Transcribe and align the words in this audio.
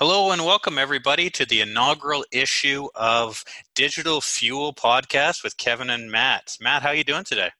Hello 0.00 0.30
and 0.30 0.46
welcome 0.46 0.78
everybody 0.78 1.28
to 1.28 1.44
the 1.44 1.60
inaugural 1.60 2.24
issue 2.32 2.88
of 2.94 3.44
Digital 3.74 4.22
Fuel 4.22 4.72
podcast 4.72 5.44
with 5.44 5.58
Kevin 5.58 5.90
and 5.90 6.10
Matt. 6.10 6.56
Matt, 6.58 6.80
how 6.80 6.88
are 6.88 6.94
you 6.94 7.04
doing 7.04 7.24
today? 7.24 7.50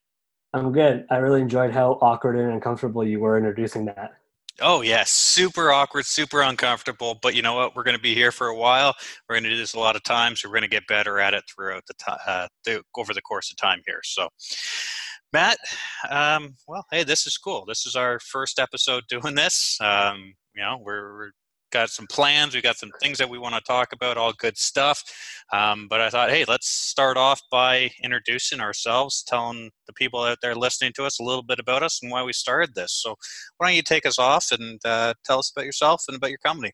I'm 0.51 0.71
good. 0.71 1.05
I 1.11 1.17
really 1.17 1.41
enjoyed 1.41 1.69
how 1.69 1.99
awkward 2.01 2.39
and 2.39 2.51
uncomfortable 2.51 3.03
you 3.03 3.19
were 3.19 3.37
introducing 3.37 3.85
that. 3.85 4.13
Oh 4.59 4.81
yes, 4.81 5.11
super 5.11 5.71
awkward, 5.71 6.07
super 6.07 6.41
uncomfortable. 6.41 7.19
But 7.21 7.35
you 7.35 7.43
know 7.43 7.53
what? 7.53 7.75
We're 7.75 7.83
going 7.83 7.95
to 7.95 8.01
be 8.01 8.15
here 8.15 8.31
for 8.31 8.47
a 8.47 8.57
while. 8.57 8.95
We're 9.29 9.35
going 9.35 9.43
to 9.43 9.51
do 9.51 9.57
this 9.57 9.75
a 9.75 9.79
lot 9.79 9.95
of 9.95 10.01
times. 10.01 10.41
So 10.41 10.49
we're 10.49 10.55
going 10.55 10.63
to 10.63 10.67
get 10.67 10.87
better 10.87 11.19
at 11.19 11.35
it 11.35 11.43
throughout 11.47 11.83
the 11.85 11.93
time, 11.93 12.17
uh, 12.25 12.47
over 12.97 13.13
the 13.13 13.21
course 13.21 13.51
of 13.51 13.57
time 13.57 13.81
here. 13.85 14.01
So, 14.03 14.29
Matt, 15.31 15.59
um, 16.09 16.55
well, 16.67 16.87
hey, 16.89 17.03
this 17.03 17.27
is 17.27 17.37
cool. 17.37 17.65
This 17.67 17.85
is 17.85 17.95
our 17.95 18.19
first 18.19 18.57
episode 18.57 19.03
doing 19.09 19.35
this. 19.35 19.77
Um, 19.79 20.33
you 20.55 20.63
know, 20.63 20.79
we're, 20.83 21.13
we're 21.13 21.31
got 21.71 21.89
some 21.89 22.07
plans. 22.07 22.53
We 22.53 22.61
got 22.61 22.77
some 22.77 22.91
things 23.01 23.17
that 23.17 23.29
we 23.29 23.39
want 23.39 23.55
to 23.55 23.61
talk 23.61 23.93
about, 23.93 24.17
all 24.17 24.33
good 24.33 24.57
stuff. 24.57 25.01
Um, 25.51 25.87
but 25.89 26.01
I 26.01 26.09
thought, 26.09 26.29
hey, 26.29 26.45
let's 26.47 26.67
start 26.67 27.17
off 27.17 27.41
by 27.49 27.91
introducing 28.03 28.59
ourselves, 28.59 29.23
telling 29.23 29.71
the 29.87 29.93
people 29.93 30.21
out 30.21 30.39
there 30.41 30.55
listening 30.55 30.91
to 30.95 31.05
us 31.05 31.19
a 31.19 31.23
little 31.23 31.43
bit 31.43 31.59
about 31.59 31.83
us 31.83 31.99
and 32.01 32.11
why 32.11 32.23
we 32.23 32.33
started 32.33 32.75
this. 32.75 32.93
So 32.93 33.15
why 33.57 33.67
don't 33.67 33.75
you 33.75 33.81
take 33.81 34.05
us 34.05 34.19
off 34.19 34.51
and 34.51 34.79
uh, 34.85 35.13
tell 35.25 35.39
us 35.39 35.51
about 35.55 35.65
yourself 35.65 36.03
and 36.07 36.17
about 36.17 36.29
your 36.29 36.39
company? 36.39 36.71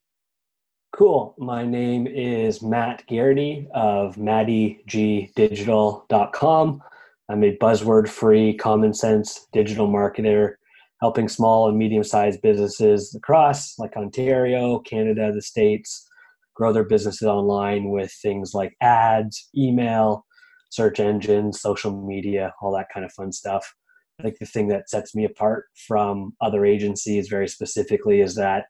Cool. 0.94 1.36
My 1.38 1.66
name 1.66 2.08
is 2.08 2.64
Matt 2.64 3.04
Garrity 3.08 3.68
of 3.74 4.16
mattygdigital.com. 4.16 6.82
I'm 7.30 7.44
a 7.44 7.58
buzzword 7.58 8.08
free, 8.08 8.56
common 8.56 8.94
sense 8.94 9.48
digital 9.52 9.86
marketer 9.88 10.56
helping 11.02 11.28
small 11.28 11.70
and 11.70 11.78
medium 11.78 12.04
sized 12.04 12.42
businesses 12.42 13.14
across 13.16 13.78
like 13.78 13.96
Ontario, 13.96 14.80
Canada, 14.80 15.32
the 15.32 15.42
States 15.42 16.08
grow 16.56 16.74
their 16.74 16.84
businesses 16.84 17.28
online 17.28 17.90
with 17.90 18.12
things 18.12 18.54
like 18.54 18.74
ads, 18.82 19.48
email, 19.56 20.26
search 20.70 21.00
engines, 21.00 21.62
social 21.62 22.06
media, 22.06 22.54
all 22.62 22.76
that 22.76 22.88
kind 22.94 23.06
of 23.06 23.12
fun 23.14 23.32
stuff. 23.32 23.74
I 24.20 24.24
think 24.24 24.40
the 24.40 24.46
thing 24.48 24.68
that 24.70 24.90
sets 24.90 25.14
me 25.14 25.24
apart 25.24 25.66
from 25.88 26.34
other 26.42 26.66
agencies 26.66 27.28
very 27.28 27.48
specifically 27.48 28.22
is 28.22 28.34
that 28.36 28.66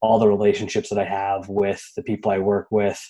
all 0.00 0.20
the 0.20 0.28
relationships 0.28 0.88
that 0.90 0.98
I 0.98 1.04
have 1.04 1.48
with 1.48 1.82
the 1.96 2.02
people 2.02 2.30
I 2.30 2.38
work 2.38 2.68
with 2.70 3.00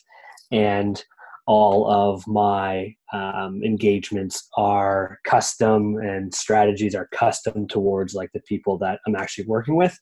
and 0.50 1.02
all 1.46 1.90
of 1.90 2.26
my 2.26 2.94
um, 3.12 3.62
engagements 3.64 4.48
are 4.56 5.18
custom 5.24 5.96
and 5.96 6.32
strategies 6.32 6.94
are 6.94 7.08
custom 7.12 7.66
towards 7.66 8.14
like 8.14 8.30
the 8.32 8.40
people 8.42 8.78
that 8.78 9.00
i'm 9.06 9.16
actually 9.16 9.44
working 9.46 9.74
with. 9.74 9.98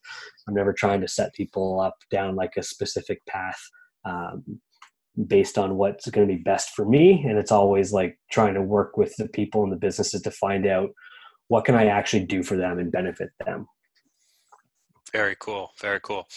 I'm 0.47 0.55
never 0.55 0.73
trying 0.73 1.01
to 1.01 1.09
set 1.09 1.35
people 1.35 1.81
up 1.81 1.97
down 2.11 2.37
like 2.37 2.57
a 2.57 2.63
specific 2.63 3.25
path 3.27 3.59
um, 4.05 4.61
based 5.27 5.59
on 5.59 5.77
what's 5.77 6.09
going 6.09 6.27
to 6.27 6.35
be 6.35 6.43
best 6.43 6.71
for 6.71 6.85
me. 6.85 7.25
And 7.27 7.39
it's 7.39 7.53
always 7.53 7.93
like 7.93 8.19
trying 8.31 8.55
to 8.55 8.63
work 8.63 8.97
with 8.97 9.15
the 9.17 9.29
people 9.29 9.63
and 9.63 9.73
the 9.73 9.77
businesses 9.77 10.23
to 10.23 10.31
find 10.31 10.67
out 10.67 10.91
what 11.49 11.65
can 11.65 11.75
i 11.75 11.87
actually 11.87 12.25
do 12.25 12.43
for 12.43 12.57
them 12.57 12.79
and 12.79 12.93
benefit 12.93 13.31
them. 13.45 13.67
Very 15.13 15.37
cool. 15.41 15.73
Very 15.81 15.99
cool. 16.01 16.29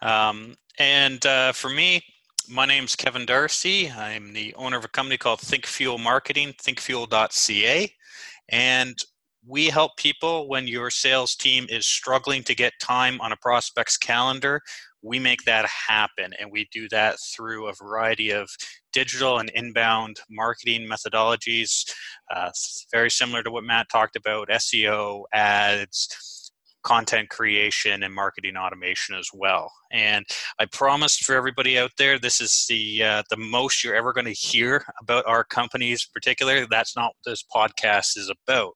Um, 0.00 0.54
and 0.78 1.24
uh, 1.26 1.52
for 1.52 1.68
me 1.68 2.02
my 2.50 2.66
name's 2.66 2.96
Kevin 2.96 3.24
Darcy. 3.24 3.88
I'm 3.90 4.32
the 4.32 4.52
owner 4.56 4.76
of 4.76 4.84
a 4.84 4.88
company 4.88 5.16
called 5.16 5.40
Think 5.40 5.66
Fuel 5.66 5.98
Marketing, 5.98 6.52
thinkfuel.ca. 6.60 7.92
And 8.48 8.96
we 9.46 9.66
help 9.66 9.96
people 9.96 10.48
when 10.48 10.66
your 10.66 10.90
sales 10.90 11.36
team 11.36 11.66
is 11.68 11.86
struggling 11.86 12.42
to 12.44 12.54
get 12.54 12.72
time 12.80 13.20
on 13.20 13.30
a 13.30 13.36
prospect's 13.36 13.96
calendar. 13.96 14.60
We 15.00 15.20
make 15.20 15.44
that 15.44 15.64
happen, 15.66 16.32
and 16.40 16.50
we 16.50 16.68
do 16.72 16.88
that 16.88 17.18
through 17.34 17.68
a 17.68 17.74
variety 17.74 18.32
of 18.32 18.50
digital 18.92 19.38
and 19.38 19.48
inbound 19.50 20.18
marketing 20.28 20.88
methodologies, 20.88 21.88
uh, 22.34 22.50
very 22.90 23.10
similar 23.10 23.44
to 23.44 23.50
what 23.50 23.64
Matt 23.64 23.88
talked 23.90 24.16
about 24.16 24.48
SEO, 24.48 25.22
ads, 25.32 26.08
content 26.82 27.28
creation 27.28 28.02
and 28.02 28.14
marketing 28.14 28.56
automation 28.56 29.14
as 29.14 29.28
well. 29.34 29.72
And 29.92 30.24
I 30.58 30.66
promised 30.66 31.24
for 31.24 31.34
everybody 31.34 31.78
out 31.78 31.92
there, 31.98 32.18
this 32.18 32.40
is 32.40 32.66
the 32.68 33.02
uh, 33.02 33.22
the 33.30 33.36
most 33.36 33.82
you're 33.82 33.94
ever 33.94 34.12
going 34.12 34.26
to 34.26 34.32
hear 34.32 34.84
about 35.00 35.26
our 35.26 35.44
companies, 35.44 36.08
particularly. 36.12 36.66
That's 36.70 36.96
not 36.96 37.06
what 37.06 37.30
this 37.30 37.44
podcast 37.54 38.16
is 38.16 38.30
about. 38.30 38.72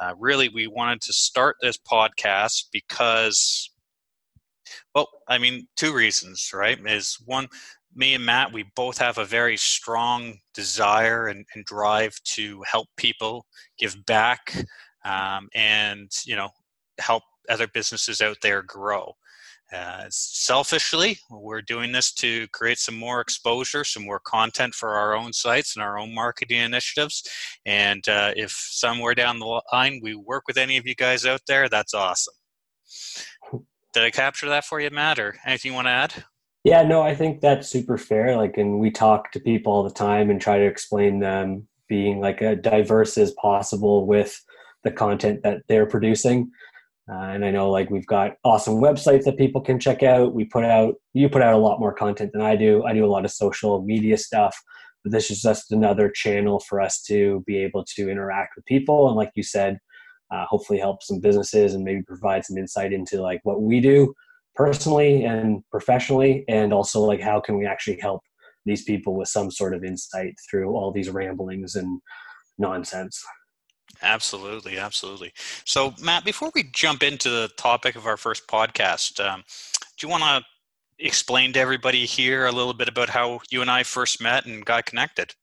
Uh, 0.00 0.14
really, 0.18 0.48
we 0.48 0.66
wanted 0.66 1.00
to 1.02 1.12
start 1.12 1.56
this 1.60 1.78
podcast 1.78 2.66
because, 2.72 3.70
well, 4.94 5.08
I 5.28 5.38
mean, 5.38 5.68
two 5.76 5.94
reasons, 5.94 6.50
right? 6.54 6.78
Is 6.86 7.18
one, 7.24 7.48
me 7.94 8.14
and 8.14 8.24
Matt, 8.24 8.52
we 8.52 8.64
both 8.74 8.98
have 8.98 9.18
a 9.18 9.24
very 9.24 9.56
strong 9.56 10.38
desire 10.54 11.26
and, 11.26 11.44
and 11.54 11.64
drive 11.64 12.14
to 12.24 12.62
help 12.70 12.88
people 12.96 13.46
give 13.78 13.96
back. 14.06 14.54
Um, 15.04 15.48
and 15.54 16.10
you 16.26 16.36
know 16.36 16.50
help 16.98 17.22
other 17.48 17.66
businesses 17.66 18.20
out 18.20 18.36
there 18.42 18.62
grow. 18.62 19.14
Uh, 19.70 20.06
selfishly, 20.08 21.18
we're 21.30 21.60
doing 21.60 21.92
this 21.92 22.12
to 22.12 22.48
create 22.48 22.78
some 22.78 22.96
more 22.96 23.20
exposure, 23.20 23.84
some 23.84 24.04
more 24.04 24.20
content 24.20 24.74
for 24.74 24.94
our 24.94 25.14
own 25.14 25.32
sites 25.32 25.76
and 25.76 25.82
our 25.82 25.98
own 25.98 26.14
marketing 26.14 26.60
initiatives. 26.60 27.28
And 27.66 28.06
uh, 28.08 28.32
if 28.34 28.50
somewhere 28.50 29.14
down 29.14 29.38
the 29.38 29.60
line 29.72 30.00
we 30.02 30.14
work 30.14 30.44
with 30.48 30.56
any 30.56 30.78
of 30.78 30.86
you 30.86 30.94
guys 30.94 31.26
out 31.26 31.42
there, 31.46 31.68
that's 31.68 31.92
awesome. 31.92 32.34
Did 33.92 34.02
I 34.04 34.10
capture 34.10 34.48
that 34.48 34.64
for 34.64 34.80
you, 34.80 34.90
Matt, 34.90 35.18
or 35.18 35.36
anything 35.46 35.72
you 35.72 35.76
want 35.76 35.86
to 35.86 35.92
add? 35.92 36.24
Yeah, 36.64 36.82
no, 36.82 37.02
I 37.02 37.14
think 37.14 37.40
that's 37.40 37.68
super 37.68 37.98
fair. 37.98 38.36
Like, 38.36 38.56
and 38.56 38.78
we 38.80 38.90
talk 38.90 39.32
to 39.32 39.40
people 39.40 39.72
all 39.72 39.82
the 39.82 39.90
time 39.90 40.30
and 40.30 40.40
try 40.40 40.58
to 40.58 40.66
explain 40.66 41.18
them 41.18 41.68
being 41.88 42.20
like 42.20 42.40
as 42.42 42.58
diverse 42.60 43.18
as 43.18 43.32
possible 43.32 44.06
with 44.06 44.42
the 44.84 44.90
content 44.90 45.42
that 45.42 45.62
they're 45.68 45.86
producing. 45.86 46.50
Uh, 47.10 47.30
and 47.30 47.44
I 47.44 47.50
know 47.50 47.70
like 47.70 47.88
we've 47.90 48.06
got 48.06 48.36
awesome 48.44 48.74
websites 48.74 49.24
that 49.24 49.38
people 49.38 49.60
can 49.60 49.80
check 49.80 50.02
out. 50.02 50.34
We 50.34 50.44
put 50.44 50.64
out, 50.64 50.94
you 51.14 51.28
put 51.28 51.42
out 51.42 51.54
a 51.54 51.58
lot 51.58 51.80
more 51.80 51.94
content 51.94 52.32
than 52.32 52.42
I 52.42 52.54
do. 52.54 52.84
I 52.84 52.92
do 52.92 53.04
a 53.04 53.08
lot 53.08 53.24
of 53.24 53.30
social 53.30 53.82
media 53.82 54.18
stuff, 54.18 54.54
but 55.02 55.12
this 55.12 55.30
is 55.30 55.40
just 55.40 55.72
another 55.72 56.10
channel 56.10 56.60
for 56.60 56.80
us 56.80 57.00
to 57.04 57.42
be 57.46 57.56
able 57.58 57.84
to 57.96 58.10
interact 58.10 58.56
with 58.56 58.66
people. 58.66 59.08
And 59.08 59.16
like 59.16 59.30
you 59.34 59.42
said, 59.42 59.78
uh, 60.30 60.44
hopefully 60.44 60.78
help 60.78 61.02
some 61.02 61.20
businesses 61.20 61.74
and 61.74 61.82
maybe 61.82 62.02
provide 62.02 62.44
some 62.44 62.58
insight 62.58 62.92
into 62.92 63.22
like 63.22 63.40
what 63.44 63.62
we 63.62 63.80
do 63.80 64.12
personally 64.54 65.24
and 65.24 65.62
professionally. 65.70 66.44
And 66.46 66.74
also 66.74 67.00
like 67.00 67.22
how 67.22 67.40
can 67.40 67.56
we 67.56 67.64
actually 67.64 67.98
help 68.00 68.22
these 68.66 68.82
people 68.84 69.16
with 69.16 69.28
some 69.28 69.50
sort 69.50 69.74
of 69.74 69.82
insight 69.82 70.34
through 70.50 70.74
all 70.74 70.92
these 70.92 71.08
ramblings 71.08 71.74
and 71.74 72.02
nonsense. 72.58 73.24
Absolutely, 74.02 74.78
absolutely. 74.78 75.32
So, 75.64 75.94
Matt, 76.00 76.24
before 76.24 76.50
we 76.54 76.64
jump 76.64 77.02
into 77.02 77.30
the 77.30 77.48
topic 77.56 77.96
of 77.96 78.06
our 78.06 78.16
first 78.16 78.46
podcast, 78.46 79.24
um, 79.24 79.42
do 79.98 80.06
you 80.06 80.10
want 80.10 80.22
to 80.22 80.44
explain 81.04 81.52
to 81.52 81.60
everybody 81.60 82.04
here 82.06 82.46
a 82.46 82.52
little 82.52 82.74
bit 82.74 82.88
about 82.88 83.08
how 83.08 83.40
you 83.50 83.60
and 83.60 83.70
I 83.70 83.82
first 83.82 84.22
met 84.22 84.46
and 84.46 84.64
got 84.64 84.86
connected? 84.86 85.34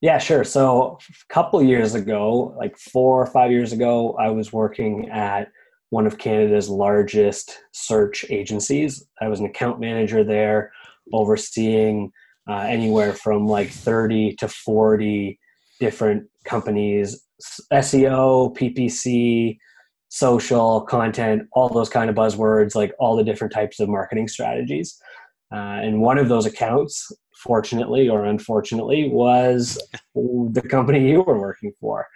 Yeah, 0.00 0.18
sure. 0.18 0.44
So, 0.44 0.98
a 1.08 1.34
couple 1.34 1.62
years 1.62 1.94
ago, 1.94 2.54
like 2.56 2.76
four 2.78 3.20
or 3.20 3.26
five 3.26 3.50
years 3.50 3.72
ago, 3.72 4.14
I 4.18 4.28
was 4.28 4.52
working 4.52 5.08
at 5.10 5.50
one 5.90 6.06
of 6.06 6.18
Canada's 6.18 6.68
largest 6.68 7.58
search 7.72 8.24
agencies. 8.28 9.04
I 9.20 9.28
was 9.28 9.40
an 9.40 9.46
account 9.46 9.80
manager 9.80 10.22
there, 10.22 10.72
overseeing 11.12 12.12
uh, 12.48 12.58
anywhere 12.58 13.12
from 13.12 13.46
like 13.46 13.70
30 13.70 14.36
to 14.36 14.48
40 14.48 15.38
different 15.80 16.28
companies 16.44 17.25
SEO, 17.72 18.56
PPC, 18.56 19.58
social 20.08 20.80
content, 20.82 21.42
all 21.52 21.68
those 21.68 21.88
kind 21.88 22.08
of 22.08 22.16
buzzwords, 22.16 22.74
like 22.74 22.94
all 22.98 23.16
the 23.16 23.24
different 23.24 23.52
types 23.52 23.80
of 23.80 23.88
marketing 23.88 24.28
strategies. 24.28 24.98
Uh, 25.52 25.78
and 25.82 26.00
one 26.00 26.18
of 26.18 26.28
those 26.28 26.46
accounts, 26.46 27.12
fortunately 27.42 28.08
or 28.08 28.24
unfortunately, 28.24 29.08
was 29.08 29.78
the 30.14 30.62
company 30.62 31.08
you 31.10 31.22
were 31.22 31.38
working 31.38 31.72
for. 31.80 32.06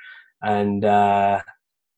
And 0.42 0.84
uh, 0.84 1.40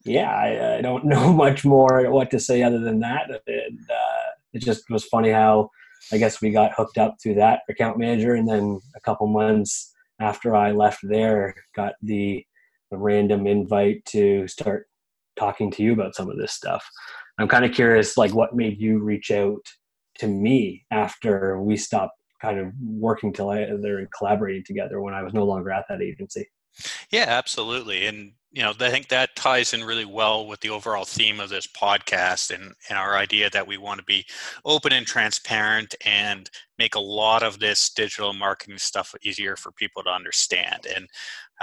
yeah, 0.05 0.31
I, 0.31 0.79
I, 0.79 0.81
don't 0.81 1.05
know 1.13 1.33
much 1.33 1.65
more 1.65 2.11
what 2.11 2.31
to 2.33 2.41
say 2.41 2.63
other 2.63 2.81
than 2.81 3.01
that. 3.01 3.31
And, 3.47 3.79
uh, 3.91 4.31
it 4.53 4.61
just 4.63 4.91
was 4.91 5.05
funny 5.05 5.31
how 5.31 5.71
I 6.13 6.19
guess 6.19 6.43
we 6.43 6.51
got 6.51 6.75
hooked 6.77 6.99
up 6.99 7.17
through 7.23 7.37
that 7.37 7.61
account 7.71 7.99
manager, 7.99 8.35
and 8.35 8.49
then 8.49 8.81
a 8.97 9.01
couple 9.01 9.27
months 9.29 9.95
after 10.21 10.55
I 10.55 10.73
left 10.73 11.01
there, 11.03 11.55
got 11.75 11.95
the 12.03 12.45
a 12.93 12.99
random 12.99 13.47
invite 13.47 14.05
to 14.07 14.47
start 14.49 14.87
talking 15.37 15.71
to 15.73 15.83
you 15.83 15.93
about 15.93 16.15
some 16.15 16.31
of 16.31 16.37
this 16.37 16.53
stuff. 16.53 16.89
I'm 17.39 17.49
kind 17.49 17.65
of 17.65 17.73
curious, 17.73 18.17
like, 18.17 18.35
what 18.35 18.55
made 18.55 18.81
you 18.81 18.99
reach 18.99 19.31
out 19.31 19.65
to 20.19 20.29
me 20.29 20.85
after 20.91 21.61
we 21.61 21.77
stopped 21.77 22.17
kind 22.41 22.59
of 22.59 22.73
working 22.81 23.33
together 23.33 23.99
and 23.99 24.09
collaborating 24.17 24.65
together 24.65 25.01
when 25.01 25.15
I 25.15 25.23
was 25.23 25.33
no 25.33 25.45
longer 25.45 25.71
at 25.71 25.87
that 25.89 26.03
agency? 26.03 26.49
Yeah, 27.11 27.27
absolutely. 27.29 28.07
And 28.07 28.33
you 28.53 28.63
know, 28.63 28.73
I 28.79 28.91
think 28.91 29.09
that 29.09 29.35
ties 29.35 29.73
in 29.73 29.83
really 29.83 30.05
well 30.05 30.47
with 30.47 30.61
the 30.61 30.69
overall 30.69 31.07
theme 31.07 31.41
of 31.41 31.49
this 31.49 31.67
podcast 31.67 32.55
and, 32.55 32.75
and 32.91 32.99
our 32.99 33.17
idea 33.17 33.49
that 33.49 33.67
we 33.67 33.79
want 33.79 33.99
to 33.99 34.05
be 34.05 34.27
open 34.67 34.93
and 34.93 35.07
transparent 35.07 35.95
and 36.05 36.51
make 36.79 36.95
a 36.95 37.01
lot 37.01 37.43
of 37.43 37.59
this 37.59 37.91
digital 37.91 38.35
marketing 38.35 38.77
stuff 38.77 39.15
easier 39.23 39.57
for 39.57 39.73
people 39.73 40.03
to 40.03 40.11
understand. 40.11 40.87
And 40.95 41.09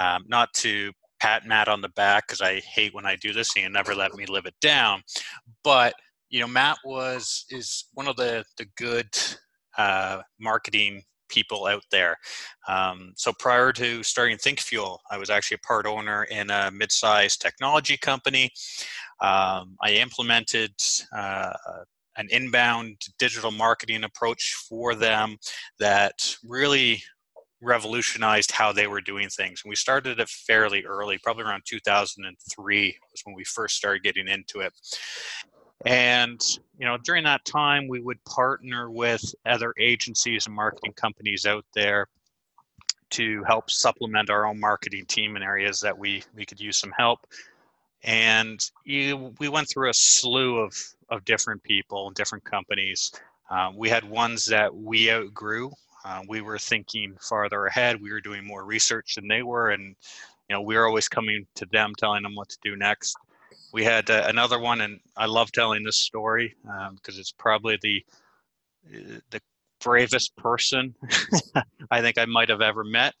um, 0.00 0.24
not 0.26 0.52
to 0.54 0.92
pat 1.20 1.46
Matt 1.46 1.68
on 1.68 1.80
the 1.80 1.88
back 1.90 2.26
because 2.26 2.40
I 2.40 2.60
hate 2.60 2.94
when 2.94 3.06
I 3.06 3.16
do 3.16 3.32
this 3.32 3.54
and 3.54 3.64
you 3.64 3.70
never 3.70 3.94
let 3.94 4.14
me 4.14 4.26
live 4.26 4.46
it 4.46 4.54
down. 4.60 5.02
But 5.62 5.94
you 6.28 6.40
know, 6.40 6.46
Matt 6.46 6.78
was 6.84 7.44
is 7.50 7.86
one 7.94 8.08
of 8.08 8.16
the 8.16 8.44
the 8.56 8.66
good 8.76 9.08
uh, 9.76 10.22
marketing 10.38 11.02
people 11.28 11.66
out 11.66 11.84
there. 11.90 12.16
Um, 12.68 13.12
so 13.16 13.32
prior 13.38 13.72
to 13.74 14.02
starting 14.02 14.36
ThinkFuel, 14.36 14.98
I 15.10 15.16
was 15.16 15.30
actually 15.30 15.58
a 15.62 15.66
part 15.66 15.86
owner 15.86 16.24
in 16.24 16.50
a 16.50 16.70
mid-sized 16.70 17.40
technology 17.40 17.96
company. 17.96 18.50
Um, 19.20 19.76
I 19.82 19.92
implemented 19.92 20.72
uh, 21.16 21.52
an 22.16 22.28
inbound 22.30 22.96
digital 23.18 23.50
marketing 23.50 24.04
approach 24.04 24.56
for 24.68 24.94
them 24.94 25.36
that 25.78 26.34
really 26.44 27.02
revolutionized 27.62 28.52
how 28.52 28.72
they 28.72 28.86
were 28.86 29.00
doing 29.00 29.28
things. 29.28 29.62
And 29.62 29.70
we 29.70 29.76
started 29.76 30.18
it 30.18 30.28
fairly 30.28 30.84
early, 30.84 31.18
probably 31.18 31.44
around 31.44 31.62
2003 31.66 32.98
was 33.12 33.20
when 33.24 33.34
we 33.34 33.44
first 33.44 33.76
started 33.76 34.02
getting 34.02 34.28
into 34.28 34.60
it. 34.60 34.72
And 35.86 36.40
you 36.78 36.86
know, 36.86 36.98
during 36.98 37.24
that 37.24 37.44
time, 37.44 37.88
we 37.88 38.00
would 38.00 38.22
partner 38.24 38.90
with 38.90 39.22
other 39.46 39.74
agencies 39.78 40.46
and 40.46 40.54
marketing 40.54 40.92
companies 40.94 41.46
out 41.46 41.64
there 41.74 42.08
to 43.10 43.42
help 43.44 43.70
supplement 43.70 44.30
our 44.30 44.46
own 44.46 44.60
marketing 44.60 45.04
team 45.06 45.36
in 45.36 45.42
areas 45.42 45.80
that 45.80 45.96
we 45.96 46.22
we 46.34 46.44
could 46.44 46.60
use 46.60 46.78
some 46.78 46.92
help. 46.96 47.20
And 48.02 48.60
you, 48.84 49.34
we 49.38 49.48
went 49.48 49.68
through 49.68 49.90
a 49.90 49.94
slew 49.94 50.58
of 50.58 50.74
of 51.08 51.24
different 51.24 51.62
people 51.62 52.06
and 52.06 52.14
different 52.14 52.44
companies. 52.44 53.10
Uh, 53.50 53.72
we 53.74 53.88
had 53.88 54.04
ones 54.04 54.44
that 54.46 54.74
we 54.74 55.10
outgrew. 55.10 55.70
Uh, 56.04 56.22
we 56.28 56.40
were 56.40 56.58
thinking 56.58 57.16
farther 57.20 57.66
ahead. 57.66 58.00
We 58.00 58.10
were 58.12 58.20
doing 58.20 58.46
more 58.46 58.64
research 58.64 59.16
than 59.16 59.28
they 59.28 59.42
were, 59.42 59.70
and 59.70 59.94
you 60.48 60.56
know, 60.56 60.62
we 60.62 60.76
were 60.76 60.86
always 60.86 61.08
coming 61.08 61.46
to 61.56 61.66
them, 61.66 61.92
telling 61.98 62.22
them 62.22 62.34
what 62.34 62.48
to 62.50 62.58
do 62.62 62.76
next 62.76 63.16
we 63.72 63.84
had 63.84 64.10
uh, 64.10 64.24
another 64.26 64.58
one, 64.58 64.80
and 64.80 65.00
I 65.16 65.26
love 65.26 65.52
telling 65.52 65.84
this 65.84 65.98
story 65.98 66.54
because 66.62 67.16
um, 67.16 67.20
it's 67.20 67.32
probably 67.32 67.78
the 67.82 68.04
the 69.30 69.40
bravest 69.82 70.34
person 70.36 70.94
I 71.90 72.00
think 72.00 72.18
I 72.18 72.24
might 72.24 72.48
have 72.48 72.60
ever 72.60 72.84
met. 72.84 73.14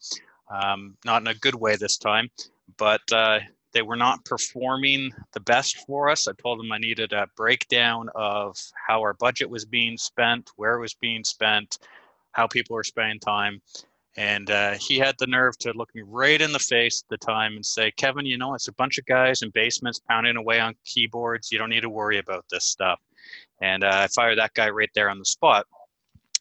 Um, 0.50 0.96
not 1.04 1.22
in 1.22 1.28
a 1.28 1.34
good 1.34 1.54
way 1.54 1.76
this 1.76 1.96
time, 1.96 2.28
but 2.76 3.00
uh, 3.12 3.38
they 3.72 3.82
were 3.82 3.96
not 3.96 4.24
performing 4.24 5.12
the 5.32 5.40
best 5.40 5.76
for 5.86 6.10
us. 6.10 6.26
I 6.26 6.32
told 6.32 6.58
them 6.58 6.72
I 6.72 6.78
needed 6.78 7.12
a 7.12 7.28
breakdown 7.36 8.08
of 8.14 8.56
how 8.74 9.00
our 9.00 9.14
budget 9.14 9.48
was 9.48 9.64
being 9.64 9.96
spent, 9.96 10.50
where 10.56 10.74
it 10.74 10.80
was 10.80 10.94
being 10.94 11.24
spent, 11.24 11.78
how 12.32 12.46
people 12.46 12.76
are 12.76 12.84
spending 12.84 13.20
time. 13.20 13.60
And 14.16 14.50
uh, 14.50 14.72
he 14.72 14.98
had 14.98 15.14
the 15.18 15.26
nerve 15.26 15.56
to 15.58 15.72
look 15.72 15.94
me 15.94 16.02
right 16.04 16.40
in 16.40 16.52
the 16.52 16.58
face 16.58 17.02
at 17.04 17.08
the 17.08 17.24
time 17.24 17.54
and 17.54 17.64
say, 17.64 17.92
Kevin, 17.92 18.26
you 18.26 18.38
know, 18.38 18.54
it's 18.54 18.68
a 18.68 18.72
bunch 18.72 18.98
of 18.98 19.06
guys 19.06 19.42
in 19.42 19.50
basements 19.50 20.00
pounding 20.00 20.36
away 20.36 20.58
on 20.58 20.74
keyboards. 20.84 21.52
You 21.52 21.58
don't 21.58 21.70
need 21.70 21.82
to 21.82 21.90
worry 21.90 22.18
about 22.18 22.44
this 22.50 22.64
stuff. 22.64 23.00
And 23.60 23.84
uh, 23.84 23.90
I 23.92 24.08
fired 24.08 24.38
that 24.38 24.54
guy 24.54 24.68
right 24.70 24.90
there 24.94 25.10
on 25.10 25.18
the 25.18 25.24
spot. 25.24 25.66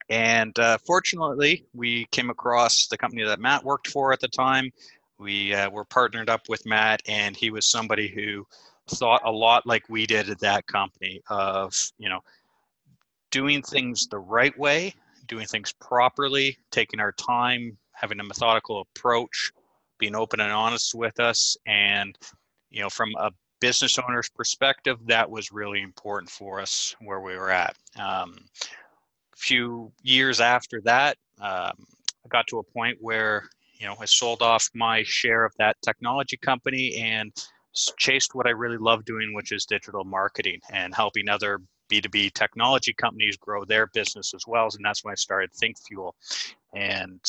And 0.10 0.58
uh, 0.58 0.80
fortunately, 0.86 1.66
we 1.76 2.06
came 2.06 2.32
across 2.32 2.88
the 2.88 2.98
company 2.98 3.24
that 3.24 3.40
Matt 3.40 3.64
worked 3.64 3.88
for 3.88 4.12
at 4.12 4.20
the 4.20 4.28
time. 4.28 4.72
We 5.20 5.54
uh, 5.54 5.70
were 5.70 5.86
partnered 5.86 6.30
up 6.30 6.50
with 6.50 6.66
Matt, 6.66 7.02
and 7.08 7.36
he 7.36 7.52
was 7.52 7.70
somebody 7.70 8.08
who 8.08 8.48
thought 8.88 9.22
a 9.24 9.32
lot 9.32 9.68
like 9.68 9.84
we 9.88 10.08
did 10.08 10.30
at 10.30 10.40
that 10.40 10.66
company 10.66 11.22
of, 11.30 11.76
you 12.00 12.10
know, 12.10 12.22
doing 13.30 13.62
things 13.62 14.08
the 14.08 14.18
right 14.18 14.58
way 14.58 14.96
doing 15.30 15.46
things 15.46 15.72
properly, 15.80 16.58
taking 16.72 17.00
our 17.00 17.14
time, 17.14 17.78
having 17.94 18.20
a 18.20 18.24
methodical 18.24 18.82
approach, 18.82 19.52
being 19.98 20.16
open 20.16 20.42
and 20.42 20.52
honest 20.52 20.94
with 20.94 21.20
us. 21.20 21.56
And, 21.66 22.18
you 22.70 22.82
know, 22.82 22.90
from 22.90 23.10
a 23.18 23.32
business 23.62 23.98
owner's 24.00 24.30
perspective, 24.30 24.98
that 25.06 25.30
was 25.30 25.52
really 25.52 25.82
important 25.82 26.30
for 26.30 26.60
us 26.60 26.96
where 27.02 27.22
we 27.22 27.38
were 27.38 27.52
at. 27.52 27.76
Um, 27.98 28.38
a 29.34 29.38
few 29.38 29.92
years 30.02 30.42
after 30.42 30.82
that, 30.82 31.18
um, 31.40 31.86
I 32.26 32.28
got 32.30 32.48
to 32.48 32.60
a 32.60 32.64
point 32.64 32.98
where, 33.00 33.44
you 33.80 33.86
know, 33.86 33.96
I 34.00 34.06
sold 34.06 34.42
off 34.42 34.70
my 34.74 35.04
share 35.04 35.46
of 35.46 35.54
that 35.60 35.78
technology 35.82 36.38
company 36.38 36.98
and 36.98 37.32
chased 37.98 38.36
what 38.36 38.48
I 38.48 38.52
really 38.52 38.78
love 38.78 39.06
doing, 39.06 39.34
which 39.34 39.52
is 39.52 39.66
digital 39.66 40.04
marketing 40.04 40.60
and 40.72 40.94
helping 40.94 41.30
other 41.30 41.62
B2B 41.90 42.34
technology 42.34 42.94
companies 42.94 43.38
grow 43.38 43.66
their 43.66 43.88
business 43.88 44.34
as 44.34 44.46
well. 44.48 44.70
And 44.74 44.84
that's 44.84 45.04
when 45.04 45.12
I 45.12 45.16
started 45.16 45.52
ThinkFuel. 45.54 46.12
And 46.74 47.20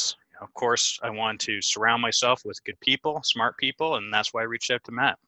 of 0.41 0.53
course, 0.55 0.99
I 1.03 1.11
wanted 1.11 1.41
to 1.41 1.63
surround 1.63 2.03
myself 2.03 2.43
with 2.45 2.63
good 2.65 2.79
people, 2.81 3.21
smart 3.25 3.57
people, 3.57 3.97
and 3.97 4.13
that's 4.13 4.33
why 4.33 4.43
I 4.43 4.45
reached 4.45 4.71
out 4.71 4.85
to 4.85 4.93
Matt. 4.93 5.19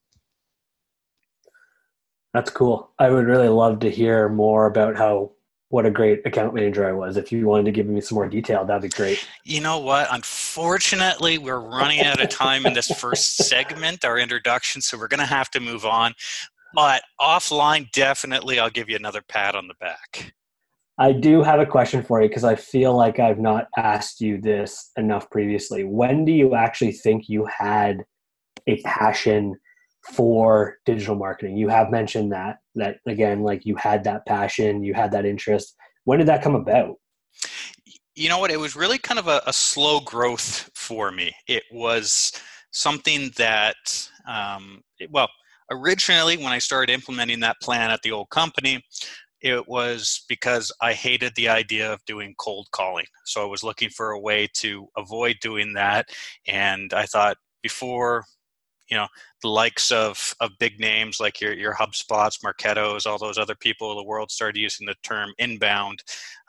That's 2.32 2.50
cool. 2.50 2.90
I 2.98 3.10
would 3.10 3.26
really 3.26 3.48
love 3.48 3.80
to 3.80 3.90
hear 3.90 4.28
more 4.28 4.66
about 4.66 4.96
how 4.96 5.32
what 5.72 5.86
a 5.86 5.90
great 5.90 6.20
account 6.26 6.52
manager 6.52 6.86
I 6.86 6.92
was. 6.92 7.16
If 7.16 7.32
you 7.32 7.46
wanted 7.46 7.64
to 7.64 7.72
give 7.72 7.86
me 7.86 8.02
some 8.02 8.16
more 8.16 8.28
detail, 8.28 8.62
that'd 8.62 8.82
be 8.82 8.90
great. 8.90 9.26
You 9.44 9.62
know 9.62 9.78
what? 9.78 10.06
Unfortunately, 10.10 11.38
we're 11.38 11.60
running 11.60 12.02
out 12.02 12.20
of 12.20 12.28
time 12.28 12.66
in 12.66 12.74
this 12.74 12.90
first 12.90 13.36
segment, 13.38 14.04
our 14.04 14.18
introduction, 14.18 14.82
so 14.82 14.98
we're 14.98 15.08
going 15.08 15.20
to 15.20 15.26
have 15.26 15.50
to 15.52 15.60
move 15.60 15.86
on. 15.86 16.12
But 16.74 17.02
offline, 17.20 17.90
definitely, 17.92 18.58
I'll 18.58 18.70
give 18.70 18.88
you 18.88 18.96
another 18.96 19.22
pat 19.28 19.54
on 19.54 19.68
the 19.68 19.74
back. 19.74 20.34
I 20.98 21.12
do 21.12 21.42
have 21.42 21.58
a 21.58 21.66
question 21.66 22.02
for 22.02 22.22
you 22.22 22.28
because 22.28 22.44
I 22.44 22.54
feel 22.54 22.94
like 22.94 23.18
I've 23.18 23.38
not 23.38 23.66
asked 23.76 24.20
you 24.20 24.40
this 24.40 24.90
enough 24.96 25.28
previously. 25.30 25.84
When 25.84 26.24
do 26.24 26.32
you 26.32 26.54
actually 26.54 26.92
think 26.92 27.28
you 27.28 27.46
had 27.46 28.04
a 28.66 28.80
passion 28.82 29.56
for 30.12 30.78
digital 30.84 31.16
marketing? 31.16 31.56
You 31.56 31.68
have 31.68 31.90
mentioned 31.90 32.32
that 32.32 32.58
that 32.74 32.98
again, 33.06 33.42
like 33.42 33.64
you 33.64 33.76
had 33.76 34.04
that 34.04 34.26
passion, 34.26 34.82
you 34.84 34.94
had 34.94 35.12
that 35.12 35.24
interest. 35.26 35.74
When 36.04 36.18
did 36.18 36.28
that 36.28 36.42
come 36.42 36.54
about? 36.54 36.96
You 38.14 38.28
know 38.28 38.38
what? 38.38 38.50
It 38.50 38.60
was 38.60 38.76
really 38.76 38.98
kind 38.98 39.18
of 39.18 39.28
a, 39.28 39.42
a 39.46 39.52
slow 39.52 40.00
growth 40.00 40.70
for 40.74 41.10
me. 41.10 41.34
It 41.48 41.62
was 41.72 42.32
something 42.70 43.30
that, 43.36 44.08
um, 44.28 44.82
it, 44.98 45.10
well, 45.10 45.28
originally 45.72 46.36
when 46.36 46.52
I 46.52 46.58
started 46.58 46.92
implementing 46.92 47.40
that 47.40 47.60
plan 47.60 47.90
at 47.90 48.00
the 48.02 48.12
old 48.12 48.30
company, 48.30 48.82
it 49.40 49.66
was 49.66 50.24
because 50.28 50.70
I 50.80 50.92
hated 50.92 51.32
the 51.34 51.48
idea 51.48 51.92
of 51.92 52.04
doing 52.06 52.34
cold 52.38 52.68
calling. 52.70 53.06
So 53.24 53.42
I 53.42 53.46
was 53.46 53.64
looking 53.64 53.90
for 53.90 54.12
a 54.12 54.20
way 54.20 54.48
to 54.54 54.88
avoid 54.96 55.36
doing 55.40 55.72
that. 55.74 56.06
And 56.46 56.92
I 56.94 57.06
thought 57.06 57.36
before, 57.62 58.24
you 58.88 58.96
know, 58.96 59.08
the 59.42 59.48
likes 59.48 59.90
of, 59.90 60.34
of 60.40 60.50
big 60.60 60.78
names 60.78 61.18
like 61.18 61.40
your, 61.40 61.54
your 61.54 61.74
HubSpots, 61.74 62.38
Marketos, 62.44 63.06
all 63.06 63.18
those 63.18 63.38
other 63.38 63.56
people 63.56 63.90
in 63.90 63.96
the 63.96 64.04
world 64.04 64.30
started 64.30 64.60
using 64.60 64.86
the 64.86 64.94
term 65.02 65.32
inbound. 65.38 66.02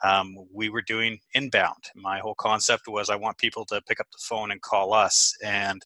Um, 0.04 0.36
we 0.52 0.68
were 0.68 0.82
doing 0.82 1.18
inbound. 1.34 1.82
My 1.96 2.20
whole 2.20 2.36
concept 2.38 2.86
was 2.86 3.10
I 3.10 3.16
want 3.16 3.38
people 3.38 3.64
to 3.66 3.82
pick 3.88 3.98
up 3.98 4.06
the 4.12 4.22
phone 4.22 4.52
and 4.52 4.62
call 4.62 4.92
us. 4.92 5.34
And 5.42 5.82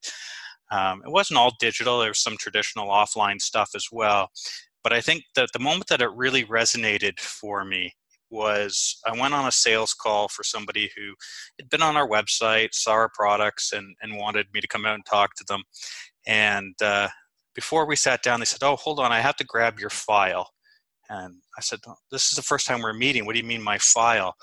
um, 0.70 1.02
it 1.04 1.10
wasn't 1.10 1.38
all 1.38 1.52
digital, 1.58 1.98
there 1.98 2.10
was 2.10 2.22
some 2.22 2.36
traditional 2.38 2.88
offline 2.88 3.40
stuff 3.40 3.70
as 3.74 3.86
well. 3.90 4.30
But 4.82 4.92
I 4.92 5.00
think 5.00 5.24
that 5.34 5.50
the 5.52 5.58
moment 5.58 5.88
that 5.88 6.02
it 6.02 6.10
really 6.14 6.44
resonated 6.44 7.20
for 7.20 7.64
me 7.64 7.92
was 8.30 9.00
I 9.06 9.18
went 9.18 9.34
on 9.34 9.46
a 9.46 9.52
sales 9.52 9.94
call 9.94 10.28
for 10.28 10.44
somebody 10.44 10.90
who 10.96 11.14
had 11.58 11.70
been 11.70 11.82
on 11.82 11.96
our 11.96 12.08
website, 12.08 12.68
saw 12.72 12.92
our 12.92 13.10
products, 13.14 13.72
and, 13.72 13.96
and 14.02 14.16
wanted 14.16 14.46
me 14.52 14.60
to 14.60 14.68
come 14.68 14.84
out 14.84 14.94
and 14.94 15.06
talk 15.06 15.34
to 15.36 15.44
them. 15.48 15.62
And 16.26 16.74
uh, 16.82 17.08
before 17.54 17.86
we 17.86 17.96
sat 17.96 18.22
down, 18.22 18.40
they 18.40 18.46
said, 18.46 18.62
Oh, 18.62 18.76
hold 18.76 19.00
on, 19.00 19.12
I 19.12 19.20
have 19.20 19.36
to 19.36 19.44
grab 19.44 19.80
your 19.80 19.90
file. 19.90 20.50
And 21.08 21.36
I 21.58 21.60
said, 21.60 21.80
This 22.12 22.30
is 22.30 22.36
the 22.36 22.42
first 22.42 22.68
time 22.68 22.82
we're 22.82 22.92
meeting. 22.92 23.26
What 23.26 23.34
do 23.34 23.40
you 23.40 23.46
mean, 23.46 23.60
my 23.60 23.78
file? 23.78 24.36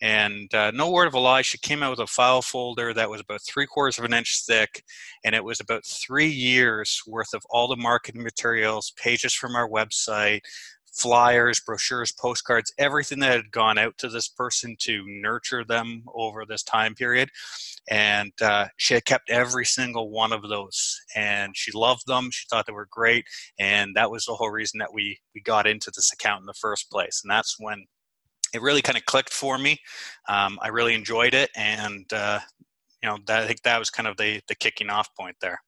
And 0.00 0.54
uh, 0.54 0.70
no 0.70 0.88
word 0.88 1.08
of 1.08 1.14
a 1.14 1.18
lie, 1.18 1.42
she 1.42 1.58
came 1.58 1.82
out 1.82 1.90
with 1.90 1.98
a 1.98 2.06
file 2.06 2.42
folder 2.42 2.94
that 2.94 3.10
was 3.10 3.20
about 3.20 3.40
three 3.42 3.66
quarters 3.66 3.98
of 3.98 4.04
an 4.04 4.14
inch 4.14 4.44
thick. 4.46 4.84
And 5.24 5.34
it 5.34 5.42
was 5.42 5.58
about 5.58 5.84
three 5.84 6.28
years 6.28 7.02
worth 7.08 7.34
of 7.34 7.42
all 7.50 7.66
the 7.66 7.76
marketing 7.76 8.22
materials, 8.22 8.92
pages 8.96 9.34
from 9.34 9.56
our 9.56 9.68
website, 9.68 10.42
flyers, 10.92 11.60
brochures, 11.60 12.12
postcards, 12.12 12.72
everything 12.78 13.20
that 13.20 13.32
had 13.32 13.50
gone 13.50 13.78
out 13.78 13.96
to 13.98 14.08
this 14.08 14.28
person 14.28 14.76
to 14.80 15.04
nurture 15.06 15.64
them 15.64 16.02
over 16.14 16.44
this 16.44 16.62
time 16.62 16.94
period. 16.94 17.30
And 17.88 18.32
uh, 18.42 18.66
she 18.76 18.94
had 18.94 19.04
kept 19.04 19.30
every 19.30 19.64
single 19.64 20.10
one 20.10 20.32
of 20.32 20.48
those 20.48 21.00
and 21.16 21.56
she 21.56 21.72
loved 21.72 22.06
them 22.06 22.30
she 22.30 22.46
thought 22.48 22.66
they 22.66 22.72
were 22.72 22.88
great 22.90 23.24
and 23.58 23.96
that 23.96 24.10
was 24.10 24.26
the 24.26 24.34
whole 24.34 24.50
reason 24.50 24.78
that 24.78 24.92
we 24.92 25.18
we 25.34 25.40
got 25.40 25.66
into 25.66 25.90
this 25.94 26.12
account 26.12 26.40
in 26.40 26.46
the 26.46 26.54
first 26.54 26.90
place. 26.90 27.22
And 27.24 27.30
that's 27.30 27.56
when 27.58 27.86
it 28.52 28.62
really 28.62 28.82
kind 28.82 28.98
of 28.98 29.04
clicked 29.06 29.32
for 29.32 29.58
me. 29.58 29.78
Um, 30.28 30.58
i 30.60 30.68
really 30.68 30.94
enjoyed 30.94 31.34
it 31.34 31.50
and 31.56 32.12
uh, 32.12 32.40
you 33.02 33.08
know 33.08 33.18
that, 33.26 33.42
i 33.42 33.46
think 33.46 33.62
that 33.62 33.78
was 33.78 33.90
kind 33.90 34.06
of 34.06 34.16
the 34.16 34.40
the 34.48 34.54
kicking 34.54 34.90
off 34.90 35.08
point 35.18 35.36
there. 35.40 35.60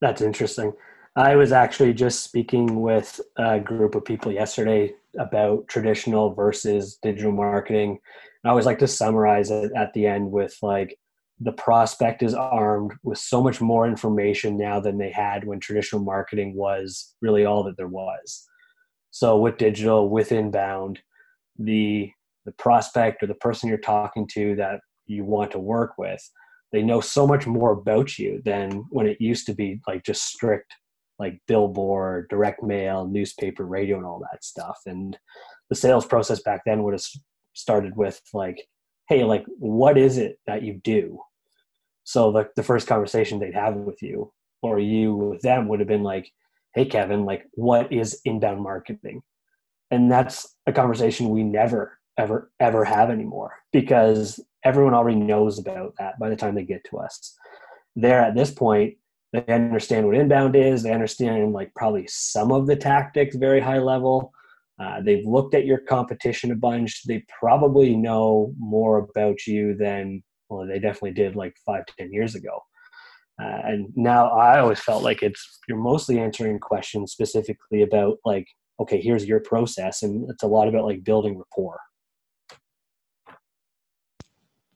That's 0.00 0.22
interesting. 0.22 0.72
I 1.14 1.36
was 1.36 1.52
actually 1.52 1.92
just 1.92 2.24
speaking 2.24 2.80
with 2.80 3.20
a 3.36 3.60
group 3.60 3.94
of 3.94 4.04
people 4.04 4.32
yesterday 4.32 4.94
about 5.18 5.68
traditional 5.68 6.32
versus 6.32 6.98
digital 7.02 7.32
marketing. 7.32 7.98
I 8.44 8.48
always 8.48 8.64
like 8.64 8.78
to 8.78 8.88
summarize 8.88 9.50
it 9.50 9.72
at 9.76 9.92
the 9.92 10.06
end 10.06 10.30
with 10.30 10.56
like 10.62 10.98
the 11.38 11.52
prospect 11.52 12.22
is 12.22 12.32
armed 12.32 12.92
with 13.02 13.18
so 13.18 13.42
much 13.42 13.60
more 13.60 13.86
information 13.86 14.56
now 14.56 14.80
than 14.80 14.96
they 14.96 15.10
had 15.10 15.44
when 15.44 15.60
traditional 15.60 16.02
marketing 16.02 16.54
was 16.56 17.14
really 17.20 17.44
all 17.44 17.62
that 17.64 17.76
there 17.76 17.88
was. 17.88 18.48
So 19.10 19.36
with 19.36 19.58
digital, 19.58 20.08
with 20.08 20.32
inbound, 20.32 21.00
the 21.58 22.10
the 22.46 22.52
prospect 22.52 23.22
or 23.22 23.26
the 23.26 23.34
person 23.34 23.68
you're 23.68 23.78
talking 23.78 24.26
to 24.28 24.56
that 24.56 24.80
you 25.06 25.24
want 25.24 25.50
to 25.52 25.58
work 25.58 25.98
with, 25.98 26.26
they 26.72 26.82
know 26.82 27.00
so 27.00 27.26
much 27.26 27.46
more 27.46 27.72
about 27.72 28.18
you 28.18 28.40
than 28.44 28.86
when 28.88 29.06
it 29.06 29.20
used 29.20 29.44
to 29.46 29.54
be 29.54 29.80
like 29.86 30.04
just 30.04 30.24
strict 30.24 30.74
like 31.18 31.40
billboard, 31.46 32.28
direct 32.28 32.62
mail, 32.62 33.06
newspaper, 33.06 33.64
radio, 33.64 33.96
and 33.96 34.06
all 34.06 34.20
that 34.30 34.44
stuff. 34.44 34.78
And 34.86 35.16
the 35.68 35.76
sales 35.76 36.06
process 36.06 36.42
back 36.42 36.62
then 36.64 36.82
would 36.82 36.94
have 36.94 37.04
started 37.54 37.96
with 37.96 38.20
like, 38.32 38.66
hey, 39.08 39.24
like, 39.24 39.44
what 39.58 39.98
is 39.98 40.18
it 40.18 40.38
that 40.46 40.62
you 40.62 40.80
do? 40.82 41.20
So 42.04 42.28
like 42.28 42.54
the 42.56 42.62
first 42.62 42.86
conversation 42.86 43.38
they'd 43.38 43.54
have 43.54 43.74
with 43.76 44.02
you 44.02 44.32
or 44.62 44.78
you 44.78 45.14
with 45.14 45.42
them 45.42 45.68
would 45.68 45.80
have 45.80 45.88
been 45.88 46.02
like, 46.02 46.30
hey, 46.74 46.86
Kevin, 46.86 47.24
like, 47.24 47.44
what 47.52 47.92
is 47.92 48.20
inbound 48.24 48.62
marketing? 48.62 49.22
And 49.90 50.10
that's 50.10 50.56
a 50.66 50.72
conversation 50.72 51.28
we 51.28 51.42
never, 51.42 51.98
ever, 52.16 52.50
ever 52.58 52.84
have 52.84 53.10
anymore 53.10 53.58
because 53.72 54.40
everyone 54.64 54.94
already 54.94 55.18
knows 55.18 55.58
about 55.58 55.94
that 55.98 56.18
by 56.18 56.30
the 56.30 56.36
time 56.36 56.54
they 56.54 56.64
get 56.64 56.84
to 56.84 56.98
us. 56.98 57.36
There 57.94 58.20
at 58.20 58.34
this 58.34 58.50
point, 58.50 58.94
they 59.32 59.44
understand 59.48 60.06
what 60.06 60.16
inbound 60.16 60.56
is. 60.56 60.82
They 60.82 60.92
understand 60.92 61.52
like 61.52 61.72
probably 61.74 62.06
some 62.08 62.52
of 62.52 62.66
the 62.66 62.76
tactics, 62.76 63.34
very 63.36 63.60
high 63.60 63.78
level. 63.78 64.32
Uh, 64.78 65.00
they've 65.00 65.26
looked 65.26 65.54
at 65.54 65.64
your 65.64 65.78
competition 65.78 66.50
a 66.50 66.56
bunch. 66.56 67.04
They 67.04 67.24
probably 67.40 67.96
know 67.96 68.54
more 68.58 68.98
about 68.98 69.46
you 69.46 69.74
than 69.74 70.22
well, 70.48 70.66
they 70.66 70.78
definitely 70.78 71.12
did 71.12 71.34
like 71.34 71.56
five, 71.64 71.84
ten 71.98 72.12
years 72.12 72.34
ago. 72.34 72.60
Uh, 73.42 73.60
and 73.64 73.92
now 73.96 74.28
I 74.30 74.58
always 74.58 74.80
felt 74.80 75.02
like 75.02 75.22
it's 75.22 75.58
you're 75.66 75.78
mostly 75.78 76.18
answering 76.18 76.58
questions 76.58 77.12
specifically 77.12 77.82
about 77.82 78.18
like, 78.24 78.46
okay, 78.78 79.00
here's 79.00 79.24
your 79.24 79.40
process, 79.40 80.02
and 80.02 80.28
it's 80.30 80.42
a 80.42 80.48
lot 80.48 80.68
about 80.68 80.84
like 80.84 81.04
building 81.04 81.38
rapport. 81.38 81.78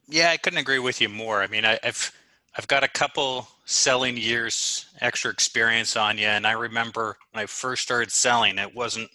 Yeah, 0.07 0.31
I 0.31 0.37
couldn't 0.37 0.59
agree 0.59 0.79
with 0.79 0.99
you 1.01 1.09
more. 1.09 1.43
I 1.43 1.47
mean, 1.47 1.65
I, 1.65 1.77
I've 1.83 2.11
I've 2.57 2.67
got 2.67 2.83
a 2.83 2.87
couple 2.87 3.47
selling 3.65 4.17
years 4.17 4.87
extra 5.01 5.29
experience 5.29 5.95
on 5.95 6.17
you, 6.17 6.25
and 6.25 6.47
I 6.47 6.53
remember 6.53 7.15
when 7.31 7.43
I 7.43 7.45
first 7.45 7.83
started 7.83 8.11
selling, 8.11 8.57
it 8.57 8.73
wasn't 8.73 9.11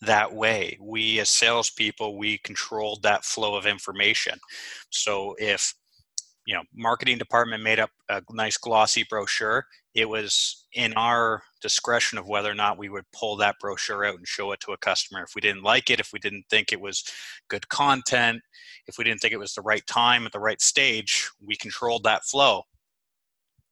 that 0.00 0.32
way. 0.32 0.78
We 0.80 1.20
as 1.20 1.28
salespeople, 1.28 2.16
we 2.16 2.38
controlled 2.38 3.02
that 3.02 3.24
flow 3.24 3.54
of 3.54 3.66
information. 3.66 4.38
So 4.88 5.36
if 5.38 5.74
you 6.46 6.54
know 6.54 6.62
marketing 6.74 7.18
department 7.18 7.62
made 7.62 7.80
up 7.80 7.90
a 8.08 8.22
nice 8.30 8.56
glossy 8.56 9.04
brochure 9.10 9.66
it 9.94 10.08
was 10.08 10.66
in 10.74 10.92
our 10.94 11.42
discretion 11.60 12.18
of 12.18 12.28
whether 12.28 12.50
or 12.50 12.54
not 12.54 12.78
we 12.78 12.88
would 12.88 13.04
pull 13.12 13.34
that 13.36 13.56
brochure 13.58 14.04
out 14.04 14.16
and 14.16 14.28
show 14.28 14.52
it 14.52 14.60
to 14.60 14.72
a 14.72 14.76
customer 14.78 15.24
if 15.24 15.34
we 15.34 15.40
didn't 15.40 15.64
like 15.64 15.90
it 15.90 15.98
if 15.98 16.12
we 16.12 16.20
didn't 16.20 16.44
think 16.48 16.72
it 16.72 16.80
was 16.80 17.02
good 17.48 17.68
content 17.68 18.40
if 18.86 18.96
we 18.96 19.02
didn't 19.02 19.20
think 19.20 19.32
it 19.32 19.38
was 19.38 19.54
the 19.54 19.62
right 19.62 19.84
time 19.88 20.24
at 20.24 20.30
the 20.30 20.38
right 20.38 20.60
stage 20.60 21.28
we 21.44 21.56
controlled 21.56 22.04
that 22.04 22.24
flow 22.24 22.62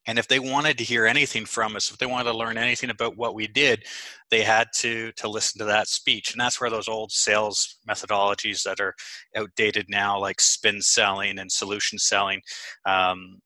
and 0.07 0.19
if 0.19 0.29
they 0.29 0.39
wanted 0.39 0.79
to 0.79 0.85
hear 0.85 1.07
anything 1.07 1.45
from 1.45 1.77
us 1.77 1.91
if 1.91 1.99
they 1.99 2.07
wanted 2.07 2.31
to 2.31 2.37
learn 2.37 2.59
anything 2.59 2.91
about 2.91 3.17
what 3.17 3.35
we 3.35 3.47
did 3.47 3.85
they 4.31 4.43
had 4.43 4.69
to 4.75 5.13
to 5.13 5.29
listen 5.29 5.61
to 5.61 5.65
that 5.65 5.87
speech. 5.87 6.33
And 6.33 6.41
that's 6.41 6.61
where 6.61 6.71
those 6.71 6.89
old 6.89 7.13
sales 7.13 7.79
methodologies 7.89 8.65
that 8.65 8.81
are 8.81 8.95
outdated 9.37 9.87
now 9.89 10.19
like 10.19 10.41
spin 10.41 10.83
selling 10.83 11.39
and 11.39 11.51
solution 11.51 11.99
selling 11.99 12.41
um, 12.85 13.41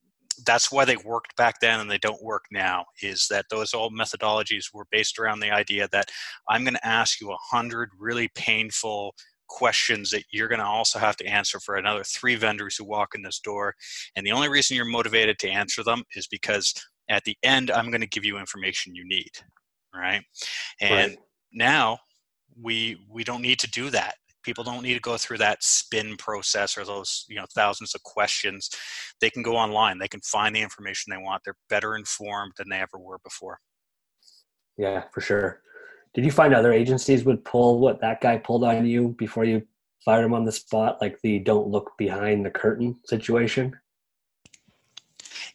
that's 0.45 0.71
why 0.71 0.85
they 0.85 0.95
worked 0.97 1.35
back 1.35 1.59
then 1.59 1.79
and 1.81 1.91
they 1.91 1.97
don't 1.97 2.23
work 2.23 2.45
now 2.49 2.85
is 3.01 3.27
that 3.29 3.45
those 3.49 3.73
old 3.73 3.93
methodologies 3.93 4.73
were 4.73 4.85
based 4.89 5.19
around 5.19 5.41
the 5.41 5.51
idea 5.51 5.85
that 5.91 6.09
i'm 6.47 6.63
going 6.63 6.73
to 6.73 6.87
ask 6.87 7.19
you 7.19 7.29
a 7.29 7.37
hundred 7.51 7.89
really 7.99 8.29
painful 8.35 9.13
questions 9.49 10.09
that 10.11 10.23
you're 10.31 10.47
going 10.47 10.59
to 10.59 10.65
also 10.65 10.99
have 10.99 11.17
to 11.17 11.25
answer 11.25 11.59
for 11.59 11.75
another 11.75 12.03
three 12.03 12.35
vendors 12.35 12.75
who 12.77 12.85
walk 12.85 13.09
in 13.15 13.21
this 13.21 13.39
door. 13.39 13.73
And 14.15 14.25
the 14.25 14.31
only 14.31 14.49
reason 14.49 14.75
you're 14.75 14.85
motivated 14.85 15.37
to 15.39 15.49
answer 15.49 15.83
them 15.83 16.03
is 16.15 16.27
because 16.27 16.73
at 17.09 17.23
the 17.23 17.35
end, 17.43 17.71
I'm 17.71 17.89
going 17.89 18.01
to 18.01 18.07
give 18.07 18.25
you 18.25 18.37
information 18.37 18.95
you 18.95 19.03
need. 19.07 19.31
Right. 19.93 20.21
And 20.79 21.11
right. 21.11 21.19
now 21.51 21.97
we 22.61 22.97
we 23.09 23.23
don't 23.23 23.41
need 23.41 23.59
to 23.59 23.69
do 23.71 23.89
that 23.89 24.15
people 24.43 24.63
don't 24.63 24.83
need 24.83 24.93
to 24.93 24.99
go 25.01 25.17
through 25.17 25.37
that 25.37 25.63
spin 25.63 26.15
process 26.17 26.77
or 26.77 26.85
those 26.85 27.25
you 27.29 27.35
know 27.35 27.45
thousands 27.53 27.93
of 27.93 28.01
questions 28.03 28.69
they 29.21 29.29
can 29.29 29.43
go 29.43 29.55
online 29.55 29.97
they 29.97 30.07
can 30.07 30.21
find 30.21 30.55
the 30.55 30.61
information 30.61 31.11
they 31.11 31.21
want 31.21 31.41
they're 31.43 31.55
better 31.69 31.95
informed 31.95 32.51
than 32.57 32.67
they 32.69 32.77
ever 32.77 32.97
were 32.97 33.19
before 33.23 33.59
yeah 34.77 35.03
for 35.13 35.21
sure 35.21 35.61
did 36.13 36.25
you 36.25 36.31
find 36.31 36.53
other 36.53 36.73
agencies 36.73 37.23
would 37.23 37.43
pull 37.45 37.79
what 37.79 38.01
that 38.01 38.21
guy 38.21 38.37
pulled 38.37 38.63
on 38.63 38.85
you 38.85 39.09
before 39.17 39.45
you 39.45 39.65
fired 40.03 40.25
him 40.25 40.33
on 40.33 40.45
the 40.45 40.51
spot, 40.51 40.99
like 41.01 41.19
the 41.21 41.39
"don't 41.39 41.67
look 41.67 41.91
behind 41.97 42.45
the 42.45 42.49
curtain" 42.49 42.97
situation? 43.05 43.77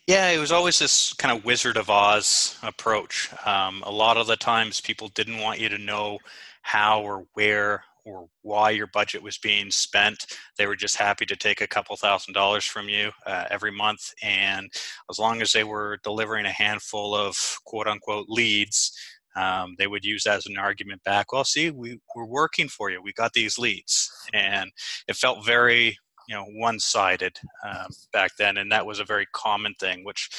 Yeah, 0.07 0.29
it 0.29 0.39
was 0.39 0.53
always 0.53 0.79
this 0.79 1.15
kind 1.15 1.37
of 1.37 1.45
Wizard 1.45 1.79
of 1.79 1.89
Oz 1.89 2.59
approach. 2.63 3.31
Um, 3.47 3.83
a 3.87 3.91
lot 3.91 4.19
of 4.19 4.27
the 4.27 4.37
times, 4.37 4.81
people 4.81 5.09
didn't 5.09 5.39
want 5.39 5.61
you 5.61 5.69
to 5.71 5.79
know 5.79 6.19
how 6.63 7.03
or 7.03 7.27
where 7.33 7.85
or 8.05 8.29
why 8.43 8.71
your 8.71 8.87
budget 8.87 9.23
was 9.23 9.39
being 9.39 9.71
spent. 9.71 10.27
They 10.59 10.67
were 10.67 10.77
just 10.77 10.97
happy 10.97 11.25
to 11.27 11.37
take 11.37 11.61
a 11.61 11.67
couple 11.67 11.97
thousand 11.97 12.35
dollars 12.35 12.65
from 12.65 12.89
you 12.89 13.11
uh, 13.27 13.47
every 13.51 13.73
month. 13.73 14.13
And 14.23 14.71
as 15.11 15.19
long 15.19 15.41
as 15.41 15.53
they 15.53 15.65
were 15.65 15.99
delivering 16.05 16.45
a 16.45 16.51
handful 16.51 17.15
of 17.15 17.37
quote 17.65 17.89
unquote 17.89 18.27
leads, 18.29 18.93
um, 19.37 19.75
they 19.79 19.87
would 19.87 20.05
use 20.05 20.27
as 20.27 20.47
an 20.47 20.59
argument 20.59 21.03
back 21.05 21.33
well 21.33 21.45
see 21.45 21.71
we, 21.71 21.99
we're 22.15 22.25
working 22.25 22.69
for 22.69 22.91
you. 22.91 23.03
We 23.03 23.13
got 23.13 23.33
these 23.33 23.59
leads. 23.59 24.11
And 24.33 24.71
it 25.09 25.17
felt 25.17 25.45
very 25.45 25.97
you 26.29 26.35
know 26.35 26.47
one-sided 26.55 27.39
um, 27.69 27.89
back 28.13 28.31
then 28.39 28.57
and 28.57 28.73
that 28.73 28.87
was 28.87 28.99
a 28.99 29.05
very 29.05 29.27
common 29.35 29.75
thing 29.79 30.03
which 30.05 30.31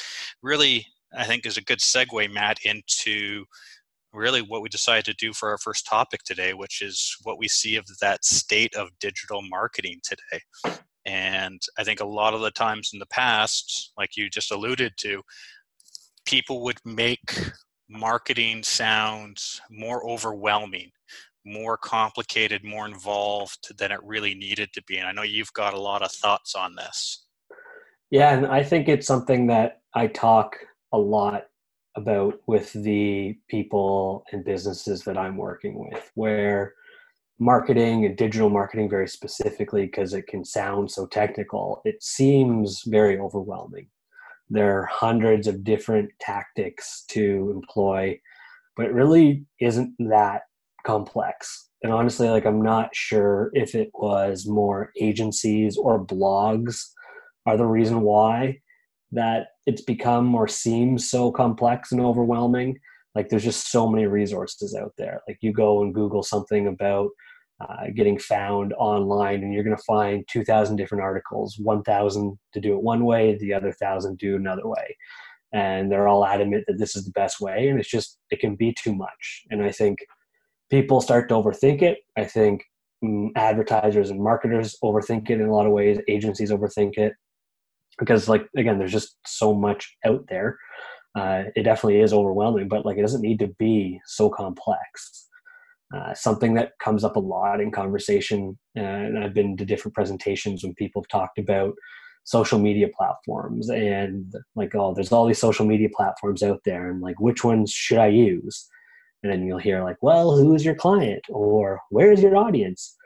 really 0.42 0.84
i 1.16 1.22
think 1.22 1.46
is 1.46 1.56
a 1.56 1.62
good 1.62 1.78
segue 1.78 2.32
matt 2.32 2.58
into 2.64 3.44
really 4.12 4.42
what 4.42 4.62
we 4.62 4.68
decided 4.68 5.04
to 5.04 5.14
do 5.14 5.32
for 5.32 5.50
our 5.50 5.58
first 5.58 5.86
topic 5.86 6.24
today 6.24 6.54
which 6.54 6.82
is 6.82 7.16
what 7.22 7.38
we 7.38 7.46
see 7.46 7.76
of 7.76 7.86
that 8.00 8.24
state 8.24 8.74
of 8.74 8.88
digital 8.98 9.42
marketing 9.42 10.00
today. 10.02 10.42
And 11.04 11.62
i 11.78 11.84
think 11.84 12.00
a 12.00 12.06
lot 12.06 12.34
of 12.34 12.40
the 12.40 12.50
times 12.50 12.90
in 12.92 12.98
the 12.98 13.06
past 13.06 13.92
like 13.96 14.16
you 14.16 14.28
just 14.28 14.50
alluded 14.50 14.94
to 14.98 15.22
people 16.24 16.64
would 16.64 16.78
make 16.84 17.52
marketing 17.88 18.62
sounds 18.62 19.60
more 19.70 20.08
overwhelming, 20.08 20.90
more 21.44 21.76
complicated, 21.76 22.64
more 22.64 22.86
involved 22.86 23.76
than 23.78 23.92
it 23.92 24.00
really 24.02 24.34
needed 24.34 24.72
to 24.72 24.82
be. 24.84 24.98
And 24.98 25.08
I 25.08 25.12
know 25.12 25.22
you've 25.22 25.52
got 25.52 25.74
a 25.74 25.80
lot 25.80 26.02
of 26.02 26.10
thoughts 26.10 26.54
on 26.54 26.74
this. 26.74 27.24
Yeah, 28.10 28.36
and 28.36 28.46
I 28.46 28.62
think 28.62 28.88
it's 28.88 29.06
something 29.06 29.46
that 29.48 29.80
I 29.94 30.06
talk 30.08 30.56
a 30.92 30.98
lot 30.98 31.44
about 31.96 32.34
with 32.46 32.72
the 32.72 33.36
people 33.48 34.24
and 34.32 34.44
businesses 34.44 35.02
that 35.04 35.16
I'm 35.16 35.36
working 35.36 35.88
with, 35.90 36.10
where 36.14 36.74
marketing 37.38 38.04
and 38.04 38.16
digital 38.16 38.50
marketing, 38.50 38.88
very 38.88 39.08
specifically, 39.08 39.86
because 39.86 40.14
it 40.14 40.26
can 40.26 40.44
sound 40.44 40.90
so 40.90 41.06
technical, 41.06 41.80
it 41.84 42.02
seems 42.02 42.82
very 42.86 43.18
overwhelming. 43.18 43.88
There 44.48 44.80
are 44.80 44.86
hundreds 44.86 45.46
of 45.46 45.64
different 45.64 46.10
tactics 46.20 47.04
to 47.08 47.52
employ, 47.54 48.20
but 48.76 48.86
it 48.86 48.92
really 48.92 49.44
isn't 49.60 49.94
that 49.98 50.42
complex. 50.84 51.68
And 51.82 51.92
honestly, 51.92 52.28
like 52.28 52.46
I'm 52.46 52.62
not 52.62 52.94
sure 52.94 53.50
if 53.54 53.74
it 53.74 53.90
was 53.94 54.46
more 54.46 54.92
agencies 55.00 55.76
or 55.76 56.04
blogs 56.04 56.82
are 57.44 57.56
the 57.56 57.66
reason 57.66 58.02
why 58.02 58.60
that 59.12 59.48
it's 59.66 59.82
become 59.82 60.34
or 60.34 60.48
seems 60.48 61.08
so 61.08 61.30
complex 61.30 61.92
and 61.92 62.00
overwhelming. 62.00 62.78
Like 63.14 63.28
there's 63.28 63.44
just 63.44 63.70
so 63.70 63.88
many 63.88 64.06
resources 64.06 64.74
out 64.74 64.92
there. 64.98 65.22
Like 65.26 65.38
you 65.40 65.52
go 65.52 65.82
and 65.82 65.94
Google 65.94 66.22
something 66.22 66.66
about 66.66 67.10
uh, 67.60 67.86
getting 67.94 68.18
found 68.18 68.74
online 68.74 69.42
and 69.42 69.52
you're 69.52 69.64
going 69.64 69.76
to 69.76 69.82
find 69.84 70.24
2000 70.30 70.76
different 70.76 71.02
articles 71.02 71.58
1000 71.58 72.38
to 72.52 72.60
do 72.60 72.74
it 72.74 72.82
one 72.82 73.04
way 73.04 73.36
the 73.38 73.52
other 73.52 73.68
1000 73.68 74.18
do 74.18 74.36
another 74.36 74.66
way. 74.66 74.96
And 75.52 75.90
they're 75.90 76.08
all 76.08 76.26
adamant 76.26 76.64
that 76.66 76.78
this 76.78 76.96
is 76.96 77.04
the 77.04 77.12
best 77.12 77.40
way 77.40 77.68
and 77.68 77.78
it's 77.78 77.88
just 77.88 78.18
it 78.30 78.40
can 78.40 78.56
be 78.56 78.74
too 78.74 78.94
much. 78.94 79.44
And 79.50 79.62
i 79.62 79.72
think 79.72 79.98
people 80.70 81.00
start 81.00 81.28
to 81.28 81.34
overthink 81.34 81.80
it. 81.80 81.98
I 82.16 82.24
think 82.24 82.64
mm, 83.02 83.30
advertisers 83.36 84.10
and 84.10 84.22
marketers 84.22 84.76
overthink 84.82 85.30
it 85.30 85.40
in 85.40 85.46
a 85.46 85.54
lot 85.54 85.66
of 85.66 85.72
ways 85.72 85.98
agencies 86.08 86.50
overthink 86.50 86.98
it. 86.98 87.14
Because 87.98 88.28
like 88.28 88.46
again 88.56 88.78
there's 88.78 88.92
just 88.92 89.16
so 89.26 89.54
much 89.54 89.96
out 90.04 90.26
there. 90.28 90.58
Uh, 91.14 91.44
it 91.54 91.62
definitely 91.62 92.00
is 92.00 92.12
overwhelming, 92.12 92.68
but 92.68 92.84
like 92.84 92.98
it 92.98 93.02
doesn't 93.02 93.22
need 93.22 93.38
to 93.38 93.48
be 93.58 93.98
so 94.04 94.28
complex. 94.28 95.25
Uh, 95.94 96.12
something 96.14 96.54
that 96.54 96.72
comes 96.82 97.04
up 97.04 97.16
a 97.16 97.20
lot 97.20 97.60
in 97.60 97.70
conversation, 97.70 98.58
uh, 98.76 98.80
and 98.80 99.18
I've 99.18 99.34
been 99.34 99.56
to 99.56 99.64
different 99.64 99.94
presentations 99.94 100.64
when 100.64 100.74
people 100.74 101.02
have 101.02 101.08
talked 101.08 101.38
about 101.38 101.74
social 102.24 102.58
media 102.58 102.88
platforms 102.96 103.68
and 103.70 104.32
like, 104.56 104.74
oh, 104.74 104.94
there's 104.94 105.12
all 105.12 105.26
these 105.26 105.38
social 105.38 105.64
media 105.64 105.88
platforms 105.94 106.42
out 106.42 106.60
there, 106.64 106.90
and 106.90 107.00
like, 107.00 107.20
which 107.20 107.44
ones 107.44 107.70
should 107.70 107.98
I 107.98 108.08
use? 108.08 108.66
And 109.22 109.32
then 109.32 109.46
you'll 109.46 109.58
hear 109.58 109.82
like, 109.82 109.96
well, 110.02 110.36
who 110.36 110.54
is 110.54 110.64
your 110.64 110.74
client, 110.74 111.22
or 111.28 111.80
where 111.90 112.10
is 112.10 112.20
your 112.20 112.36
audience? 112.36 112.96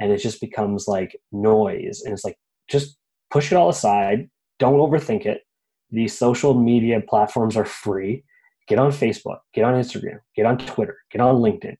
And 0.00 0.10
it 0.10 0.18
just 0.18 0.40
becomes 0.40 0.88
like 0.88 1.16
noise, 1.30 2.02
and 2.04 2.12
it's 2.12 2.24
like 2.24 2.36
just 2.68 2.98
push 3.30 3.52
it 3.52 3.56
all 3.56 3.68
aside. 3.68 4.28
Don't 4.58 4.80
overthink 4.80 5.26
it 5.26 5.42
these 5.90 6.16
social 6.16 6.54
media 6.54 7.00
platforms 7.00 7.56
are 7.56 7.64
free. 7.64 8.24
Get 8.68 8.78
on 8.78 8.90
Facebook, 8.90 9.38
get 9.54 9.64
on 9.64 9.74
Instagram, 9.74 10.18
get 10.34 10.46
on 10.46 10.58
Twitter, 10.58 10.98
get 11.10 11.20
on 11.20 11.36
LinkedIn. 11.36 11.76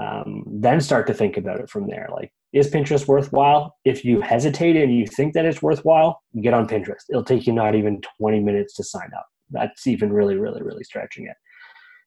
Um, 0.00 0.44
then 0.46 0.80
start 0.80 1.06
to 1.08 1.14
think 1.14 1.36
about 1.36 1.60
it 1.60 1.68
from 1.68 1.86
there. 1.86 2.08
Like, 2.10 2.32
is 2.52 2.70
Pinterest 2.70 3.06
worthwhile? 3.06 3.76
If 3.84 4.04
you 4.04 4.20
hesitate 4.20 4.76
and 4.76 4.96
you 4.96 5.06
think 5.06 5.34
that 5.34 5.44
it's 5.44 5.62
worthwhile, 5.62 6.22
get 6.42 6.54
on 6.54 6.66
Pinterest. 6.66 7.04
It'll 7.10 7.24
take 7.24 7.46
you 7.46 7.52
not 7.52 7.74
even 7.74 8.00
20 8.18 8.40
minutes 8.40 8.74
to 8.76 8.84
sign 8.84 9.10
up. 9.16 9.26
That's 9.50 9.86
even 9.86 10.12
really, 10.12 10.36
really, 10.36 10.62
really 10.62 10.84
stretching 10.84 11.26
it. 11.26 11.36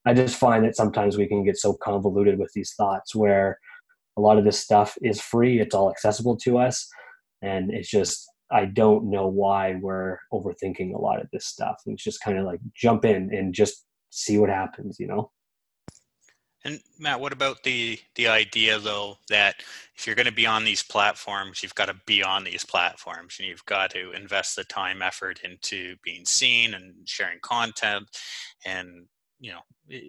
I 0.06 0.14
just 0.14 0.38
find 0.38 0.66
that 0.66 0.76
sometimes 0.76 1.18
we 1.18 1.28
can 1.28 1.46
get 1.46 1.58
so 1.58 1.74
convoluted 1.74 2.40
with 2.40 2.52
these 2.54 2.74
thoughts 2.76 3.16
where 3.16 3.60
a 4.18 4.22
lot 4.22 4.38
of 4.38 4.44
this 4.44 4.60
stuff 4.60 4.98
is 5.02 5.22
free, 5.22 5.60
it's 5.60 5.76
all 5.76 5.90
accessible 5.90 6.38
to 6.38 6.58
us, 6.58 6.88
and 7.42 7.72
it's 7.72 7.90
just 7.90 8.28
I 8.52 8.66
don't 8.66 9.10
know 9.10 9.28
why 9.28 9.76
we're 9.82 10.20
overthinking 10.32 10.94
a 10.94 11.02
lot 11.02 11.20
of 11.20 11.28
this 11.34 11.46
stuff. 11.46 11.78
It's 11.88 12.04
just 12.04 12.22
kind 12.22 12.38
of 12.38 12.46
like 12.46 12.60
jump 12.76 13.04
in 13.04 13.34
and 13.34 13.54
just 13.54 13.86
see 14.12 14.38
what 14.38 14.50
happens, 14.50 14.98
you 15.00 15.08
know? 15.08 15.32
And 16.66 16.80
Matt, 16.98 17.20
what 17.20 17.34
about 17.34 17.64
the 17.64 18.00
the 18.16 18.28
idea 18.28 18.80
though 18.80 19.18
that 19.30 19.56
if 19.96 20.08
you're 20.08 20.16
going 20.16 20.28
to 20.28 20.32
be 20.32 20.48
on 20.48 20.64
these 20.64 20.84
platforms, 20.84 21.62
you've 21.62 21.76
got 21.76 21.88
to 21.88 21.96
be 22.06 22.24
on 22.24 22.44
these 22.44 22.66
platforms, 22.66 23.36
and 23.40 23.48
you've 23.48 23.66
got 23.66 23.92
to 23.92 24.12
invest 24.12 24.56
the 24.56 24.64
time, 24.64 25.02
effort 25.02 25.42
into 25.44 25.96
being 26.04 26.26
seen 26.26 26.74
and 26.74 26.94
sharing 27.06 27.40
content, 27.42 28.08
and 28.66 29.06
you 29.40 29.52
know, 29.52 30.00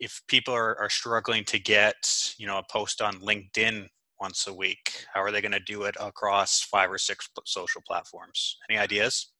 if 0.00 0.20
people 0.26 0.52
are, 0.52 0.76
are 0.80 0.90
struggling 0.90 1.44
to 1.44 1.60
get 1.60 2.34
you 2.38 2.46
know 2.46 2.58
a 2.58 2.64
post 2.68 3.00
on 3.00 3.14
LinkedIn 3.20 3.86
once 4.22 4.46
a 4.46 4.54
week? 4.54 5.04
How 5.12 5.20
are 5.20 5.32
they 5.32 5.40
going 5.42 5.52
to 5.52 5.60
do 5.60 5.82
it 5.82 5.96
across 6.00 6.62
five 6.62 6.90
or 6.90 6.96
six 6.96 7.28
social 7.44 7.82
platforms? 7.86 8.56
Any 8.70 8.78
ideas? 8.78 9.32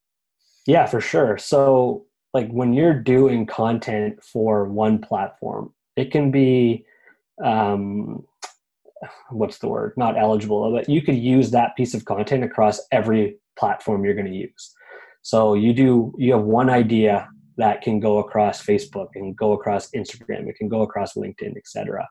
Yeah, 0.67 0.87
for 0.87 1.01
sure. 1.01 1.39
So, 1.39 2.07
like 2.35 2.51
when 2.51 2.75
you're 2.75 2.99
doing 2.99 3.47
content 3.47 4.23
for 4.23 4.65
one 4.65 4.99
platform, 4.99 5.73
it 5.97 6.11
can 6.11 6.31
be 6.31 6.85
um, 7.43 8.25
what's 9.31 9.59
the 9.59 9.69
word? 9.69 9.95
Not 9.97 10.19
eligible, 10.19 10.71
but 10.73 10.89
you 10.89 11.03
could 11.03 11.19
use 11.19 11.51
that 11.51 11.77
piece 11.77 11.95
of 11.95 12.05
content 12.05 12.45
across 12.45 12.81
every 12.93 13.37
platform 13.59 14.05
you're 14.05 14.15
going 14.15 14.31
to 14.31 14.37
use. 14.37 14.75
So 15.23 15.55
you 15.55 15.73
do 15.73 16.13
you 16.19 16.33
have 16.33 16.43
one 16.43 16.71
idea 16.71 17.29
that 17.57 17.83
can 17.83 18.01
go 18.01 18.19
across 18.19 18.65
Facebook 18.65 19.09
and 19.15 19.37
go 19.37 19.53
across 19.53 19.91
Instagram, 19.91 20.49
it 20.49 20.57
can 20.57 20.69
go 20.69 20.83
across 20.83 21.15
LinkedIn, 21.15 21.57
etc. 21.57 22.09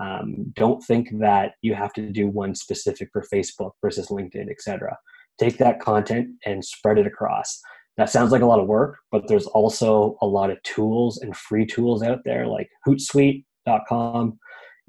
Um, 0.00 0.52
don't 0.54 0.82
think 0.82 1.10
that 1.20 1.52
you 1.62 1.74
have 1.74 1.92
to 1.94 2.10
do 2.10 2.26
one 2.28 2.54
specific 2.54 3.10
for 3.12 3.24
Facebook 3.32 3.72
versus 3.82 4.08
LinkedIn, 4.08 4.50
etc. 4.50 4.96
Take 5.38 5.58
that 5.58 5.80
content 5.80 6.30
and 6.46 6.64
spread 6.64 6.98
it 6.98 7.06
across. 7.06 7.60
That 7.96 8.10
sounds 8.10 8.32
like 8.32 8.42
a 8.42 8.46
lot 8.46 8.60
of 8.60 8.66
work, 8.66 8.98
but 9.10 9.28
there's 9.28 9.46
also 9.46 10.16
a 10.22 10.26
lot 10.26 10.50
of 10.50 10.62
tools 10.62 11.18
and 11.18 11.36
free 11.36 11.66
tools 11.66 12.02
out 12.02 12.20
there, 12.24 12.46
like 12.46 12.68
Hootsuite.com 12.86 14.38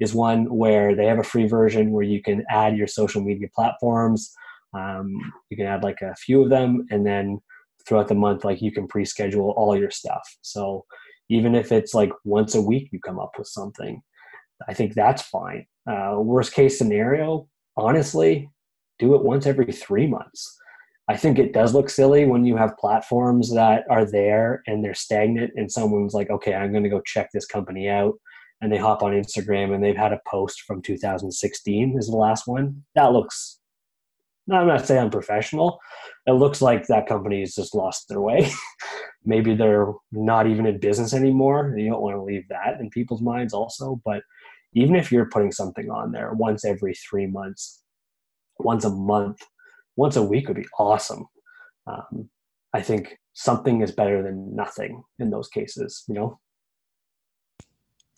is 0.00 0.14
one 0.14 0.46
where 0.46 0.96
they 0.96 1.06
have 1.06 1.18
a 1.18 1.24
free 1.24 1.46
version 1.46 1.92
where 1.92 2.02
you 2.02 2.22
can 2.22 2.44
add 2.50 2.76
your 2.76 2.86
social 2.86 3.22
media 3.22 3.48
platforms. 3.54 4.32
Um, 4.72 5.14
you 5.50 5.56
can 5.56 5.66
add 5.66 5.84
like 5.84 6.00
a 6.00 6.16
few 6.16 6.42
of 6.42 6.50
them, 6.50 6.86
and 6.90 7.06
then 7.06 7.38
throughout 7.86 8.08
the 8.08 8.14
month, 8.14 8.44
like 8.44 8.62
you 8.62 8.72
can 8.72 8.88
pre-schedule 8.88 9.54
all 9.56 9.78
your 9.78 9.90
stuff. 9.90 10.22
So 10.40 10.84
even 11.28 11.54
if 11.54 11.70
it's 11.70 11.94
like 11.94 12.10
once 12.24 12.54
a 12.54 12.60
week, 12.60 12.88
you 12.90 12.98
come 13.00 13.20
up 13.20 13.32
with 13.38 13.46
something 13.46 14.02
I 14.68 14.74
think 14.74 14.94
that's 14.94 15.22
fine. 15.22 15.66
Uh, 15.88 16.16
worst 16.18 16.54
case 16.54 16.78
scenario, 16.78 17.48
honestly, 17.76 18.48
do 18.98 19.14
it 19.14 19.22
once 19.22 19.46
every 19.46 19.70
three 19.72 20.06
months. 20.06 20.58
I 21.08 21.16
think 21.16 21.38
it 21.38 21.52
does 21.52 21.74
look 21.74 21.90
silly 21.90 22.24
when 22.24 22.46
you 22.46 22.56
have 22.56 22.78
platforms 22.78 23.52
that 23.52 23.84
are 23.90 24.06
there 24.10 24.62
and 24.66 24.82
they're 24.82 24.94
stagnant, 24.94 25.52
and 25.54 25.70
someone's 25.70 26.14
like, 26.14 26.30
okay, 26.30 26.54
I'm 26.54 26.72
going 26.72 26.84
to 26.84 26.88
go 26.88 27.02
check 27.02 27.30
this 27.32 27.46
company 27.46 27.88
out. 27.88 28.14
And 28.60 28.72
they 28.72 28.78
hop 28.78 29.02
on 29.02 29.12
Instagram 29.12 29.74
and 29.74 29.84
they've 29.84 29.96
had 29.96 30.12
a 30.12 30.20
post 30.26 30.62
from 30.62 30.80
2016 30.80 31.96
is 31.98 32.06
the 32.06 32.16
last 32.16 32.46
one. 32.46 32.82
That 32.94 33.12
looks, 33.12 33.58
I'm 34.50 34.66
not 34.66 34.86
saying 34.86 35.02
unprofessional. 35.02 35.78
It 36.26 36.32
looks 36.32 36.62
like 36.62 36.86
that 36.86 37.06
company 37.06 37.40
has 37.40 37.54
just 37.54 37.74
lost 37.74 38.08
their 38.08 38.22
way. 38.22 38.50
Maybe 39.24 39.54
they're 39.54 39.92
not 40.12 40.46
even 40.46 40.64
in 40.64 40.78
business 40.78 41.12
anymore. 41.12 41.74
You 41.76 41.90
don't 41.90 42.00
want 42.00 42.16
to 42.16 42.22
leave 42.22 42.48
that 42.48 42.80
in 42.80 42.88
people's 42.88 43.20
minds 43.20 43.52
also. 43.52 44.00
But 44.02 44.22
even 44.72 44.96
if 44.96 45.12
you're 45.12 45.28
putting 45.28 45.52
something 45.52 45.90
on 45.90 46.12
there 46.12 46.32
once 46.32 46.64
every 46.64 46.94
three 46.94 47.26
months, 47.26 47.82
once 48.58 48.84
a 48.84 48.90
month, 48.90 49.42
once 49.96 50.16
a 50.16 50.22
week 50.22 50.48
would 50.48 50.56
be 50.56 50.66
awesome. 50.78 51.26
Um, 51.86 52.28
I 52.72 52.82
think 52.82 53.18
something 53.34 53.82
is 53.82 53.92
better 53.92 54.22
than 54.22 54.54
nothing 54.54 55.02
in 55.18 55.30
those 55.30 55.48
cases, 55.48 56.04
you 56.08 56.14
know? 56.14 56.40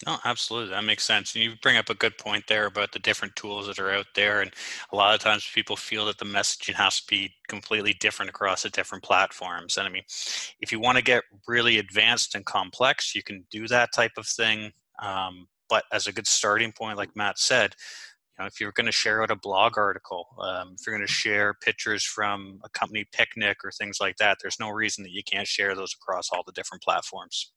No, 0.05 0.19
absolutely. 0.27 0.71
That 0.71 0.85
makes 0.85 1.05
sense. 1.05 1.35
And 1.35 1.43
you 1.43 1.55
bring 1.63 1.79
up 1.79 1.89
a 1.89 1.95
good 1.95 2.19
point 2.19 2.45
there 2.49 2.67
about 2.67 2.93
the 2.93 2.99
different 2.99 3.35
tools 3.35 3.67
that 3.67 3.79
are 3.79 3.91
out 3.91 4.07
there. 4.15 4.43
And 4.43 4.53
a 4.93 4.97
lot 4.97 5.15
of 5.15 5.21
times 5.21 5.51
people 5.55 5.75
feel 5.75 6.05
that 6.07 6.19
the 6.19 6.27
messaging 6.27 6.75
has 6.75 7.01
to 7.01 7.07
be 7.09 7.33
completely 7.49 7.95
different 7.95 8.29
across 8.29 8.63
the 8.63 8.69
different 8.69 9.05
platforms. 9.05 9.79
And 9.79 9.87
I 9.87 9.91
mean, 9.91 10.03
if 10.61 10.71
you 10.71 10.81
want 10.81 10.99
to 10.99 11.05
get 11.05 11.25
really 11.49 11.79
advanced 11.79 12.35
and 12.35 12.45
complex, 12.45 13.15
you 13.15 13.23
can 13.23 13.47
do 13.51 13.67
that 13.69 13.95
type 13.95 14.13
of 14.19 14.27
thing. 14.27 14.71
Um, 15.03 15.49
but 15.69 15.85
as 15.93 16.07
a 16.07 16.13
good 16.13 16.27
starting 16.27 16.73
point, 16.73 16.99
like 16.99 17.17
Matt 17.17 17.39
said, 17.39 17.75
you 18.39 18.43
know, 18.43 18.47
if 18.47 18.61
you're 18.61 18.73
going 18.73 18.87
to 18.87 18.93
share 18.93 19.23
out 19.23 19.31
a 19.31 19.37
blog 19.37 19.79
article, 19.79 20.27
um, 20.41 20.75
if 20.79 20.87
you're 20.87 20.97
going 20.97 21.07
to 21.07 21.13
share 21.13 21.55
pictures 21.55 22.05
from 22.05 22.61
a 22.65 22.69
company 22.71 23.07
picnic 23.13 23.59
or 23.65 23.71
things 23.71 23.99
like 24.01 24.17
that, 24.19 24.39
there's 24.43 24.61
no 24.61 24.71
reason 24.71 25.03
that 25.05 25.13
you 25.13 25.23
can't 25.23 25.49
share 25.49 25.75
those 25.75 25.95
across 25.95 26.29
all 26.31 26.43
the 26.45 26.53
different 26.53 26.83
platforms. 26.83 27.53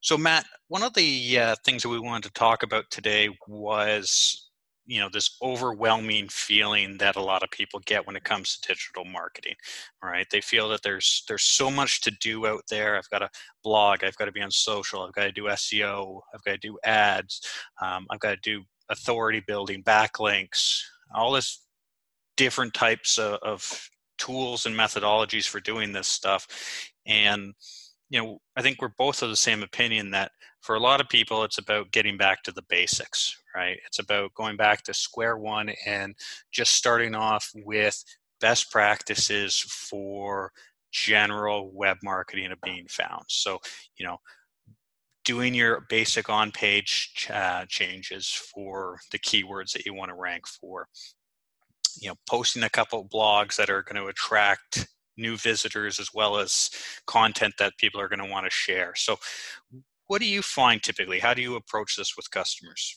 So, 0.00 0.16
Matt, 0.16 0.46
one 0.68 0.82
of 0.82 0.94
the 0.94 1.38
uh, 1.38 1.56
things 1.64 1.82
that 1.82 1.88
we 1.88 2.00
wanted 2.00 2.24
to 2.24 2.32
talk 2.32 2.62
about 2.62 2.84
today 2.90 3.28
was 3.46 4.50
you 4.86 5.00
know 5.00 5.08
this 5.12 5.36
overwhelming 5.42 6.28
feeling 6.28 6.98
that 6.98 7.16
a 7.16 7.22
lot 7.22 7.42
of 7.42 7.50
people 7.50 7.80
get 7.86 8.06
when 8.06 8.16
it 8.16 8.24
comes 8.24 8.56
to 8.56 8.68
digital 8.68 9.04
marketing 9.04 9.54
right? 10.02 10.26
They 10.30 10.40
feel 10.40 10.68
that 10.70 10.82
there's 10.82 11.24
there's 11.28 11.44
so 11.44 11.70
much 11.70 12.00
to 12.02 12.10
do 12.20 12.46
out 12.46 12.64
there. 12.68 12.96
I've 12.96 13.10
got 13.10 13.22
a 13.22 13.30
blog 13.62 14.02
i've 14.02 14.16
got 14.16 14.24
to 14.24 14.32
be 14.32 14.42
on 14.42 14.50
social 14.50 15.02
i've 15.02 15.12
got 15.12 15.24
to 15.24 15.32
do 15.32 15.44
seo 15.44 16.20
i've 16.34 16.42
got 16.42 16.52
to 16.52 16.58
do 16.58 16.76
ads 16.84 17.40
um, 17.80 18.06
i've 18.10 18.18
got 18.18 18.30
to 18.30 18.40
do 18.42 18.64
authority 18.90 19.40
building 19.46 19.82
backlinks 19.84 20.80
all 21.14 21.30
this 21.32 21.64
different 22.36 22.74
types 22.74 23.18
of, 23.18 23.38
of 23.42 23.88
tools 24.18 24.66
and 24.66 24.76
methodologies 24.76 25.48
for 25.48 25.60
doing 25.60 25.92
this 25.92 26.08
stuff. 26.08 26.46
And 27.06 27.54
you 28.12 28.22
know 28.22 28.38
i 28.56 28.62
think 28.62 28.80
we're 28.80 28.88
both 28.96 29.22
of 29.22 29.30
the 29.30 29.36
same 29.36 29.62
opinion 29.64 30.10
that 30.12 30.30
for 30.60 30.76
a 30.76 30.80
lot 30.80 31.00
of 31.00 31.08
people 31.08 31.42
it's 31.42 31.58
about 31.58 31.90
getting 31.90 32.16
back 32.16 32.44
to 32.44 32.52
the 32.52 32.62
basics 32.68 33.36
right? 33.54 33.78
It's 33.86 33.98
about 33.98 34.34
going 34.34 34.56
back 34.56 34.82
to 34.84 34.94
square 34.94 35.36
one 35.36 35.70
and 35.86 36.14
just 36.50 36.72
starting 36.72 37.14
off 37.14 37.50
with 37.54 38.02
best 38.40 38.70
practices 38.70 39.58
for 39.58 40.52
general 40.92 41.70
web 41.72 41.96
marketing 42.02 42.52
of 42.52 42.60
being 42.62 42.86
found. 42.88 43.24
So 43.28 43.58
you 43.96 44.06
know 44.06 44.18
doing 45.24 45.54
your 45.54 45.86
basic 45.88 46.28
on 46.28 46.50
page 46.50 47.28
uh, 47.32 47.64
changes 47.68 48.28
for 48.54 48.98
the 49.12 49.18
keywords 49.18 49.72
that 49.72 49.86
you 49.86 49.94
want 49.94 50.10
to 50.10 50.16
rank 50.16 50.46
for. 50.46 50.88
You 52.00 52.10
know 52.10 52.16
posting 52.28 52.64
a 52.64 52.70
couple 52.70 53.08
blogs 53.08 53.56
that 53.56 53.70
are 53.70 53.82
going 53.82 54.02
to 54.02 54.08
attract 54.08 54.88
new 55.16 55.36
visitors 55.36 56.00
as 56.00 56.10
well 56.14 56.36
as 56.36 56.70
content 57.06 57.54
that 57.58 57.76
people 57.78 58.00
are 58.00 58.08
going 58.08 58.22
to 58.22 58.30
want 58.30 58.46
to 58.46 58.50
share 58.50 58.92
so 58.94 59.18
what 60.12 60.20
do 60.20 60.26
you 60.26 60.42
find 60.42 60.82
typically? 60.82 61.20
How 61.20 61.32
do 61.32 61.40
you 61.40 61.56
approach 61.56 61.96
this 61.96 62.18
with 62.18 62.30
customers? 62.30 62.96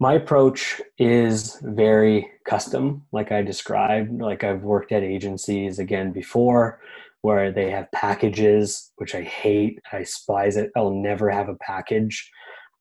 My 0.00 0.14
approach 0.14 0.80
is 0.98 1.60
very 1.62 2.28
custom, 2.44 3.02
like 3.12 3.30
I 3.30 3.42
described. 3.42 4.20
Like 4.20 4.42
I've 4.42 4.62
worked 4.62 4.90
at 4.90 5.04
agencies 5.04 5.78
again 5.78 6.10
before 6.10 6.80
where 7.22 7.52
they 7.52 7.70
have 7.70 7.90
packages, 7.92 8.90
which 8.96 9.14
I 9.14 9.22
hate. 9.22 9.78
I 9.92 9.98
despise 9.98 10.56
it. 10.56 10.72
I'll 10.76 10.90
never 10.90 11.30
have 11.30 11.48
a 11.48 11.54
package 11.60 12.28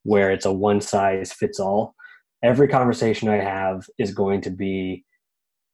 where 0.01 0.31
it's 0.31 0.45
a 0.45 0.51
one 0.51 0.81
size 0.81 1.31
fits 1.31 1.59
all. 1.59 1.93
Every 2.43 2.67
conversation 2.67 3.29
I 3.29 3.37
have 3.37 3.87
is 3.99 4.15
going 4.15 4.41
to 4.41 4.49
be 4.49 5.05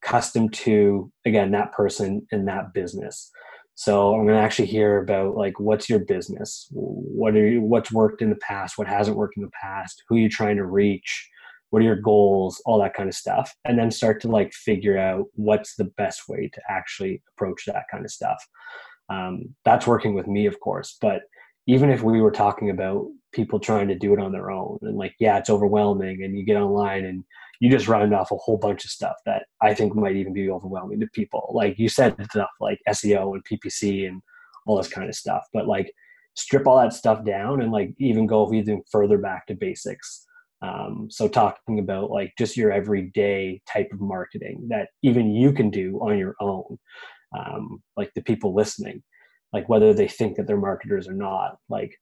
custom 0.02 0.50
to, 0.50 1.12
again, 1.26 1.52
that 1.52 1.72
person 1.72 2.26
and 2.32 2.48
that 2.48 2.74
business. 2.74 3.32
So 3.76 4.14
I'm 4.14 4.26
going 4.26 4.36
to 4.36 4.42
actually 4.44 4.68
hear 4.68 5.02
about 5.02 5.36
like 5.36 5.60
what's 5.60 5.90
your 5.90 6.00
business, 6.00 6.68
what 6.72 7.36
are 7.36 7.48
you, 7.48 7.62
what's 7.62 7.92
worked 7.92 8.22
in 8.22 8.30
the 8.30 8.36
past, 8.38 8.78
what 8.78 8.88
hasn't 8.88 9.16
worked 9.16 9.38
in 9.38 9.44
the 9.44 9.52
past, 9.62 10.04
who 10.08 10.16
are 10.16 10.20
you're 10.20 10.30
trying 10.30 10.58
to 10.58 10.66
reach, 10.66 11.30
what 11.70 11.82
are 11.82 11.86
your 11.86 11.96
goals, 11.96 12.62
all 12.66 12.82
that 12.82 12.94
kind 12.94 13.08
of 13.08 13.16
stuff, 13.16 13.56
and 13.64 13.80
then 13.80 13.90
start 13.90 14.20
to 14.22 14.28
like 14.28 14.52
figure 14.54 14.98
out 14.98 15.26
what's 15.36 15.76
the 15.76 15.86
best 15.98 16.28
way 16.28 16.50
to 16.54 16.62
actually 16.70 17.22
approach 17.34 17.64
that 17.68 17.86
kind 17.90 18.04
of 18.04 18.12
stuff. 18.12 18.44
Um, 19.10 19.56
that's 19.64 19.88
working 19.88 20.14
with 20.14 20.28
me, 20.28 20.46
of 20.46 20.60
course, 20.60 20.98
but 21.00 21.22
even 21.66 21.90
if 21.90 22.04
we 22.04 22.20
were 22.20 22.32
talking 22.32 22.72
about 22.72 23.06
people 23.32 23.60
trying 23.60 23.88
to 23.88 23.96
do 23.96 24.14
it 24.14 24.20
on 24.20 24.32
their 24.32 24.50
own 24.50 24.80
and 24.82 24.98
like 24.98 25.14
yeah 25.20 25.38
it's 25.38 25.50
overwhelming 25.50 26.24
and 26.24 26.38
you 26.38 26.44
get 26.44 26.58
online 26.58 27.06
and 27.06 27.24
you 27.60 27.70
just 27.70 27.88
round 27.88 28.14
off 28.14 28.32
a 28.32 28.38
whole 28.38 28.58
bunch 28.58 28.86
of 28.86 28.92
stuff 28.92 29.16
that 29.26 29.44
I 29.62 29.74
think 29.74 29.96
might 29.96 30.16
even 30.16 30.34
be 30.34 30.50
overwhelming 30.50 31.00
to 31.02 31.08
people. 31.14 31.52
Like 31.54 31.78
you 31.78 31.90
said, 31.90 32.16
stuff 32.32 32.50
like 32.62 32.80
SEO 32.88 33.34
and 33.34 33.44
PPC 33.46 34.08
and 34.08 34.22
all 34.66 34.78
this 34.78 34.88
kind 34.88 35.10
of 35.10 35.16
stuff. 35.16 35.44
But 35.54 35.68
like 35.68 35.92
strip 36.36 36.68
all 36.68 36.80
that 36.80 36.94
stuff 36.94 37.26
down 37.26 37.62
and 37.62 37.72
like 37.72 37.94
even 37.98 38.26
go 38.26 38.54
even 38.54 38.82
further 38.90 39.18
back 39.18 39.46
to 39.48 39.56
basics. 39.56 40.26
Um, 40.62 41.08
so 41.10 41.28
talking 41.28 41.80
about 41.80 42.12
like 42.12 42.34
just 42.38 42.58
your 42.58 42.72
everyday 42.72 43.62
type 43.72 43.90
of 43.92 44.00
marketing 44.00 44.68
that 44.70 44.90
even 45.04 45.34
you 45.34 45.52
can 45.52 45.70
do 45.70 46.00
on 46.02 46.18
your 46.18 46.36
own, 46.40 46.78
um, 47.38 47.82
like 47.98 48.12
the 48.16 48.22
people 48.22 48.54
listening, 48.56 49.04
like 49.54 49.68
whether 49.68 49.94
they 49.94 50.08
think 50.08 50.38
that 50.38 50.48
they're 50.48 50.58
marketers 50.58 51.08
or 51.08 51.14
not, 51.14 51.58
like 51.70 51.94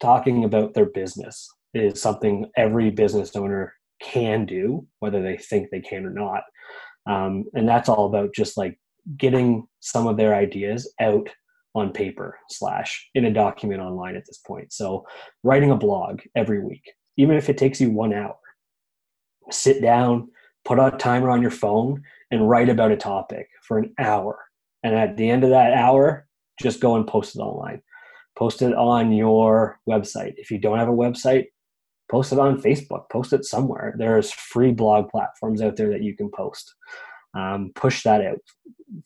talking 0.00 0.44
about 0.44 0.74
their 0.74 0.86
business 0.86 1.48
is 1.72 2.00
something 2.00 2.50
every 2.56 2.90
business 2.90 3.34
owner 3.34 3.74
can 4.00 4.46
do, 4.46 4.86
whether 5.00 5.22
they 5.22 5.36
think 5.36 5.70
they 5.70 5.80
can 5.80 6.04
or 6.04 6.10
not. 6.10 6.42
Um, 7.06 7.44
and 7.54 7.68
that's 7.68 7.88
all 7.88 8.06
about 8.06 8.34
just 8.34 8.56
like 8.56 8.78
getting 9.16 9.66
some 9.80 10.06
of 10.06 10.16
their 10.16 10.34
ideas 10.34 10.92
out 11.00 11.28
on 11.74 11.92
paper 11.92 12.38
slash 12.48 13.08
in 13.14 13.24
a 13.24 13.32
document 13.32 13.80
online 13.80 14.16
at 14.16 14.24
this 14.26 14.38
point. 14.38 14.72
So 14.72 15.04
writing 15.42 15.70
a 15.70 15.76
blog 15.76 16.20
every 16.36 16.64
week, 16.64 16.92
even 17.16 17.36
if 17.36 17.48
it 17.48 17.58
takes 17.58 17.80
you 17.80 17.90
one 17.90 18.12
hour, 18.12 18.36
sit 19.50 19.82
down, 19.82 20.28
put 20.64 20.78
a 20.78 20.92
timer 20.92 21.30
on 21.30 21.42
your 21.42 21.50
phone 21.50 22.02
and 22.30 22.48
write 22.48 22.68
about 22.68 22.92
a 22.92 22.96
topic 22.96 23.48
for 23.66 23.78
an 23.78 23.92
hour. 23.98 24.38
And 24.82 24.94
at 24.94 25.16
the 25.16 25.28
end 25.28 25.44
of 25.44 25.50
that 25.50 25.72
hour, 25.72 26.26
just 26.60 26.80
go 26.80 26.96
and 26.96 27.06
post 27.06 27.36
it 27.36 27.40
online. 27.40 27.82
Post 28.36 28.62
it 28.62 28.74
on 28.74 29.12
your 29.12 29.78
website. 29.88 30.34
If 30.36 30.50
you 30.50 30.58
don't 30.58 30.78
have 30.78 30.88
a 30.88 30.92
website, 30.92 31.46
post 32.10 32.32
it 32.32 32.38
on 32.38 32.60
Facebook, 32.60 33.08
post 33.10 33.32
it 33.32 33.44
somewhere. 33.44 33.94
There's 33.98 34.32
free 34.32 34.72
blog 34.72 35.10
platforms 35.10 35.62
out 35.62 35.76
there 35.76 35.90
that 35.90 36.02
you 36.02 36.16
can 36.16 36.30
post. 36.30 36.74
Um, 37.34 37.72
push 37.74 38.02
that 38.04 38.24
out 38.24 38.38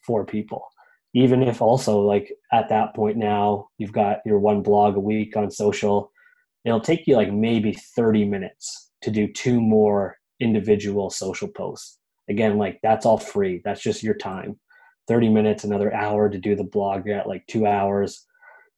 for 0.05 0.25
people. 0.25 0.67
Even 1.15 1.43
if 1.43 1.63
also 1.63 2.01
like 2.01 2.33
at 2.53 2.69
that 2.69 2.95
point 2.95 3.17
now 3.17 3.69
you've 3.79 3.93
got 3.93 4.19
your 4.27 4.39
one 4.39 4.63
blog 4.63 4.97
a 4.97 5.01
week 5.01 5.37
on 5.37 5.51
social, 5.51 6.13
it'll 6.65 6.81
take 6.81 7.07
you 7.07 7.17
like 7.17 7.33
maybe 7.33 7.73
30 7.73 8.27
minutes 8.27 8.91
to 9.03 9.11
do 9.11 9.33
two 9.33 9.61
more 9.61 10.17
individual 10.41 11.09
social 11.09 11.49
posts. 11.49 11.99
Again, 12.29 12.59
like 12.59 12.79
that's 12.83 13.07
all 13.07 13.19
free. 13.19 13.63
That's 13.65 13.83
just 13.83 14.03
your 14.03 14.15
time. 14.15 14.59
30 15.09 15.31
minutes, 15.31 15.65
another 15.65 15.93
hour 15.95 16.29
to 16.29 16.39
do 16.39 16.55
the 16.55 16.65
blog 16.65 17.09
at 17.09 17.27
like 17.27 17.47
two 17.47 17.67
hours. 17.67 18.27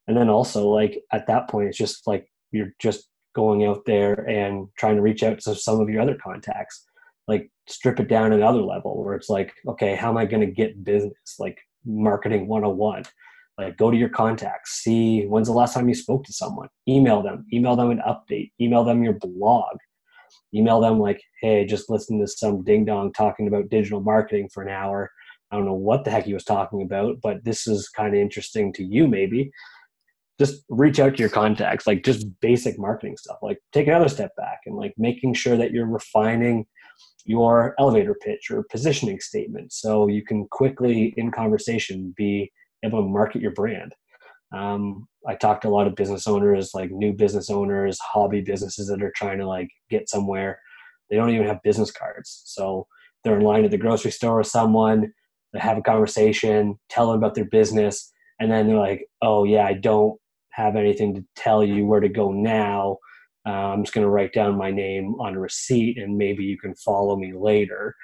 And 0.06 0.16
then 0.16 0.28
also 0.28 0.68
like 0.68 1.02
at 1.12 1.26
that 1.26 1.48
point, 1.50 1.68
it's 1.68 1.78
just 1.78 2.06
like 2.06 2.26
you're 2.52 2.72
just 2.78 3.08
going 3.34 3.64
out 3.64 3.84
there 3.86 4.28
and 4.28 4.68
trying 4.78 4.96
to 4.96 5.02
reach 5.02 5.22
out 5.22 5.38
to 5.40 5.54
some 5.54 5.80
of 5.80 5.88
your 5.88 6.02
other 6.02 6.16
contacts. 6.22 6.84
Like 7.28 7.50
strip 7.68 8.00
it 8.00 8.08
down 8.08 8.32
another 8.32 8.62
level 8.62 9.04
where 9.04 9.14
it's 9.14 9.28
like 9.28 9.52
okay 9.68 9.94
how 9.94 10.10
am 10.10 10.16
i 10.16 10.24
going 10.24 10.44
to 10.44 10.52
get 10.52 10.84
business? 10.84 11.36
Like 11.38 11.58
marketing 11.86 12.46
101 12.48 13.04
like 13.56 13.76
go 13.76 13.90
to 13.90 13.96
your 13.96 14.08
contacts 14.08 14.82
see 14.82 15.24
when's 15.26 15.48
the 15.48 15.54
last 15.54 15.74
time 15.74 15.88
you 15.88 15.94
spoke 15.94 16.24
to 16.24 16.32
someone. 16.32 16.68
Email 16.88 17.22
them 17.22 17.46
email 17.52 17.76
them 17.76 17.90
an 17.90 18.02
update 18.06 18.50
email 18.60 18.84
them 18.84 19.02
your 19.02 19.14
blog. 19.14 19.76
Email 20.54 20.80
them 20.80 20.98
like 20.98 21.22
hey 21.40 21.64
just 21.64 21.88
listen 21.88 22.18
to 22.20 22.26
some 22.26 22.64
ding 22.64 22.84
dong 22.84 23.12
talking 23.12 23.46
about 23.46 23.70
digital 23.70 24.00
marketing 24.00 24.48
for 24.52 24.62
an 24.62 24.68
hour. 24.68 25.10
I 25.50 25.56
don't 25.56 25.66
know 25.66 25.74
what 25.74 26.04
the 26.04 26.10
heck 26.10 26.24
he 26.24 26.34
was 26.34 26.44
talking 26.44 26.82
about 26.82 27.20
but 27.22 27.44
this 27.44 27.66
is 27.66 27.88
kind 27.88 28.14
of 28.14 28.20
interesting 28.20 28.72
to 28.74 28.84
you 28.84 29.06
maybe 29.06 29.50
just 30.40 30.64
reach 30.70 30.98
out 30.98 31.14
to 31.14 31.20
your 31.20 31.28
contacts 31.28 31.86
like 31.86 32.02
just 32.02 32.26
basic 32.40 32.78
marketing 32.78 33.14
stuff 33.16 33.36
like 33.42 33.58
take 33.72 33.86
another 33.86 34.08
step 34.08 34.34
back 34.36 34.60
and 34.64 34.74
like 34.74 34.94
making 34.96 35.34
sure 35.34 35.56
that 35.56 35.70
you're 35.70 35.86
refining 35.86 36.64
your 37.26 37.74
elevator 37.78 38.14
pitch 38.14 38.50
or 38.50 38.64
positioning 38.70 39.20
statement 39.20 39.70
so 39.72 40.08
you 40.08 40.24
can 40.24 40.46
quickly 40.50 41.12
in 41.18 41.30
conversation 41.30 42.14
be 42.16 42.50
able 42.82 43.02
to 43.02 43.08
market 43.08 43.42
your 43.42 43.52
brand. 43.52 43.94
Um, 44.56 45.06
i 45.28 45.34
talked 45.34 45.62
to 45.62 45.68
a 45.68 45.76
lot 45.76 45.86
of 45.86 45.94
business 45.94 46.26
owners 46.26 46.70
like 46.74 46.90
new 46.90 47.12
business 47.12 47.50
owners 47.50 47.98
hobby 48.00 48.40
businesses 48.40 48.88
that 48.88 49.02
are 49.02 49.12
trying 49.14 49.38
to 49.38 49.46
like 49.46 49.68
get 49.90 50.08
somewhere. 50.08 50.58
They 51.08 51.16
don't 51.16 51.30
even 51.30 51.46
have 51.46 51.62
business 51.62 51.90
cards 51.90 52.42
so 52.46 52.86
they're 53.22 53.38
in 53.38 53.44
line 53.44 53.64
at 53.64 53.70
the 53.70 53.78
grocery 53.78 54.10
store 54.10 54.38
with 54.38 54.46
someone 54.46 55.12
they 55.52 55.58
have 55.58 55.76
a 55.76 55.82
conversation 55.82 56.76
tell 56.88 57.08
them 57.08 57.18
about 57.18 57.34
their 57.34 57.44
business 57.44 58.10
and 58.40 58.50
then 58.50 58.66
they're 58.66 58.76
like 58.76 59.06
oh 59.22 59.44
yeah 59.44 59.66
i 59.66 59.72
don't 59.72 60.19
have 60.52 60.76
anything 60.76 61.14
to 61.14 61.24
tell 61.36 61.64
you 61.64 61.86
where 61.86 62.00
to 62.00 62.08
go 62.08 62.32
now. 62.32 62.98
Uh, 63.46 63.72
I'm 63.72 63.84
just 63.84 63.94
going 63.94 64.04
to 64.04 64.10
write 64.10 64.32
down 64.32 64.58
my 64.58 64.70
name 64.70 65.14
on 65.18 65.34
a 65.34 65.40
receipt 65.40 65.98
and 65.98 66.18
maybe 66.18 66.44
you 66.44 66.58
can 66.58 66.74
follow 66.74 67.16
me 67.16 67.32
later. 67.34 67.94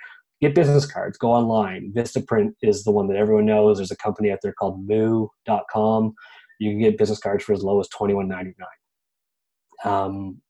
Get 0.40 0.54
business 0.54 0.87
cards, 0.87 1.18
go 1.18 1.32
online. 1.32 1.92
Vistaprint 1.94 2.52
is 2.62 2.85
the 2.85 2.90
one 2.90 3.09
that 3.09 3.16
everyone 3.16 3.46
knows. 3.46 3.78
There's 3.78 3.90
a 3.90 3.96
company 3.96 4.30
out 4.30 4.38
there 4.42 4.52
called 4.52 4.87
moo.com. 4.87 6.14
You 6.59 6.70
can 6.70 6.80
get 6.80 6.98
business 6.98 7.18
cards 7.18 7.44
for 7.44 7.52
as 7.52 7.62
low 7.62 7.80
as 7.80 7.88
$21.99. 7.88 8.54
Um, 9.85 10.40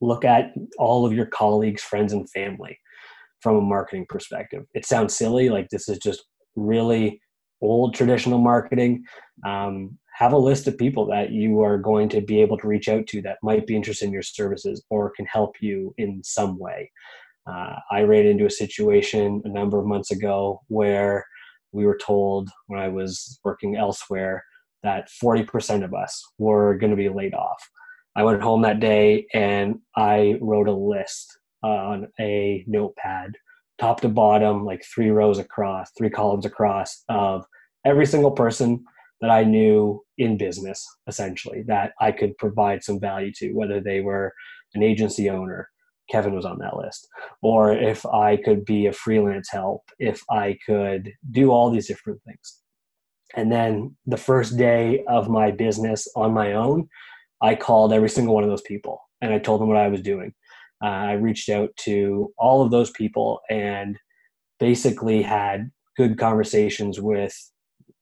look 0.00 0.24
at 0.24 0.52
all 0.78 1.06
of 1.06 1.12
your 1.12 1.26
colleagues, 1.26 1.82
friends, 1.82 2.12
and 2.12 2.28
family 2.30 2.78
from 3.40 3.56
a 3.56 3.60
marketing 3.60 4.06
perspective. 4.08 4.64
It 4.74 4.86
sounds 4.86 5.16
silly, 5.16 5.48
like 5.48 5.68
this 5.70 5.88
is 5.88 5.98
just 5.98 6.24
really 6.56 7.20
old 7.60 7.94
traditional 7.94 8.38
marketing. 8.38 9.04
Um, 9.46 9.98
have 10.18 10.32
a 10.32 10.36
list 10.36 10.66
of 10.66 10.76
people 10.76 11.06
that 11.06 11.30
you 11.30 11.62
are 11.62 11.78
going 11.78 12.08
to 12.08 12.20
be 12.20 12.40
able 12.40 12.58
to 12.58 12.66
reach 12.66 12.88
out 12.88 13.06
to 13.06 13.22
that 13.22 13.38
might 13.40 13.68
be 13.68 13.76
interested 13.76 14.04
in 14.04 14.12
your 14.12 14.20
services 14.20 14.84
or 14.90 15.12
can 15.12 15.24
help 15.26 15.54
you 15.60 15.94
in 15.96 16.20
some 16.24 16.58
way. 16.58 16.90
Uh, 17.48 17.76
I 17.92 18.02
ran 18.02 18.26
into 18.26 18.44
a 18.44 18.50
situation 18.50 19.40
a 19.44 19.48
number 19.48 19.78
of 19.78 19.86
months 19.86 20.10
ago 20.10 20.60
where 20.66 21.24
we 21.70 21.86
were 21.86 21.98
told 22.04 22.50
when 22.66 22.80
I 22.80 22.88
was 22.88 23.38
working 23.44 23.76
elsewhere 23.76 24.44
that 24.82 25.08
40% 25.22 25.84
of 25.84 25.94
us 25.94 26.20
were 26.36 26.76
going 26.76 26.90
to 26.90 26.96
be 26.96 27.08
laid 27.08 27.34
off. 27.34 27.62
I 28.16 28.24
went 28.24 28.42
home 28.42 28.62
that 28.62 28.80
day 28.80 29.28
and 29.32 29.78
I 29.94 30.36
wrote 30.40 30.66
a 30.66 30.72
list 30.72 31.38
on 31.62 32.08
a 32.18 32.64
notepad, 32.66 33.36
top 33.78 34.00
to 34.00 34.08
bottom, 34.08 34.64
like 34.64 34.84
three 34.84 35.10
rows 35.10 35.38
across, 35.38 35.92
three 35.96 36.10
columns 36.10 36.44
across, 36.44 37.04
of 37.08 37.46
every 37.84 38.04
single 38.04 38.32
person 38.32 38.84
that 39.20 39.30
I 39.30 39.44
knew 39.44 40.02
in 40.16 40.36
business, 40.36 40.86
essentially, 41.06 41.62
that 41.66 41.92
I 42.00 42.12
could 42.12 42.36
provide 42.38 42.84
some 42.84 43.00
value 43.00 43.32
to, 43.36 43.52
whether 43.52 43.80
they 43.80 44.00
were 44.00 44.32
an 44.74 44.82
agency 44.82 45.28
owner, 45.30 45.68
Kevin 46.10 46.34
was 46.34 46.44
on 46.44 46.58
that 46.58 46.76
list, 46.76 47.06
or 47.42 47.72
if 47.72 48.06
I 48.06 48.36
could 48.36 48.64
be 48.64 48.86
a 48.86 48.92
freelance 48.92 49.50
help, 49.50 49.82
if 49.98 50.22
I 50.30 50.56
could 50.64 51.12
do 51.30 51.50
all 51.50 51.70
these 51.70 51.88
different 51.88 52.20
things. 52.24 52.60
And 53.36 53.52
then 53.52 53.96
the 54.06 54.16
first 54.16 54.56
day 54.56 55.04
of 55.06 55.28
my 55.28 55.50
business 55.50 56.08
on 56.16 56.32
my 56.32 56.54
own, 56.54 56.88
I 57.42 57.54
called 57.54 57.92
every 57.92 58.08
single 58.08 58.34
one 58.34 58.44
of 58.44 58.50
those 58.50 58.62
people 58.62 59.00
and 59.20 59.32
I 59.32 59.38
told 59.38 59.60
them 59.60 59.68
what 59.68 59.76
I 59.76 59.88
was 59.88 60.00
doing. 60.00 60.32
Uh, 60.82 60.86
I 60.86 61.12
reached 61.12 61.48
out 61.48 61.70
to 61.80 62.32
all 62.38 62.62
of 62.62 62.70
those 62.70 62.90
people 62.90 63.40
and 63.50 63.98
basically 64.58 65.22
had 65.22 65.70
good 65.96 66.18
conversations 66.18 67.00
with 67.00 67.36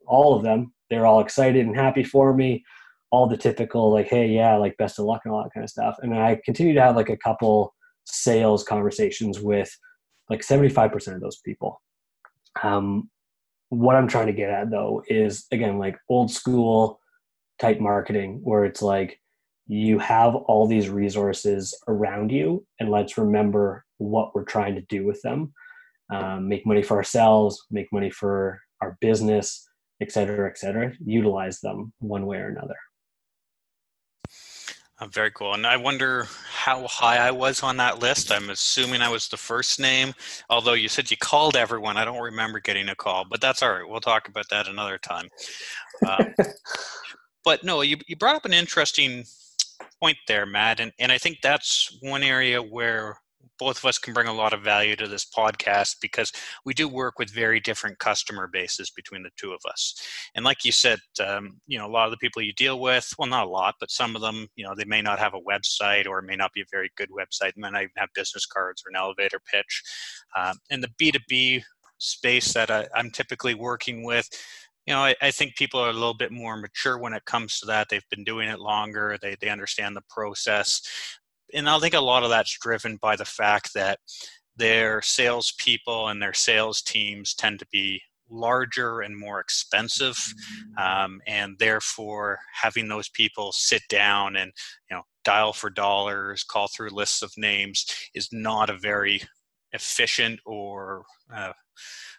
all 0.06 0.36
of 0.36 0.42
them 0.42 0.72
they're 0.90 1.06
all 1.06 1.20
excited 1.20 1.66
and 1.66 1.76
happy 1.76 2.04
for 2.04 2.34
me. 2.34 2.64
All 3.10 3.28
the 3.28 3.36
typical 3.36 3.92
like 3.92 4.08
hey 4.08 4.26
yeah 4.26 4.56
like 4.56 4.76
best 4.76 4.98
of 4.98 5.04
luck 5.04 5.22
and 5.24 5.32
all 5.32 5.42
that 5.42 5.54
kind 5.54 5.64
of 5.64 5.70
stuff. 5.70 5.96
And 6.00 6.14
i 6.14 6.40
continue 6.44 6.74
to 6.74 6.82
have 6.82 6.96
like 6.96 7.08
a 7.08 7.16
couple 7.16 7.74
sales 8.04 8.64
conversations 8.64 9.40
with 9.40 9.70
like 10.28 10.40
75% 10.40 11.14
of 11.14 11.20
those 11.20 11.40
people. 11.44 11.80
Um, 12.62 13.10
what 13.70 13.96
i'm 13.96 14.06
trying 14.06 14.26
to 14.28 14.32
get 14.32 14.48
at 14.48 14.70
though 14.70 15.02
is 15.08 15.46
again 15.50 15.76
like 15.78 15.98
old 16.08 16.30
school 16.30 17.00
type 17.58 17.80
marketing 17.80 18.40
where 18.44 18.64
it's 18.64 18.80
like 18.80 19.20
you 19.66 19.98
have 19.98 20.36
all 20.36 20.68
these 20.68 20.88
resources 20.88 21.76
around 21.88 22.30
you 22.30 22.64
and 22.78 22.90
let's 22.90 23.18
remember 23.18 23.84
what 23.98 24.34
we're 24.34 24.44
trying 24.44 24.74
to 24.76 24.82
do 24.82 25.04
with 25.04 25.20
them. 25.22 25.52
Um, 26.14 26.48
make 26.48 26.64
money 26.64 26.82
for 26.82 26.96
ourselves 26.96 27.66
make 27.70 27.92
money 27.92 28.10
for 28.10 28.60
our 28.80 28.96
business 29.00 29.68
et 30.00 30.12
cetera, 30.12 30.48
et 30.48 30.58
cetera, 30.58 30.92
utilize 31.04 31.60
them 31.60 31.92
one 31.98 32.26
way 32.26 32.38
or 32.38 32.48
another. 32.48 32.76
Oh, 34.98 35.06
very 35.06 35.30
cool. 35.30 35.52
And 35.52 35.66
I 35.66 35.76
wonder 35.76 36.26
how 36.48 36.86
high 36.86 37.18
I 37.18 37.30
was 37.30 37.62
on 37.62 37.76
that 37.76 37.98
list. 37.98 38.32
I'm 38.32 38.48
assuming 38.48 39.02
I 39.02 39.10
was 39.10 39.28
the 39.28 39.36
first 39.36 39.78
name, 39.78 40.14
although 40.48 40.72
you 40.72 40.88
said 40.88 41.10
you 41.10 41.18
called 41.18 41.54
everyone. 41.54 41.98
I 41.98 42.06
don't 42.06 42.22
remember 42.22 42.60
getting 42.60 42.88
a 42.88 42.94
call, 42.94 43.26
but 43.28 43.42
that's 43.42 43.62
all 43.62 43.72
right. 43.72 43.86
We'll 43.86 44.00
talk 44.00 44.28
about 44.28 44.48
that 44.48 44.68
another 44.68 44.96
time. 44.96 45.28
Um, 46.08 46.34
but 47.44 47.62
no, 47.62 47.82
you, 47.82 47.98
you 48.06 48.16
brought 48.16 48.36
up 48.36 48.46
an 48.46 48.54
interesting 48.54 49.24
point 50.00 50.16
there, 50.28 50.46
Matt. 50.46 50.80
And, 50.80 50.92
and 50.98 51.12
I 51.12 51.18
think 51.18 51.40
that's 51.42 51.98
one 52.00 52.22
area 52.22 52.62
where 52.62 53.18
both 53.58 53.78
of 53.78 53.84
us 53.84 53.98
can 53.98 54.14
bring 54.14 54.28
a 54.28 54.32
lot 54.32 54.52
of 54.52 54.62
value 54.62 54.96
to 54.96 55.08
this 55.08 55.24
podcast 55.24 55.96
because 56.00 56.32
we 56.64 56.74
do 56.74 56.88
work 56.88 57.18
with 57.18 57.30
very 57.30 57.60
different 57.60 57.98
customer 57.98 58.46
bases 58.46 58.90
between 58.90 59.22
the 59.22 59.30
two 59.36 59.52
of 59.52 59.60
us. 59.68 59.94
And 60.34 60.44
like 60.44 60.64
you 60.64 60.72
said, 60.72 60.98
um, 61.24 61.60
you 61.66 61.78
know, 61.78 61.86
a 61.86 61.90
lot 61.90 62.06
of 62.06 62.10
the 62.10 62.18
people 62.18 62.42
you 62.42 62.52
deal 62.52 62.80
with, 62.80 63.12
well, 63.18 63.28
not 63.28 63.46
a 63.46 63.50
lot, 63.50 63.76
but 63.80 63.90
some 63.90 64.14
of 64.14 64.22
them, 64.22 64.46
you 64.56 64.64
know, 64.64 64.74
they 64.74 64.84
may 64.84 65.02
not 65.02 65.18
have 65.18 65.34
a 65.34 65.40
website 65.40 66.06
or 66.06 66.22
may 66.22 66.36
not 66.36 66.52
be 66.52 66.60
a 66.60 66.66
very 66.70 66.90
good 66.96 67.10
website, 67.10 67.52
may 67.56 67.70
not 67.70 67.82
even 67.82 67.90
have 67.96 68.08
business 68.14 68.46
cards 68.46 68.82
or 68.84 68.90
an 68.90 68.96
elevator 68.96 69.40
pitch. 69.50 69.82
Um, 70.36 70.56
and 70.70 70.82
the 70.82 70.90
B2B 71.00 71.62
space 71.98 72.52
that 72.52 72.70
I, 72.70 72.86
I'm 72.94 73.10
typically 73.10 73.54
working 73.54 74.04
with, 74.04 74.28
you 74.86 74.94
know, 74.94 75.00
I, 75.00 75.14
I, 75.20 75.30
think 75.30 75.56
people 75.56 75.80
are 75.80 75.90
a 75.90 75.94
little 75.94 76.14
bit 76.14 76.30
more 76.30 76.56
mature 76.56 76.98
when 76.98 77.12
it 77.12 77.24
comes 77.24 77.58
to 77.58 77.66
that. 77.66 77.88
They've 77.88 78.08
been 78.10 78.22
doing 78.22 78.48
it 78.48 78.60
longer. 78.60 79.18
They 79.20 79.36
they 79.40 79.48
understand 79.48 79.96
the 79.96 80.02
process 80.08 80.80
and 81.54 81.68
I 81.68 81.78
think 81.78 81.94
a 81.94 82.00
lot 82.00 82.22
of 82.22 82.30
that's 82.30 82.58
driven 82.58 82.96
by 82.96 83.16
the 83.16 83.24
fact 83.24 83.74
that 83.74 83.98
their 84.56 85.02
salespeople 85.02 86.08
and 86.08 86.20
their 86.20 86.34
sales 86.34 86.82
teams 86.82 87.34
tend 87.34 87.58
to 87.58 87.66
be 87.70 88.00
larger 88.28 89.00
and 89.02 89.18
more 89.18 89.38
expensive, 89.40 90.16
um, 90.78 91.20
and 91.26 91.56
therefore 91.58 92.38
having 92.52 92.88
those 92.88 93.08
people 93.10 93.52
sit 93.52 93.82
down 93.88 94.36
and 94.36 94.52
you 94.90 94.96
know 94.96 95.02
dial 95.24 95.52
for 95.52 95.70
dollars, 95.70 96.44
call 96.44 96.68
through 96.68 96.90
lists 96.90 97.22
of 97.22 97.32
names 97.36 97.86
is 98.14 98.28
not 98.32 98.70
a 98.70 98.78
very 98.78 99.20
efficient 99.72 100.40
or 100.46 101.04
uh, 101.34 101.52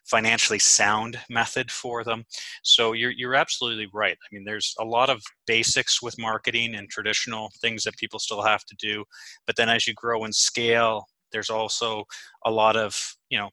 financially 0.10 0.60
sound 0.60 1.20
method 1.30 1.72
for 1.72 2.04
them. 2.04 2.24
So 2.64 2.94
you're 2.94 3.12
you're 3.12 3.36
absolutely 3.36 3.88
right. 3.94 4.18
I 4.22 4.28
mean, 4.32 4.44
there's 4.46 4.74
a 4.80 4.86
lot 4.86 5.10
of 5.10 5.22
basics 5.46 6.02
with 6.02 6.18
marketing 6.18 6.76
and 6.76 6.90
traditional 6.90 7.52
things 7.62 7.84
that 7.84 7.98
people 7.98 8.20
still 8.20 8.42
have 8.42 8.64
to 8.66 8.76
do, 8.80 9.04
but 9.46 9.56
then 9.56 9.70
as 9.70 9.88
you 9.88 9.94
grow 9.94 10.24
and 10.24 10.34
scale, 10.34 11.06
there's 11.32 11.50
also 11.50 12.04
a 12.46 12.52
lot 12.52 12.76
of 12.76 13.16
you 13.30 13.38
know 13.38 13.50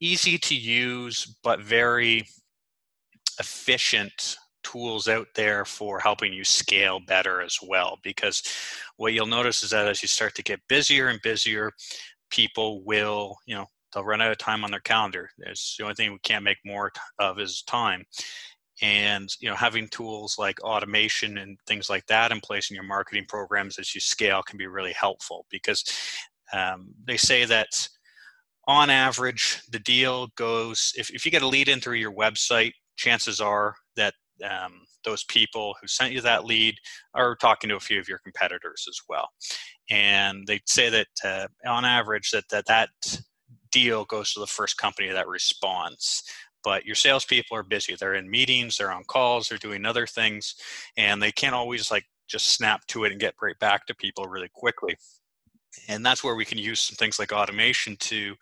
easy 0.00 0.38
to 0.38 0.54
use 0.54 1.36
but 1.42 1.60
very 1.60 2.24
efficient 3.40 4.36
tools 4.62 5.08
out 5.08 5.26
there 5.34 5.64
for 5.64 5.98
helping 5.98 6.32
you 6.32 6.44
scale 6.44 7.00
better 7.06 7.40
as 7.40 7.58
well 7.62 7.98
because 8.02 8.42
what 8.96 9.12
you'll 9.12 9.26
notice 9.26 9.62
is 9.62 9.70
that 9.70 9.86
as 9.86 10.02
you 10.02 10.08
start 10.08 10.34
to 10.34 10.42
get 10.42 10.60
busier 10.68 11.08
and 11.08 11.20
busier 11.22 11.72
people 12.30 12.84
will 12.84 13.36
you 13.46 13.54
know 13.54 13.66
they'll 13.92 14.04
run 14.04 14.20
out 14.20 14.30
of 14.30 14.38
time 14.38 14.64
on 14.64 14.70
their 14.70 14.80
calendar. 14.80 15.30
It's 15.38 15.76
the 15.76 15.84
only 15.84 15.94
thing 15.94 16.12
we 16.12 16.18
can't 16.20 16.44
make 16.44 16.58
more 16.64 16.92
of 17.18 17.38
is 17.38 17.62
time. 17.62 18.04
And 18.80 19.28
you 19.40 19.48
know, 19.48 19.56
having 19.56 19.88
tools 19.88 20.36
like 20.38 20.60
automation 20.62 21.38
and 21.38 21.58
things 21.66 21.90
like 21.90 22.06
that 22.06 22.30
in 22.30 22.40
place 22.40 22.70
in 22.70 22.74
your 22.74 22.84
marketing 22.84 23.24
programs 23.28 23.78
as 23.78 23.94
you 23.94 24.00
scale 24.00 24.42
can 24.42 24.56
be 24.56 24.66
really 24.66 24.92
helpful 24.92 25.46
because 25.50 25.84
um, 26.52 26.94
they 27.04 27.16
say 27.16 27.44
that 27.44 27.88
on 28.68 28.90
average, 28.90 29.62
the 29.70 29.78
deal 29.80 30.28
goes 30.36 30.92
if, 30.96 31.10
if 31.10 31.24
you 31.24 31.30
get 31.30 31.42
a 31.42 31.48
lead 31.48 31.68
in 31.68 31.80
through 31.80 31.96
your 31.96 32.12
website, 32.12 32.72
chances 32.96 33.40
are 33.40 33.74
that 33.96 34.14
um, 34.48 34.82
those 35.04 35.24
people 35.24 35.74
who 35.80 35.88
sent 35.88 36.12
you 36.12 36.20
that 36.20 36.44
lead 36.44 36.74
are 37.14 37.34
talking 37.36 37.68
to 37.70 37.76
a 37.76 37.80
few 37.80 37.98
of 37.98 38.08
your 38.08 38.18
competitors 38.18 38.86
as 38.88 39.00
well. 39.08 39.28
And 39.90 40.46
they 40.46 40.60
say 40.66 40.90
that 40.90 41.06
uh, 41.24 41.46
on 41.66 41.84
average 41.84 42.30
that, 42.30 42.44
that 42.50 42.66
that 42.66 42.90
deal 43.70 44.04
goes 44.04 44.32
to 44.32 44.40
the 44.40 44.46
first 44.46 44.76
company 44.76 45.08
that 45.10 45.28
responds. 45.28 46.24
But 46.64 46.84
your 46.84 46.96
salespeople 46.96 47.56
are 47.56 47.62
busy. 47.62 47.94
They're 47.94 48.14
in 48.14 48.30
meetings, 48.30 48.76
they're 48.76 48.92
on 48.92 49.04
calls, 49.04 49.48
they're 49.48 49.58
doing 49.58 49.86
other 49.86 50.06
things, 50.06 50.56
and 50.96 51.22
they 51.22 51.32
can't 51.32 51.54
always 51.54 51.90
like 51.90 52.04
just 52.28 52.48
snap 52.48 52.86
to 52.88 53.04
it 53.04 53.12
and 53.12 53.20
get 53.20 53.34
right 53.40 53.58
back 53.58 53.86
to 53.86 53.94
people 53.94 54.24
really 54.26 54.50
quickly. 54.52 54.96
And 55.88 56.04
that's 56.04 56.24
where 56.24 56.34
we 56.34 56.44
can 56.44 56.58
use 56.58 56.80
some 56.80 56.96
things 56.96 57.18
like 57.18 57.32
automation 57.32 57.96
to 58.00 58.34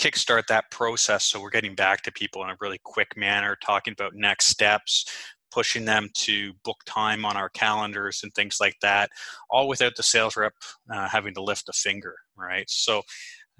kickstart 0.00 0.46
that 0.46 0.70
process 0.70 1.26
so 1.26 1.40
we're 1.40 1.50
getting 1.50 1.74
back 1.74 2.00
to 2.02 2.12
people 2.12 2.42
in 2.42 2.50
a 2.50 2.56
really 2.60 2.80
quick 2.84 3.14
manner, 3.16 3.56
talking 3.62 3.92
about 3.92 4.14
next 4.14 4.46
steps, 4.46 5.04
pushing 5.50 5.84
them 5.84 6.08
to 6.14 6.52
book 6.64 6.78
time 6.86 7.24
on 7.24 7.36
our 7.36 7.50
calendars 7.50 8.20
and 8.22 8.32
things 8.32 8.58
like 8.60 8.76
that, 8.80 9.10
all 9.50 9.68
without 9.68 9.94
the 9.96 10.02
sales 10.02 10.36
rep 10.36 10.54
uh, 10.90 11.08
having 11.08 11.34
to 11.34 11.42
lift 11.42 11.68
a 11.68 11.72
finger, 11.72 12.14
right? 12.36 12.68
So 12.70 13.02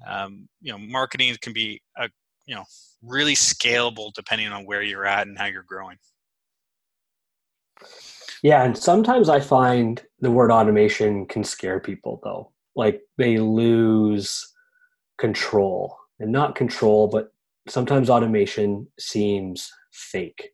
um, 0.07 0.47
you 0.61 0.71
know 0.71 0.77
marketing 0.77 1.35
can 1.41 1.53
be 1.53 1.81
a 1.97 2.09
you 2.45 2.55
know 2.55 2.63
really 3.01 3.35
scalable 3.35 4.11
depending 4.13 4.47
on 4.47 4.65
where 4.65 4.81
you're 4.81 5.05
at 5.05 5.27
and 5.27 5.37
how 5.37 5.45
you're 5.45 5.63
growing. 5.63 5.97
Yeah 8.43 8.63
and 8.63 8.77
sometimes 8.77 9.29
i 9.29 9.39
find 9.39 10.03
the 10.19 10.31
word 10.31 10.51
automation 10.51 11.25
can 11.25 11.43
scare 11.43 11.79
people 11.79 12.19
though. 12.23 12.51
Like 12.75 13.01
they 13.17 13.37
lose 13.37 14.47
control 15.17 15.97
and 16.19 16.31
not 16.31 16.55
control 16.55 17.07
but 17.07 17.31
sometimes 17.67 18.09
automation 18.09 18.87
seems 18.99 19.69
fake. 19.91 20.49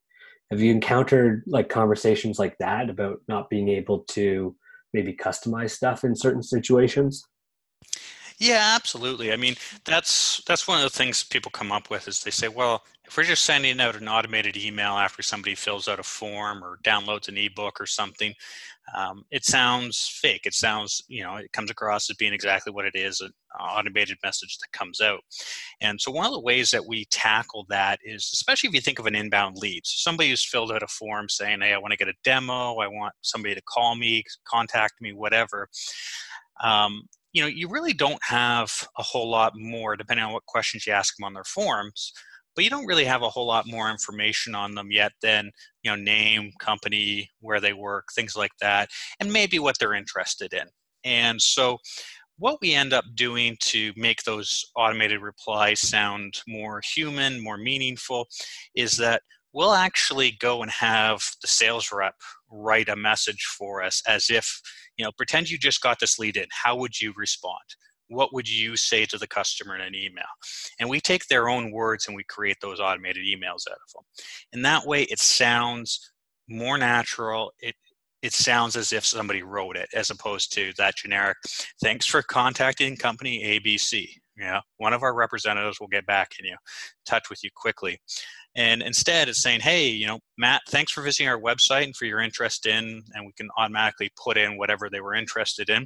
Have 0.51 0.61
you 0.61 0.71
encountered 0.71 1.43
like 1.47 1.69
conversations 1.69 2.39
like 2.39 2.57
that 2.59 2.89
about 2.89 3.19
not 3.27 3.49
being 3.49 3.69
able 3.69 3.99
to 4.09 4.55
maybe 4.93 5.13
customize 5.13 5.71
stuff 5.71 6.03
in 6.03 6.15
certain 6.15 6.43
situations 6.43 7.25
yeah, 8.39 8.73
absolutely. 8.75 9.33
I 9.33 9.35
mean, 9.35 9.55
that's 9.83 10.43
that's 10.45 10.67
one 10.67 10.77
of 10.77 10.83
the 10.83 10.95
things 10.95 11.23
people 11.23 11.49
come 11.49 11.71
up 11.71 11.89
with 11.89 12.07
is 12.07 12.21
they 12.21 12.31
say, 12.31 12.47
well, 12.47 12.83
if 13.05 13.17
we're 13.17 13.23
just 13.23 13.45
sending 13.45 13.79
out 13.79 13.95
an 13.95 14.07
automated 14.07 14.55
email 14.55 14.93
after 14.93 15.23
somebody 15.23 15.55
fills 15.55 15.87
out 15.87 15.99
a 15.99 16.03
form 16.03 16.63
or 16.63 16.77
downloads 16.83 17.29
an 17.29 17.37
ebook 17.37 17.81
or 17.81 17.85
something, 17.87 18.33
um, 18.95 19.23
it 19.31 19.43
sounds 19.43 20.19
fake. 20.21 20.45
It 20.45 20.53
sounds, 20.53 21.01
you 21.07 21.23
know, 21.23 21.37
it 21.37 21.51
comes 21.51 21.71
across 21.71 22.09
as 22.09 22.15
being 22.15 22.33
exactly 22.33 22.71
what 22.71 22.85
it 22.85 22.95
is 22.95 23.21
an 23.21 23.31
automated 23.59 24.17
message 24.23 24.57
that 24.59 24.71
comes 24.71 25.01
out. 25.01 25.21
And 25.81 25.99
so, 25.99 26.11
one 26.11 26.25
of 26.25 26.31
the 26.31 26.39
ways 26.39 26.69
that 26.71 26.85
we 26.85 27.05
tackle 27.05 27.65
that 27.69 27.99
is, 28.03 28.29
especially 28.33 28.69
if 28.69 28.75
you 28.75 28.81
think 28.81 28.99
of 28.99 29.07
an 29.07 29.15
inbound 29.15 29.57
lead, 29.57 29.81
so 29.85 29.95
somebody 29.97 30.29
who's 30.29 30.45
filled 30.45 30.71
out 30.71 30.83
a 30.83 30.87
form 30.87 31.27
saying, 31.27 31.61
hey, 31.61 31.73
I 31.73 31.77
want 31.79 31.91
to 31.91 31.97
get 31.97 32.07
a 32.07 32.13
demo, 32.23 32.75
I 32.75 32.87
want 32.87 33.13
somebody 33.21 33.55
to 33.55 33.61
call 33.63 33.95
me, 33.95 34.23
contact 34.47 35.01
me, 35.01 35.11
whatever. 35.11 35.69
Um, 36.63 37.03
you 37.33 37.41
know, 37.41 37.47
you 37.47 37.69
really 37.69 37.93
don't 37.93 38.23
have 38.23 38.71
a 38.97 39.03
whole 39.03 39.29
lot 39.29 39.53
more, 39.55 39.95
depending 39.95 40.25
on 40.25 40.33
what 40.33 40.45
questions 40.45 40.87
you 40.87 40.93
ask 40.93 41.15
them 41.17 41.25
on 41.25 41.33
their 41.33 41.43
forms, 41.43 42.11
but 42.55 42.63
you 42.63 42.69
don't 42.69 42.87
really 42.87 43.05
have 43.05 43.21
a 43.21 43.29
whole 43.29 43.45
lot 43.45 43.67
more 43.67 43.89
information 43.91 44.55
on 44.55 44.73
them 44.73 44.91
yet 44.91 45.11
than, 45.21 45.51
you 45.83 45.91
know, 45.91 45.95
name, 45.95 46.51
company, 46.59 47.29
where 47.39 47.59
they 47.61 47.73
work, 47.73 48.05
things 48.15 48.35
like 48.35 48.51
that, 48.61 48.89
and 49.19 49.31
maybe 49.31 49.59
what 49.59 49.75
they're 49.79 49.93
interested 49.93 50.53
in. 50.53 50.67
And 51.03 51.41
so, 51.41 51.77
what 52.39 52.59
we 52.61 52.73
end 52.73 52.93
up 52.93 53.05
doing 53.15 53.57
to 53.61 53.91
make 53.95 54.23
those 54.23 54.63
automated 54.75 55.21
replies 55.21 55.79
sound 55.79 56.41
more 56.47 56.81
human, 56.95 57.39
more 57.41 57.57
meaningful, 57.57 58.27
is 58.75 58.97
that 58.97 59.21
we'll 59.53 59.73
actually 59.73 60.37
go 60.39 60.61
and 60.61 60.71
have 60.71 61.19
the 61.41 61.47
sales 61.47 61.89
rep 61.91 62.13
write 62.51 62.89
a 62.89 62.95
message 62.95 63.43
for 63.57 63.81
us 63.83 64.01
as 64.07 64.29
if 64.29 64.61
you 64.97 65.05
know 65.05 65.11
pretend 65.17 65.49
you 65.49 65.57
just 65.57 65.81
got 65.81 65.99
this 65.99 66.19
lead 66.19 66.37
in. 66.37 66.45
How 66.51 66.75
would 66.75 66.99
you 66.99 67.13
respond? 67.15 67.63
What 68.09 68.33
would 68.33 68.49
you 68.49 68.77
say 68.77 69.05
to 69.05 69.17
the 69.17 69.27
customer 69.27 69.75
in 69.75 69.81
an 69.81 69.93
email? 69.93 70.23
And 70.79 70.89
we 70.89 71.01
take 71.01 71.27
their 71.27 71.49
own 71.49 71.71
words 71.71 72.07
and 72.07 72.15
we 72.15 72.23
create 72.23 72.57
those 72.61 72.79
automated 72.79 73.23
emails 73.25 73.67
out 73.69 73.77
of 73.85 73.93
them 73.93 74.03
and 74.53 74.63
that 74.65 74.85
way 74.85 75.03
it 75.03 75.19
sounds 75.19 76.11
more 76.47 76.77
natural. 76.77 77.51
It 77.59 77.75
it 78.21 78.33
sounds 78.33 78.75
as 78.75 78.93
if 78.93 79.05
somebody 79.05 79.43
wrote 79.43 79.77
it 79.77 79.87
as 79.93 80.09
opposed 80.09 80.51
to 80.53 80.73
that 80.77 80.95
generic 80.95 81.37
thanks 81.81 82.05
for 82.05 82.21
contacting 82.23 82.95
company 82.97 83.61
abc 83.61 84.09
yeah 84.37 84.59
one 84.77 84.93
of 84.93 85.03
our 85.03 85.13
representatives 85.13 85.79
will 85.79 85.87
get 85.87 86.05
back 86.05 86.31
in 86.39 86.45
you 86.45 86.55
touch 87.05 87.29
with 87.29 87.43
you 87.43 87.49
quickly 87.55 87.99
and 88.57 88.81
instead, 88.81 89.29
it's 89.29 89.43
saying, 89.43 89.61
hey, 89.61 89.87
you 89.87 90.07
know, 90.07 90.19
Matt, 90.37 90.63
thanks 90.67 90.91
for 90.91 91.03
visiting 91.03 91.29
our 91.29 91.39
website 91.39 91.83
and 91.83 91.95
for 91.95 92.05
your 92.05 92.19
interest 92.19 92.65
in, 92.65 93.03
and 93.13 93.25
we 93.25 93.31
can 93.37 93.49
automatically 93.55 94.09
put 94.21 94.35
in 94.35 94.57
whatever 94.57 94.89
they 94.89 94.99
were 94.99 95.13
interested 95.13 95.69
in. 95.69 95.85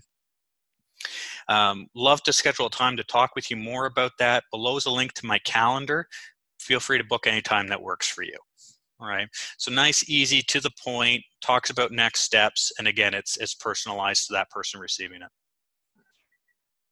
Um, 1.50 1.88
love 1.96 2.24
to 2.24 2.34
schedule 2.34 2.68
a 2.68 2.70
time 2.72 2.96
to 2.96 3.04
talk 3.04 3.32
with 3.36 3.52
you 3.52 3.58
more 3.58 3.88
about 3.88 4.14
that. 4.20 4.46
Below 4.52 4.78
is 4.78 4.86
a 4.86 4.92
link 4.92 5.12
to 5.14 5.26
my 5.26 5.38
calendar. 5.40 6.08
Feel 6.62 6.80
free 6.80 6.98
to 6.98 7.04
book 7.04 7.28
any 7.28 7.42
time 7.42 7.68
that 7.68 7.82
works 7.82 8.08
for 8.08 8.24
you. 8.24 8.38
All 9.02 9.08
right. 9.08 9.28
So 9.58 9.72
nice, 9.72 10.08
easy, 10.10 10.42
to 10.44 10.62
the 10.62 10.72
point, 10.82 11.24
talks 11.44 11.72
about 11.72 11.92
next 11.92 12.22
steps, 12.22 12.72
and 12.80 12.88
again, 12.88 13.14
it's 13.14 13.36
it's 13.38 13.56
personalized 13.56 14.28
to 14.28 14.34
that 14.34 14.50
person 14.50 14.80
receiving 14.80 15.24
it. 15.24 15.30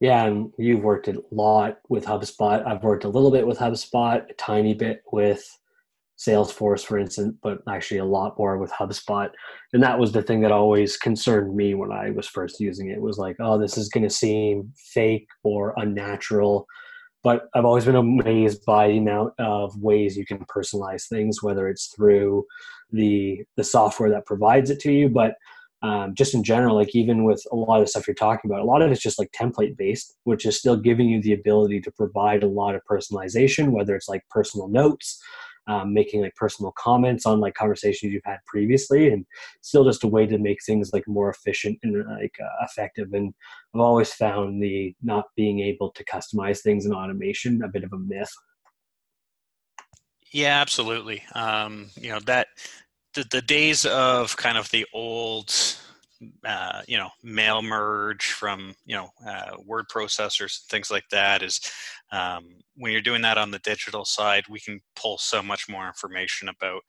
Yeah, 0.01 0.25
and 0.25 0.51
you've 0.57 0.81
worked 0.81 1.07
a 1.07 1.21
lot 1.29 1.79
with 1.87 2.05
HubSpot. 2.05 2.65
I've 2.65 2.83
worked 2.83 3.03
a 3.03 3.09
little 3.09 3.31
bit 3.31 3.45
with 3.45 3.59
HubSpot, 3.59 4.27
a 4.29 4.33
tiny 4.33 4.73
bit 4.73 5.03
with 5.11 5.58
Salesforce, 6.19 6.85
for 6.85 6.99
instance, 6.99 7.35
but 7.41 7.59
actually 7.69 7.99
a 7.99 8.05
lot 8.05 8.37
more 8.37 8.57
with 8.57 8.71
HubSpot. 8.71 9.29
And 9.71 9.81
that 9.81 9.97
was 9.97 10.11
the 10.11 10.21
thing 10.21 10.41
that 10.41 10.51
always 10.51 10.97
concerned 10.97 11.55
me 11.55 11.75
when 11.75 11.91
I 11.91 12.11
was 12.11 12.27
first 12.27 12.59
using 12.59 12.89
it. 12.89 12.97
it 12.97 13.01
was 13.01 13.17
like, 13.17 13.37
oh, 13.39 13.57
this 13.57 13.77
is 13.77 13.89
going 13.89 14.03
to 14.03 14.09
seem 14.09 14.73
fake 14.75 15.27
or 15.43 15.73
unnatural. 15.77 16.65
But 17.23 17.47
I've 17.53 17.65
always 17.65 17.85
been 17.85 17.95
amazed 17.95 18.65
by 18.65 18.89
the 18.89 18.97
amount 18.97 19.33
of 19.39 19.79
ways 19.81 20.17
you 20.17 20.25
can 20.25 20.39
personalize 20.45 21.07
things, 21.07 21.41
whether 21.41 21.69
it's 21.69 21.93
through 21.95 22.45
the 22.91 23.43
the 23.55 23.63
software 23.63 24.09
that 24.09 24.25
provides 24.25 24.69
it 24.69 24.79
to 24.81 24.91
you, 24.91 25.09
but 25.09 25.35
um, 25.81 26.13
just 26.13 26.33
in 26.33 26.43
general, 26.43 26.75
like 26.75 26.93
even 26.93 27.23
with 27.23 27.41
a 27.51 27.55
lot 27.55 27.79
of 27.79 27.85
the 27.85 27.89
stuff 27.89 28.07
you're 28.07 28.15
talking 28.15 28.51
about, 28.51 28.61
a 28.61 28.65
lot 28.65 28.81
of 28.81 28.91
it's 28.91 29.01
just 29.01 29.19
like 29.19 29.31
template 29.31 29.77
based, 29.77 30.17
which 30.23 30.45
is 30.45 30.57
still 30.57 30.75
giving 30.75 31.07
you 31.07 31.21
the 31.21 31.33
ability 31.33 31.79
to 31.81 31.91
provide 31.91 32.43
a 32.43 32.47
lot 32.47 32.75
of 32.75 32.81
personalization, 32.89 33.69
whether 33.69 33.95
it's 33.95 34.09
like 34.09 34.23
personal 34.29 34.67
notes, 34.67 35.21
um, 35.67 35.93
making 35.93 36.21
like 36.21 36.35
personal 36.35 36.73
comments 36.77 37.25
on 37.25 37.39
like 37.39 37.53
conversations 37.53 38.13
you've 38.13 38.21
had 38.25 38.39
previously, 38.45 39.09
and 39.09 39.25
still 39.61 39.83
just 39.83 40.03
a 40.03 40.07
way 40.07 40.25
to 40.25 40.37
make 40.37 40.57
things 40.65 40.91
like 40.93 41.07
more 41.07 41.29
efficient 41.29 41.77
and 41.83 42.05
like 42.19 42.35
uh, 42.41 42.65
effective. 42.65 43.13
And 43.13 43.33
I've 43.73 43.81
always 43.81 44.13
found 44.13 44.61
the 44.61 44.95
not 45.01 45.25
being 45.35 45.59
able 45.59 45.91
to 45.91 46.05
customize 46.05 46.61
things 46.61 46.85
in 46.85 46.93
automation 46.93 47.61
a 47.63 47.67
bit 47.67 47.83
of 47.83 47.93
a 47.93 47.97
myth. 47.97 48.31
Yeah, 50.31 50.61
absolutely. 50.61 51.23
Um, 51.33 51.89
you 51.95 52.09
know 52.09 52.19
that 52.21 52.47
the, 53.13 53.25
the 53.29 53.41
days 53.41 53.85
of 53.85 54.37
kind 54.37 54.57
of 54.57 54.69
the 54.71 54.85
old 54.93 55.53
uh, 56.45 56.81
you 56.87 56.97
know 56.97 57.09
mail 57.23 57.61
merge 57.61 58.25
from 58.25 58.75
you 58.85 58.95
know 58.95 59.09
uh, 59.27 59.51
word 59.65 59.85
processors 59.93 60.59
and 60.61 60.69
things 60.69 60.91
like 60.91 61.07
that 61.09 61.41
is 61.41 61.59
um, 62.11 62.45
when 62.75 62.91
you're 62.91 63.01
doing 63.01 63.21
that 63.21 63.37
on 63.37 63.51
the 63.51 63.59
digital 63.59 64.05
side 64.05 64.43
we 64.49 64.59
can 64.59 64.79
pull 64.95 65.17
so 65.17 65.41
much 65.41 65.69
more 65.69 65.87
information 65.87 66.49
about 66.49 66.81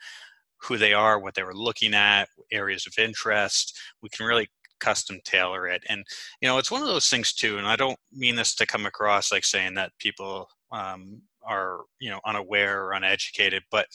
who 0.63 0.77
they 0.77 0.93
are 0.93 1.19
what 1.19 1.35
they 1.35 1.43
were 1.43 1.55
looking 1.55 1.95
at 1.95 2.29
areas 2.53 2.87
of 2.87 2.99
interest. 2.99 3.79
We 4.03 4.09
can 4.09 4.27
really 4.27 4.49
custom 4.81 5.21
tailor 5.25 5.69
it. 5.69 5.83
And 5.89 6.05
you 6.41 6.49
know 6.49 6.59
it's 6.59 6.71
one 6.71 6.83
of 6.83 6.89
those 6.89 7.09
things 7.09 7.33
too 7.33 7.59
and 7.59 7.67
i 7.67 7.77
don't 7.77 7.99
mean 8.13 8.35
this 8.35 8.55
to 8.57 8.67
come 8.67 8.87
across 8.87 9.31
like 9.31 9.45
saying 9.45 9.75
that 9.75 9.93
people 9.99 10.49
um, 10.73 11.21
are 11.43 11.81
you 12.01 12.11
know 12.11 12.21
unaware 12.27 12.85
or 12.85 12.93
uneducated 12.93 13.63
but 13.71 13.87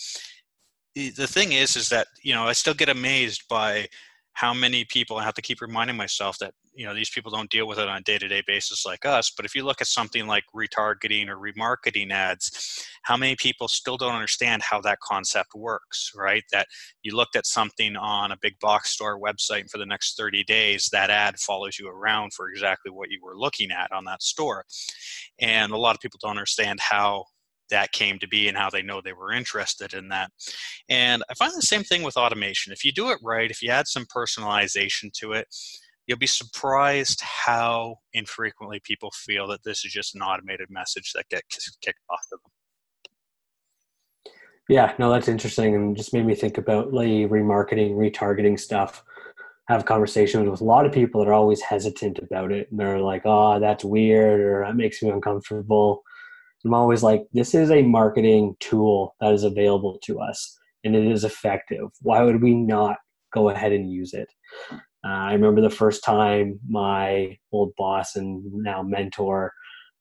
the 0.95 1.27
thing 1.27 1.51
is 1.51 1.75
is 1.75 1.89
that 1.89 2.07
you 2.23 2.33
know 2.33 2.43
i 2.47 2.53
still 2.53 2.73
get 2.73 2.89
amazed 2.89 3.43
by 3.49 3.87
how 4.35 4.53
many 4.53 4.85
people 4.85 5.17
i 5.17 5.23
have 5.23 5.33
to 5.33 5.41
keep 5.41 5.61
reminding 5.61 5.97
myself 5.97 6.37
that 6.37 6.53
you 6.73 6.85
know 6.85 6.93
these 6.93 7.09
people 7.09 7.31
don't 7.31 7.49
deal 7.49 7.67
with 7.67 7.79
it 7.79 7.87
on 7.87 7.97
a 7.97 8.03
day-to-day 8.03 8.43
basis 8.47 8.85
like 8.85 9.05
us 9.05 9.31
but 9.35 9.45
if 9.45 9.55
you 9.55 9.63
look 9.63 9.81
at 9.81 9.87
something 9.87 10.27
like 10.27 10.43
retargeting 10.55 11.27
or 11.27 11.37
remarketing 11.37 12.11
ads 12.11 12.85
how 13.03 13.17
many 13.17 13.35
people 13.35 13.67
still 13.67 13.97
don't 13.97 14.15
understand 14.15 14.61
how 14.61 14.79
that 14.81 14.99
concept 14.99 15.49
works 15.55 16.11
right? 16.15 16.43
That 16.51 16.67
you 17.03 17.15
looked 17.15 17.35
at 17.35 17.45
something 17.45 17.95
on 17.95 18.31
a 18.31 18.37
big 18.41 18.59
box 18.59 18.91
store 18.91 19.19
website 19.19 19.61
and 19.61 19.71
for 19.71 19.77
the 19.77 19.85
next 19.85 20.17
30 20.17 20.43
days 20.43 20.89
that 20.91 21.09
ad 21.09 21.39
follows 21.39 21.77
you 21.79 21.87
around 21.87 22.33
for 22.33 22.49
exactly 22.49 22.91
what 22.91 23.09
you 23.11 23.19
were 23.23 23.37
looking 23.37 23.71
at 23.71 23.91
on 23.91 24.05
that 24.05 24.23
store. 24.23 24.65
And 25.39 25.71
a 25.71 25.77
lot 25.77 25.95
of 25.95 26.01
people 26.01 26.19
don't 26.21 26.31
understand 26.31 26.79
how 26.79 27.25
that 27.69 27.91
came 27.91 28.19
to 28.19 28.27
be 28.27 28.47
and 28.47 28.57
how 28.57 28.69
they 28.69 28.81
know 28.81 29.01
they 29.01 29.13
were 29.13 29.31
interested 29.31 29.93
in 29.93 30.09
that. 30.09 30.31
And 30.89 31.23
I 31.29 31.33
find 31.33 31.53
the 31.55 31.61
same 31.61 31.83
thing 31.83 32.03
with 32.03 32.17
automation. 32.17 32.73
If 32.73 32.83
you 32.83 32.91
do 32.91 33.09
it 33.09 33.19
right, 33.23 33.51
if 33.51 33.61
you 33.61 33.69
add 33.69 33.87
some 33.87 34.05
personalization 34.05 35.11
to 35.19 35.33
it, 35.33 35.47
you'll 36.07 36.17
be 36.17 36.27
surprised 36.27 37.21
how 37.21 37.97
infrequently 38.13 38.79
people 38.83 39.11
feel 39.15 39.47
that 39.47 39.63
this 39.63 39.83
is 39.83 39.91
just 39.91 40.15
an 40.15 40.21
automated 40.21 40.67
message 40.69 41.11
that 41.13 41.29
gets 41.29 41.75
kicked 41.81 41.99
off 42.09 42.21
to 42.29 42.37
them. 42.43 42.51
Yeah, 44.67 44.93
no, 44.97 45.11
that's 45.11 45.27
interesting, 45.27 45.75
and 45.75 45.95
just 45.95 46.13
made 46.13 46.25
me 46.25 46.33
think 46.33 46.57
about 46.57 46.91
like 46.91 47.07
remarketing, 47.07 47.93
retargeting 47.95 48.59
stuff. 48.59 49.03
Have 49.67 49.85
conversations 49.85 50.49
with 50.49 50.61
a 50.61 50.65
lot 50.65 50.85
of 50.85 50.91
people 50.91 51.21
that 51.21 51.29
are 51.29 51.33
always 51.33 51.61
hesitant 51.61 52.19
about 52.19 52.51
it, 52.51 52.69
and 52.71 52.79
they're 52.79 52.99
like, 52.99 53.23
"Oh, 53.25 53.59
that's 53.59 53.83
weird," 53.83 54.39
or 54.39 54.63
"That 54.65 54.75
makes 54.75 55.01
me 55.03 55.09
uncomfortable." 55.09 56.03
I'm 56.65 56.73
always 56.73 57.03
like, 57.03 57.27
this 57.31 57.53
is 57.53 57.69
a 57.69 57.83
marketing 57.83 58.55
tool 58.59 59.15
that 59.21 59.31
is 59.33 59.43
available 59.43 59.99
to 60.05 60.19
us 60.19 60.57
and 60.83 60.95
it 60.95 61.05
is 61.05 61.23
effective. 61.23 61.89
Why 62.01 62.23
would 62.23 62.41
we 62.41 62.55
not 62.55 62.97
go 63.31 63.49
ahead 63.49 63.71
and 63.71 63.91
use 63.91 64.13
it? 64.13 64.27
Uh, 64.71 64.77
I 65.03 65.33
remember 65.33 65.61
the 65.61 65.69
first 65.69 66.03
time 66.03 66.59
my 66.67 67.37
old 67.51 67.73
boss 67.77 68.15
and 68.15 68.43
now 68.51 68.81
mentor 68.81 69.53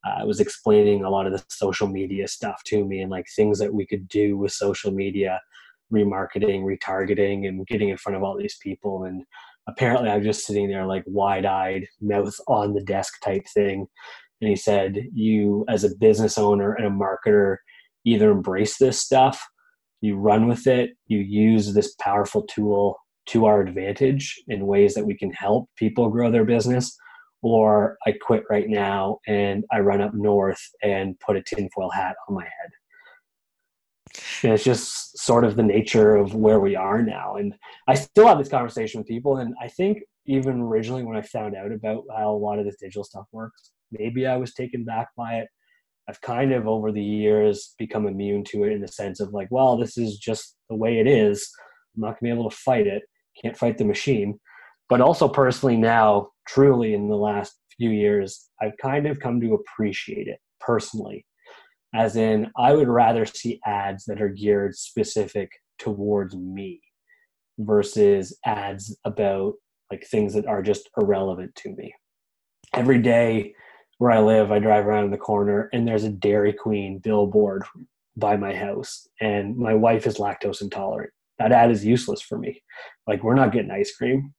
uh, 0.06 0.24
was 0.24 0.40
explaining 0.40 1.04
a 1.04 1.10
lot 1.10 1.26
of 1.26 1.32
the 1.32 1.44
social 1.48 1.86
media 1.86 2.26
stuff 2.26 2.62
to 2.64 2.84
me 2.84 3.00
and 3.00 3.10
like 3.10 3.26
things 3.36 3.58
that 3.58 3.74
we 3.74 3.86
could 3.86 4.08
do 4.08 4.38
with 4.38 4.52
social 4.52 4.90
media, 4.90 5.40
remarketing, 5.92 6.62
retargeting, 6.62 7.46
and 7.46 7.66
getting 7.66 7.90
in 7.90 7.98
front 7.98 8.16
of 8.16 8.22
all 8.22 8.38
these 8.38 8.56
people. 8.62 9.04
And 9.04 9.24
apparently, 9.66 10.10
I'm 10.10 10.22
just 10.22 10.46
sitting 10.46 10.68
there 10.68 10.86
like 10.86 11.04
wide 11.06 11.44
eyed, 11.46 11.86
mouth 12.00 12.34
on 12.48 12.74
the 12.74 12.82
desk 12.82 13.20
type 13.22 13.44
thing 13.52 13.86
and 14.40 14.50
he 14.50 14.56
said 14.56 14.96
you 15.12 15.64
as 15.68 15.84
a 15.84 15.94
business 15.96 16.38
owner 16.38 16.74
and 16.74 16.86
a 16.86 16.90
marketer 16.90 17.56
either 18.04 18.30
embrace 18.30 18.76
this 18.76 19.00
stuff 19.00 19.42
you 20.00 20.16
run 20.16 20.46
with 20.46 20.66
it 20.66 20.90
you 21.06 21.18
use 21.18 21.72
this 21.72 21.94
powerful 22.00 22.42
tool 22.42 22.96
to 23.26 23.46
our 23.46 23.62
advantage 23.62 24.38
in 24.48 24.66
ways 24.66 24.94
that 24.94 25.06
we 25.06 25.16
can 25.16 25.32
help 25.32 25.68
people 25.76 26.10
grow 26.10 26.30
their 26.30 26.44
business 26.44 26.96
or 27.42 27.96
i 28.06 28.12
quit 28.12 28.44
right 28.50 28.68
now 28.68 29.18
and 29.26 29.64
i 29.72 29.78
run 29.78 30.00
up 30.00 30.14
north 30.14 30.60
and 30.82 31.18
put 31.20 31.36
a 31.36 31.42
tinfoil 31.42 31.90
hat 31.90 32.16
on 32.28 32.34
my 32.34 32.44
head. 32.44 32.70
And 34.44 34.52
it's 34.52 34.62
just 34.62 35.18
sort 35.18 35.44
of 35.44 35.56
the 35.56 35.62
nature 35.62 36.14
of 36.14 36.34
where 36.34 36.60
we 36.60 36.76
are 36.76 37.02
now. 37.02 37.36
And 37.36 37.54
i 37.88 37.94
still 37.94 38.28
have 38.28 38.38
this 38.38 38.48
conversation 38.48 39.00
with 39.00 39.08
people 39.08 39.38
and 39.38 39.54
i 39.60 39.68
think 39.68 40.02
even 40.26 40.60
originally 40.60 41.04
when 41.04 41.16
i 41.16 41.22
found 41.22 41.54
out 41.54 41.72
about 41.72 42.04
how 42.16 42.30
a 42.30 42.36
lot 42.36 42.58
of 42.58 42.64
this 42.64 42.76
digital 42.80 43.04
stuff 43.04 43.26
works 43.32 43.70
maybe 43.98 44.26
I 44.26 44.36
was 44.36 44.54
taken 44.54 44.84
back 44.84 45.08
by 45.16 45.34
it. 45.36 45.48
I've 46.08 46.20
kind 46.20 46.52
of 46.52 46.68
over 46.68 46.92
the 46.92 47.02
years 47.02 47.74
become 47.78 48.06
immune 48.06 48.44
to 48.44 48.64
it 48.64 48.72
in 48.72 48.80
the 48.80 48.88
sense 48.88 49.20
of 49.20 49.32
like, 49.32 49.48
well, 49.50 49.76
this 49.76 49.96
is 49.96 50.18
just 50.18 50.56
the 50.68 50.76
way 50.76 50.98
it 50.98 51.06
is. 51.06 51.50
I'm 51.96 52.02
not 52.02 52.20
gonna 52.20 52.34
be 52.34 52.38
able 52.38 52.50
to 52.50 52.56
fight 52.56 52.86
it. 52.86 53.02
Can't 53.40 53.56
fight 53.56 53.78
the 53.78 53.84
machine. 53.84 54.38
But 54.88 55.00
also 55.00 55.28
personally 55.28 55.76
now, 55.76 56.28
truly 56.46 56.94
in 56.94 57.08
the 57.08 57.16
last 57.16 57.58
few 57.76 57.90
years, 57.90 58.50
I've 58.60 58.76
kind 58.80 59.06
of 59.06 59.18
come 59.18 59.40
to 59.40 59.54
appreciate 59.54 60.28
it 60.28 60.38
personally. 60.60 61.24
As 61.94 62.16
in, 62.16 62.50
I 62.58 62.74
would 62.74 62.88
rather 62.88 63.24
see 63.24 63.60
ads 63.64 64.04
that 64.06 64.20
are 64.20 64.28
geared 64.28 64.74
specific 64.74 65.50
towards 65.78 66.36
me 66.36 66.80
versus 67.58 68.36
ads 68.44 68.96
about 69.04 69.54
like 69.90 70.04
things 70.06 70.34
that 70.34 70.46
are 70.46 70.62
just 70.62 70.88
irrelevant 71.00 71.54
to 71.54 71.70
me. 71.70 71.94
Every 72.72 72.98
day 72.98 73.54
where 73.98 74.10
I 74.10 74.20
live, 74.20 74.50
I 74.50 74.58
drive 74.58 74.86
around 74.86 75.10
the 75.10 75.18
corner 75.18 75.68
and 75.72 75.86
there's 75.86 76.04
a 76.04 76.10
Dairy 76.10 76.52
Queen 76.52 76.98
billboard 76.98 77.64
by 78.16 78.36
my 78.36 78.54
house, 78.54 79.08
and 79.20 79.56
my 79.56 79.74
wife 79.74 80.06
is 80.06 80.18
lactose 80.18 80.62
intolerant. 80.62 81.10
That 81.38 81.52
ad 81.52 81.70
is 81.70 81.84
useless 81.84 82.22
for 82.22 82.38
me. 82.38 82.62
Like, 83.08 83.24
we're 83.24 83.34
not 83.34 83.52
getting 83.52 83.70
ice 83.70 83.94
cream. 83.96 84.32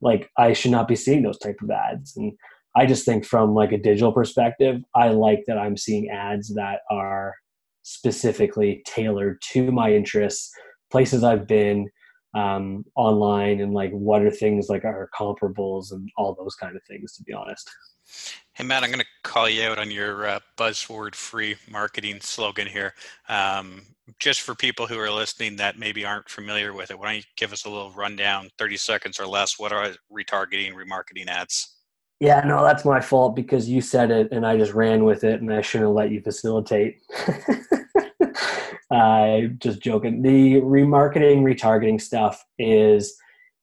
Like, 0.00 0.30
I 0.38 0.54
should 0.54 0.70
not 0.70 0.88
be 0.88 0.96
seeing 0.96 1.22
those 1.22 1.38
type 1.38 1.58
of 1.62 1.70
ads. 1.70 2.16
And 2.16 2.32
I 2.74 2.86
just 2.86 3.04
think 3.04 3.26
from 3.26 3.54
like 3.54 3.72
a 3.72 3.78
digital 3.78 4.12
perspective, 4.12 4.80
I 4.94 5.10
like 5.10 5.44
that 5.46 5.58
I'm 5.58 5.76
seeing 5.76 6.08
ads 6.08 6.54
that 6.54 6.80
are 6.90 7.34
specifically 7.82 8.82
tailored 8.86 9.42
to 9.50 9.70
my 9.70 9.92
interests, 9.92 10.50
places 10.90 11.22
I've 11.22 11.46
been, 11.46 11.88
um, 12.34 12.84
online, 12.96 13.60
and 13.60 13.72
like 13.74 13.90
what 13.92 14.22
are 14.22 14.30
things 14.30 14.68
like 14.68 14.84
our 14.84 15.10
comparables 15.18 15.92
and 15.92 16.08
all 16.16 16.34
those 16.34 16.54
kind 16.54 16.76
of 16.76 16.82
things. 16.84 17.16
To 17.16 17.22
be 17.22 17.32
honest. 17.32 17.70
Hey, 18.54 18.64
Matt, 18.64 18.82
I'm 18.82 18.90
going 18.90 19.00
to 19.00 19.06
call 19.24 19.48
you 19.48 19.64
out 19.64 19.78
on 19.78 19.90
your 19.90 20.26
uh, 20.26 20.40
buzzword 20.58 21.14
free 21.14 21.56
marketing 21.70 22.20
slogan 22.20 22.66
here. 22.66 22.92
Um, 23.28 23.80
just 24.18 24.42
for 24.42 24.54
people 24.54 24.86
who 24.86 24.98
are 24.98 25.10
listening 25.10 25.56
that 25.56 25.78
maybe 25.78 26.04
aren't 26.04 26.28
familiar 26.28 26.74
with 26.74 26.90
it, 26.90 26.98
why 26.98 27.06
don't 27.06 27.16
you 27.16 27.22
give 27.36 27.52
us 27.52 27.64
a 27.64 27.70
little 27.70 27.92
rundown, 27.92 28.50
30 28.58 28.76
seconds 28.76 29.18
or 29.18 29.26
less? 29.26 29.58
What 29.58 29.72
are 29.72 29.92
retargeting, 30.12 30.74
remarketing 30.74 31.28
ads? 31.28 31.76
Yeah, 32.20 32.40
no, 32.40 32.62
that's 32.62 32.84
my 32.84 33.00
fault 33.00 33.34
because 33.34 33.68
you 33.68 33.80
said 33.80 34.10
it 34.10 34.30
and 34.30 34.46
I 34.46 34.56
just 34.56 34.74
ran 34.74 35.04
with 35.04 35.24
it 35.24 35.40
and 35.40 35.52
I 35.52 35.60
shouldn't 35.60 35.88
have 35.88 35.96
let 35.96 36.10
you 36.10 36.20
facilitate. 36.20 37.00
I 38.92 39.46
uh, 39.46 39.48
just 39.58 39.80
joking. 39.80 40.22
The 40.22 40.60
remarketing, 40.60 41.42
retargeting 41.42 42.00
stuff 42.00 42.44
is 42.58 43.16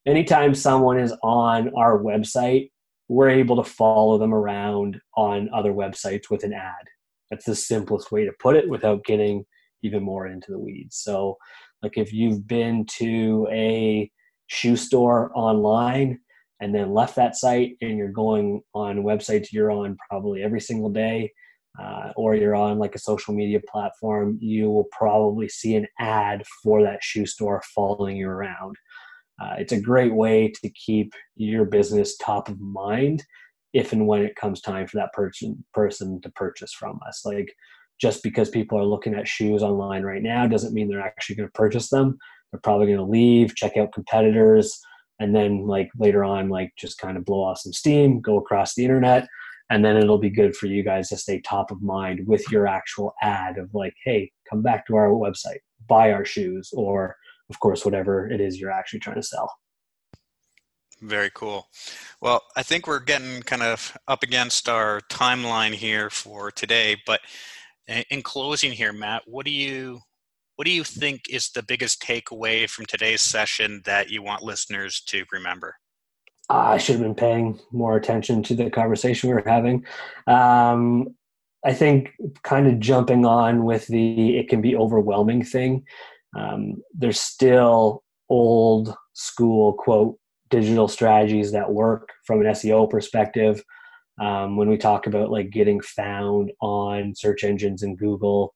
anytime 0.06 0.54
someone 0.54 0.98
is 0.98 1.14
on 1.22 1.72
our 1.76 1.98
website 1.98 2.70
we're 3.10 3.28
able 3.28 3.56
to 3.56 3.68
follow 3.68 4.18
them 4.18 4.32
around 4.32 5.00
on 5.16 5.50
other 5.52 5.72
websites 5.72 6.30
with 6.30 6.44
an 6.44 6.52
ad. 6.52 6.86
That's 7.28 7.44
the 7.44 7.56
simplest 7.56 8.12
way 8.12 8.24
to 8.24 8.30
put 8.38 8.54
it 8.54 8.70
without 8.70 9.04
getting 9.04 9.44
even 9.82 10.04
more 10.04 10.28
into 10.28 10.52
the 10.52 10.60
weeds. 10.60 10.98
So, 10.98 11.36
like 11.82 11.98
if 11.98 12.12
you've 12.12 12.46
been 12.46 12.86
to 12.98 13.48
a 13.50 14.08
shoe 14.46 14.76
store 14.76 15.32
online 15.34 16.20
and 16.60 16.72
then 16.72 16.94
left 16.94 17.16
that 17.16 17.34
site 17.34 17.76
and 17.80 17.98
you're 17.98 18.12
going 18.12 18.62
on 18.74 19.02
websites 19.02 19.52
you're 19.52 19.72
on 19.72 19.96
probably 20.08 20.44
every 20.44 20.60
single 20.60 20.90
day, 20.90 21.32
uh, 21.78 22.10
or 22.16 22.34
you're 22.34 22.54
on 22.54 22.78
like 22.78 22.94
a 22.94 23.00
social 23.00 23.34
media 23.34 23.60
platform, 23.70 24.38
you 24.40 24.70
will 24.70 24.88
probably 24.92 25.48
see 25.48 25.76
an 25.76 25.86
ad 25.98 26.42
for 26.62 26.82
that 26.82 27.02
shoe 27.02 27.26
store 27.26 27.62
following 27.74 28.16
you 28.16 28.28
around. 28.28 28.76
Uh, 29.40 29.54
it's 29.58 29.72
a 29.72 29.80
great 29.80 30.14
way 30.14 30.52
to 30.62 30.68
keep 30.70 31.12
your 31.36 31.64
business 31.64 32.16
top 32.18 32.48
of 32.48 32.60
mind 32.60 33.24
if 33.72 33.92
and 33.92 34.06
when 34.06 34.22
it 34.22 34.36
comes 34.36 34.60
time 34.60 34.86
for 34.86 34.96
that 34.98 35.12
person 35.12 35.64
person 35.72 36.20
to 36.20 36.30
purchase 36.30 36.72
from 36.72 36.98
us. 37.06 37.22
Like 37.24 37.54
just 38.00 38.22
because 38.22 38.48
people 38.48 38.78
are 38.78 38.84
looking 38.84 39.14
at 39.14 39.28
shoes 39.28 39.62
online 39.62 40.02
right 40.02 40.22
now 40.22 40.46
doesn't 40.46 40.74
mean 40.74 40.88
they're 40.88 41.00
actually 41.00 41.36
going 41.36 41.48
to 41.48 41.52
purchase 41.52 41.90
them. 41.90 42.18
They're 42.50 42.60
probably 42.60 42.86
going 42.86 42.98
to 42.98 43.04
leave, 43.04 43.54
check 43.54 43.76
out 43.76 43.92
competitors, 43.92 44.78
and 45.20 45.34
then 45.34 45.66
like 45.66 45.90
later 45.98 46.24
on, 46.24 46.48
like 46.48 46.72
just 46.76 46.98
kind 46.98 47.16
of 47.16 47.24
blow 47.24 47.42
off 47.42 47.58
some 47.58 47.72
steam, 47.72 48.20
go 48.20 48.38
across 48.38 48.74
the 48.74 48.84
internet, 48.84 49.28
and 49.70 49.84
then 49.84 49.96
it'll 49.96 50.18
be 50.18 50.30
good 50.30 50.54
for 50.56 50.66
you 50.66 50.82
guys 50.82 51.08
to 51.08 51.16
stay 51.16 51.40
top 51.40 51.70
of 51.70 51.80
mind 51.80 52.26
with 52.26 52.50
your 52.50 52.66
actual 52.66 53.14
ad 53.22 53.56
of 53.56 53.70
like, 53.72 53.94
hey, 54.04 54.30
come 54.48 54.62
back 54.62 54.86
to 54.86 54.96
our 54.96 55.08
website, 55.10 55.60
buy 55.88 56.12
our 56.12 56.24
shoes, 56.24 56.70
or 56.72 57.16
of 57.48 57.58
course, 57.60 57.84
whatever 57.84 58.28
it 58.28 58.40
is 58.40 58.60
you're 58.60 58.72
actually 58.72 58.98
trying 58.98 59.16
to 59.16 59.22
sell. 59.22 59.50
Very 61.00 61.30
cool. 61.34 61.68
Well, 62.20 62.42
I 62.56 62.62
think 62.62 62.86
we're 62.86 63.00
getting 63.00 63.42
kind 63.42 63.62
of 63.62 63.96
up 64.06 64.22
against 64.22 64.68
our 64.68 65.00
timeline 65.10 65.72
here 65.72 66.10
for 66.10 66.50
today, 66.50 66.96
but 67.06 67.20
in 68.10 68.22
closing 68.22 68.72
here, 68.72 68.92
Matt, 68.92 69.22
what 69.26 69.46
do 69.46 69.52
you 69.52 70.00
what 70.56 70.66
do 70.66 70.72
you 70.72 70.84
think 70.84 71.22
is 71.30 71.48
the 71.50 71.62
biggest 71.62 72.02
takeaway 72.02 72.68
from 72.68 72.84
today's 72.84 73.22
session 73.22 73.80
that 73.86 74.10
you 74.10 74.22
want 74.22 74.42
listeners 74.42 75.00
to 75.06 75.24
remember? 75.32 75.76
I 76.50 76.78
should 76.78 76.96
have 76.96 77.02
been 77.02 77.14
paying 77.14 77.60
more 77.70 77.96
attention 77.96 78.42
to 78.44 78.54
the 78.54 78.70
conversation 78.70 79.28
we 79.28 79.34
were 79.34 79.44
having. 79.46 79.84
Um, 80.26 81.14
I 81.64 81.72
think 81.72 82.10
kind 82.42 82.66
of 82.66 82.80
jumping 82.80 83.24
on 83.24 83.64
with 83.64 83.86
the 83.86 84.36
it 84.36 84.48
can 84.48 84.60
be 84.60 84.74
overwhelming 84.74 85.44
thing. 85.44 85.84
Um, 86.36 86.82
there's 86.92 87.20
still 87.20 88.02
old 88.28 88.94
school 89.12 89.74
quote 89.74 90.18
digital 90.48 90.88
strategies 90.88 91.52
that 91.52 91.72
work 91.72 92.08
from 92.26 92.40
an 92.40 92.46
SEO 92.48 92.90
perspective. 92.90 93.62
Um, 94.20 94.56
when 94.56 94.68
we 94.68 94.76
talk 94.76 95.06
about 95.06 95.30
like 95.30 95.50
getting 95.50 95.80
found 95.80 96.50
on 96.60 97.14
search 97.14 97.44
engines 97.44 97.82
and 97.82 97.96
Google, 97.96 98.54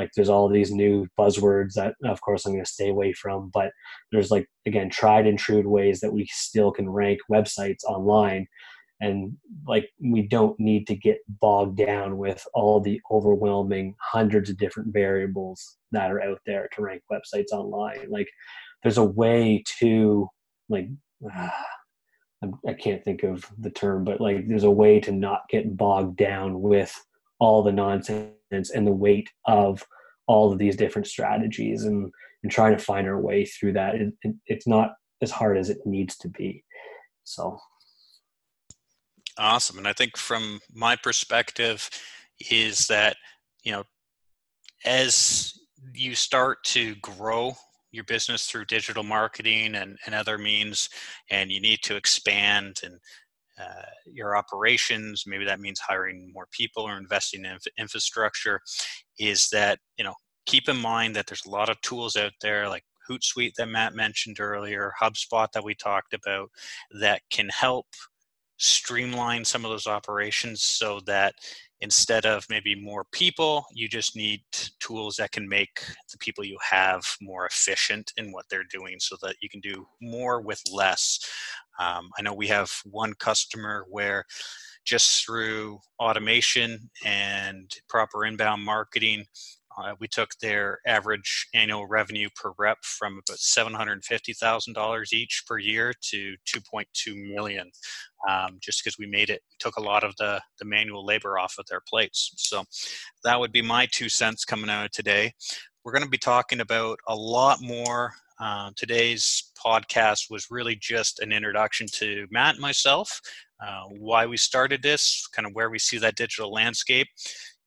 like 0.00 0.10
there's 0.16 0.30
all 0.30 0.48
these 0.48 0.72
new 0.72 1.06
buzzwords 1.18 1.74
that 1.74 1.92
of 2.06 2.22
course 2.22 2.46
I'm 2.46 2.52
going 2.52 2.64
to 2.64 2.70
stay 2.70 2.88
away 2.88 3.12
from, 3.12 3.50
but 3.52 3.70
there's 4.10 4.30
like 4.30 4.46
again 4.64 4.88
tried 4.88 5.26
and 5.26 5.38
true 5.38 5.62
ways 5.68 6.00
that 6.00 6.14
we 6.14 6.26
still 6.30 6.72
can 6.72 6.88
rank 6.88 7.18
websites 7.30 7.84
online. 7.86 8.46
And 9.02 9.36
like 9.68 9.90
we 10.02 10.22
don't 10.22 10.58
need 10.58 10.86
to 10.86 10.96
get 10.96 11.18
bogged 11.28 11.76
down 11.76 12.16
with 12.16 12.42
all 12.54 12.80
the 12.80 12.98
overwhelming 13.10 13.94
hundreds 14.00 14.48
of 14.48 14.56
different 14.56 14.90
variables 14.90 15.76
that 15.92 16.10
are 16.10 16.22
out 16.22 16.38
there 16.46 16.66
to 16.72 16.82
rank 16.82 17.02
websites 17.12 17.52
online. 17.52 18.06
Like 18.08 18.28
there's 18.82 18.98
a 18.98 19.04
way 19.04 19.62
to 19.80 20.28
like 20.70 20.88
I 22.66 22.72
can't 22.72 23.04
think 23.04 23.22
of 23.22 23.44
the 23.58 23.70
term, 23.70 24.04
but 24.04 24.18
like 24.18 24.48
there's 24.48 24.64
a 24.64 24.70
way 24.70 24.98
to 25.00 25.12
not 25.12 25.42
get 25.50 25.76
bogged 25.76 26.16
down 26.16 26.62
with 26.62 26.98
all 27.38 27.62
the 27.62 27.72
nonsense 27.72 28.30
and 28.50 28.86
the 28.86 28.92
weight 28.92 29.28
of 29.46 29.84
all 30.26 30.52
of 30.52 30.58
these 30.58 30.76
different 30.76 31.06
strategies 31.06 31.84
and, 31.84 32.10
and 32.42 32.52
trying 32.52 32.76
to 32.76 32.82
find 32.82 33.08
our 33.08 33.20
way 33.20 33.44
through 33.44 33.72
that. 33.72 33.96
It, 33.96 34.12
it, 34.22 34.34
it's 34.46 34.66
not 34.66 34.92
as 35.22 35.30
hard 35.30 35.58
as 35.58 35.70
it 35.70 35.78
needs 35.84 36.16
to 36.18 36.28
be. 36.28 36.64
So. 37.24 37.58
Awesome. 39.38 39.78
And 39.78 39.88
I 39.88 39.92
think 39.92 40.16
from 40.16 40.60
my 40.72 40.96
perspective 40.96 41.88
is 42.50 42.86
that, 42.88 43.16
you 43.64 43.72
know, 43.72 43.84
as 44.84 45.52
you 45.94 46.14
start 46.14 46.62
to 46.64 46.94
grow 46.96 47.54
your 47.92 48.04
business 48.04 48.46
through 48.46 48.64
digital 48.66 49.02
marketing 49.02 49.74
and, 49.74 49.98
and 50.06 50.14
other 50.14 50.38
means, 50.38 50.88
and 51.30 51.50
you 51.50 51.60
need 51.60 51.80
to 51.82 51.96
expand 51.96 52.80
and 52.84 52.98
uh, 53.60 53.82
your 54.06 54.36
operations, 54.36 55.24
maybe 55.26 55.44
that 55.44 55.60
means 55.60 55.80
hiring 55.80 56.32
more 56.32 56.48
people 56.50 56.84
or 56.84 56.96
investing 56.96 57.44
in 57.44 57.58
infrastructure, 57.78 58.60
is 59.18 59.48
that, 59.50 59.78
you 59.98 60.04
know, 60.04 60.14
keep 60.46 60.68
in 60.68 60.76
mind 60.76 61.14
that 61.14 61.26
there's 61.26 61.46
a 61.46 61.50
lot 61.50 61.68
of 61.68 61.80
tools 61.82 62.16
out 62.16 62.32
there 62.40 62.68
like 62.68 62.84
Hootsuite 63.08 63.54
that 63.56 63.68
Matt 63.68 63.94
mentioned 63.94 64.40
earlier, 64.40 64.92
HubSpot 65.00 65.48
that 65.52 65.64
we 65.64 65.74
talked 65.74 66.14
about, 66.14 66.50
that 67.00 67.22
can 67.30 67.48
help 67.48 67.86
streamline 68.56 69.44
some 69.44 69.64
of 69.64 69.70
those 69.70 69.86
operations 69.86 70.62
so 70.62 71.00
that 71.06 71.34
instead 71.80 72.26
of 72.26 72.44
maybe 72.50 72.74
more 72.74 73.04
people, 73.10 73.64
you 73.72 73.88
just 73.88 74.14
need 74.14 74.42
tools 74.80 75.16
that 75.16 75.32
can 75.32 75.48
make 75.48 75.80
the 76.12 76.18
people 76.18 76.44
you 76.44 76.58
have 76.70 77.02
more 77.22 77.46
efficient 77.46 78.12
in 78.18 78.30
what 78.32 78.44
they're 78.50 78.64
doing 78.70 78.96
so 79.00 79.16
that 79.22 79.36
you 79.40 79.48
can 79.48 79.60
do 79.60 79.86
more 80.02 80.42
with 80.42 80.62
less. 80.70 81.18
Um, 81.80 82.10
I 82.18 82.22
know 82.22 82.34
we 82.34 82.48
have 82.48 82.70
one 82.84 83.14
customer 83.14 83.86
where 83.88 84.24
just 84.84 85.24
through 85.24 85.78
automation 85.98 86.90
and 87.04 87.70
proper 87.88 88.24
inbound 88.24 88.64
marketing, 88.64 89.24
uh, 89.78 89.94
we 90.00 90.08
took 90.08 90.30
their 90.40 90.78
average 90.86 91.46
annual 91.54 91.86
revenue 91.86 92.28
per 92.34 92.52
rep 92.58 92.78
from 92.82 93.14
about 93.14 93.38
$750,000 93.38 95.12
each 95.12 95.44
per 95.46 95.58
year 95.58 95.92
to 96.10 96.34
2.2 96.48 97.32
million, 97.32 97.70
um, 98.28 98.58
just 98.60 98.82
because 98.82 98.98
we 98.98 99.06
made 99.06 99.30
it, 99.30 99.42
took 99.58 99.76
a 99.76 99.82
lot 99.82 100.04
of 100.04 100.14
the, 100.16 100.40
the 100.58 100.64
manual 100.64 101.04
labor 101.04 101.38
off 101.38 101.54
of 101.58 101.66
their 101.66 101.82
plates. 101.88 102.32
So 102.36 102.64
that 103.24 103.38
would 103.38 103.52
be 103.52 103.62
my 103.62 103.86
two 103.92 104.08
cents 104.08 104.44
coming 104.44 104.70
out 104.70 104.86
of 104.86 104.90
today. 104.90 105.32
We're 105.84 105.92
going 105.92 106.04
to 106.04 106.10
be 106.10 106.18
talking 106.18 106.60
about 106.60 106.98
a 107.08 107.14
lot 107.14 107.62
more. 107.62 108.12
Uh, 108.38 108.70
today's 108.76 109.49
podcast 109.64 110.30
was 110.30 110.46
really 110.50 110.76
just 110.80 111.20
an 111.20 111.32
introduction 111.32 111.86
to 111.94 112.26
Matt 112.30 112.54
and 112.54 112.62
myself, 112.62 113.20
uh, 113.64 113.84
why 113.98 114.26
we 114.26 114.36
started 114.36 114.82
this, 114.82 115.26
kind 115.34 115.46
of 115.46 115.52
where 115.54 115.70
we 115.70 115.78
see 115.78 115.98
that 115.98 116.16
digital 116.16 116.52
landscape 116.52 117.08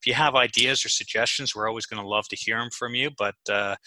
if 0.04 0.08
you 0.08 0.14
have 0.16 0.36
ideas 0.36 0.84
or 0.84 0.89
suggestions, 0.89 1.56
we're 1.56 1.70
always 1.70 1.86
going 1.86 2.02
to 2.02 2.08
love 2.08 2.28
to 2.28 2.36
hear 2.36 2.58
them 2.58 2.70
from 2.78 2.94
you. 2.94 3.10
But 3.18 3.36
uh, 3.50 3.78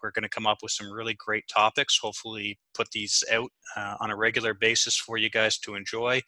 we're 0.00 0.12
going 0.12 0.22
to 0.22 0.28
come 0.28 0.46
up 0.46 0.58
with 0.62 0.70
some 0.70 0.88
really 0.88 1.14
great 1.14 1.44
topics. 1.52 1.98
Hopefully, 2.00 2.60
put 2.74 2.88
these 2.92 3.24
out 3.32 3.50
uh, 3.76 3.96
on 4.00 4.12
a 4.12 4.16
regular 4.16 4.54
basis 4.54 4.96
for 4.96 5.18
you 5.18 5.28
guys 5.28 5.58
to 5.58 5.74
enjoy. 5.74 6.20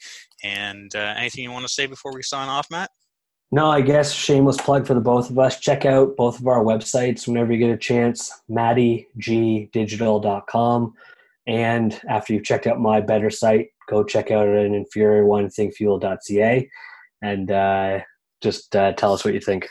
And 0.43 0.93
uh, 0.97 1.15
anything 1.17 1.45
you 1.45 1.53
want 1.53 1.65
to 1.65 1.73
say 1.73 1.87
before 1.87 2.13
we 2.13 2.23
sign 2.23 2.49
off, 2.49 2.67
Matt? 2.73 2.91
No, 3.53 3.69
I 3.69 3.81
guess 3.81 4.13
shameless 4.13 4.59
plug 4.59 4.87
for 4.87 4.95
the 4.95 5.01
both 5.01 5.29
of 5.29 5.37
us. 5.39 5.59
Check 5.59 5.85
out 5.85 6.17
both 6.17 6.39
of 6.39 6.47
our 6.47 6.63
websites 6.63 7.27
whenever 7.27 7.53
you 7.53 7.59
get 7.59 7.71
a 7.71 7.77
chance, 7.77 8.33
mattiegdigital.com. 8.49 10.95
And 11.49 12.01
after 12.09 12.33
you've 12.33 12.45
checked 12.45 12.69
out 12.69 12.79
my 12.79 13.01
better 13.01 13.29
site, 13.29 13.71
go 13.89 14.05
check 14.05 14.31
out 14.31 14.47
an 14.47 14.75
inferior 14.75 15.27
one, 15.27 15.49
thinkfuel.ca. 15.49 16.71
And 17.23 17.51
uh, 17.51 18.01
just 18.41 18.77
uh, 18.77 18.93
tell 18.93 19.13
us 19.13 19.25
what 19.25 19.35
you 19.35 19.41
think. 19.41 19.69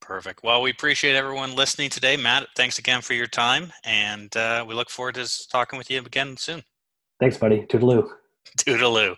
Perfect. 0.00 0.42
Well, 0.42 0.62
we 0.62 0.70
appreciate 0.70 1.14
everyone 1.14 1.54
listening 1.54 1.90
today. 1.90 2.16
Matt, 2.16 2.48
thanks 2.56 2.78
again 2.78 3.00
for 3.00 3.14
your 3.14 3.26
time, 3.26 3.72
and 3.84 4.34
uh, 4.36 4.64
we 4.66 4.74
look 4.74 4.88
forward 4.88 5.16
to 5.16 5.48
talking 5.48 5.78
with 5.78 5.90
you 5.90 5.98
again 5.98 6.36
soon. 6.36 6.62
Thanks, 7.18 7.36
buddy. 7.36 7.62
Toodaloo. 7.62 8.08
Toodaloo. 8.58 9.16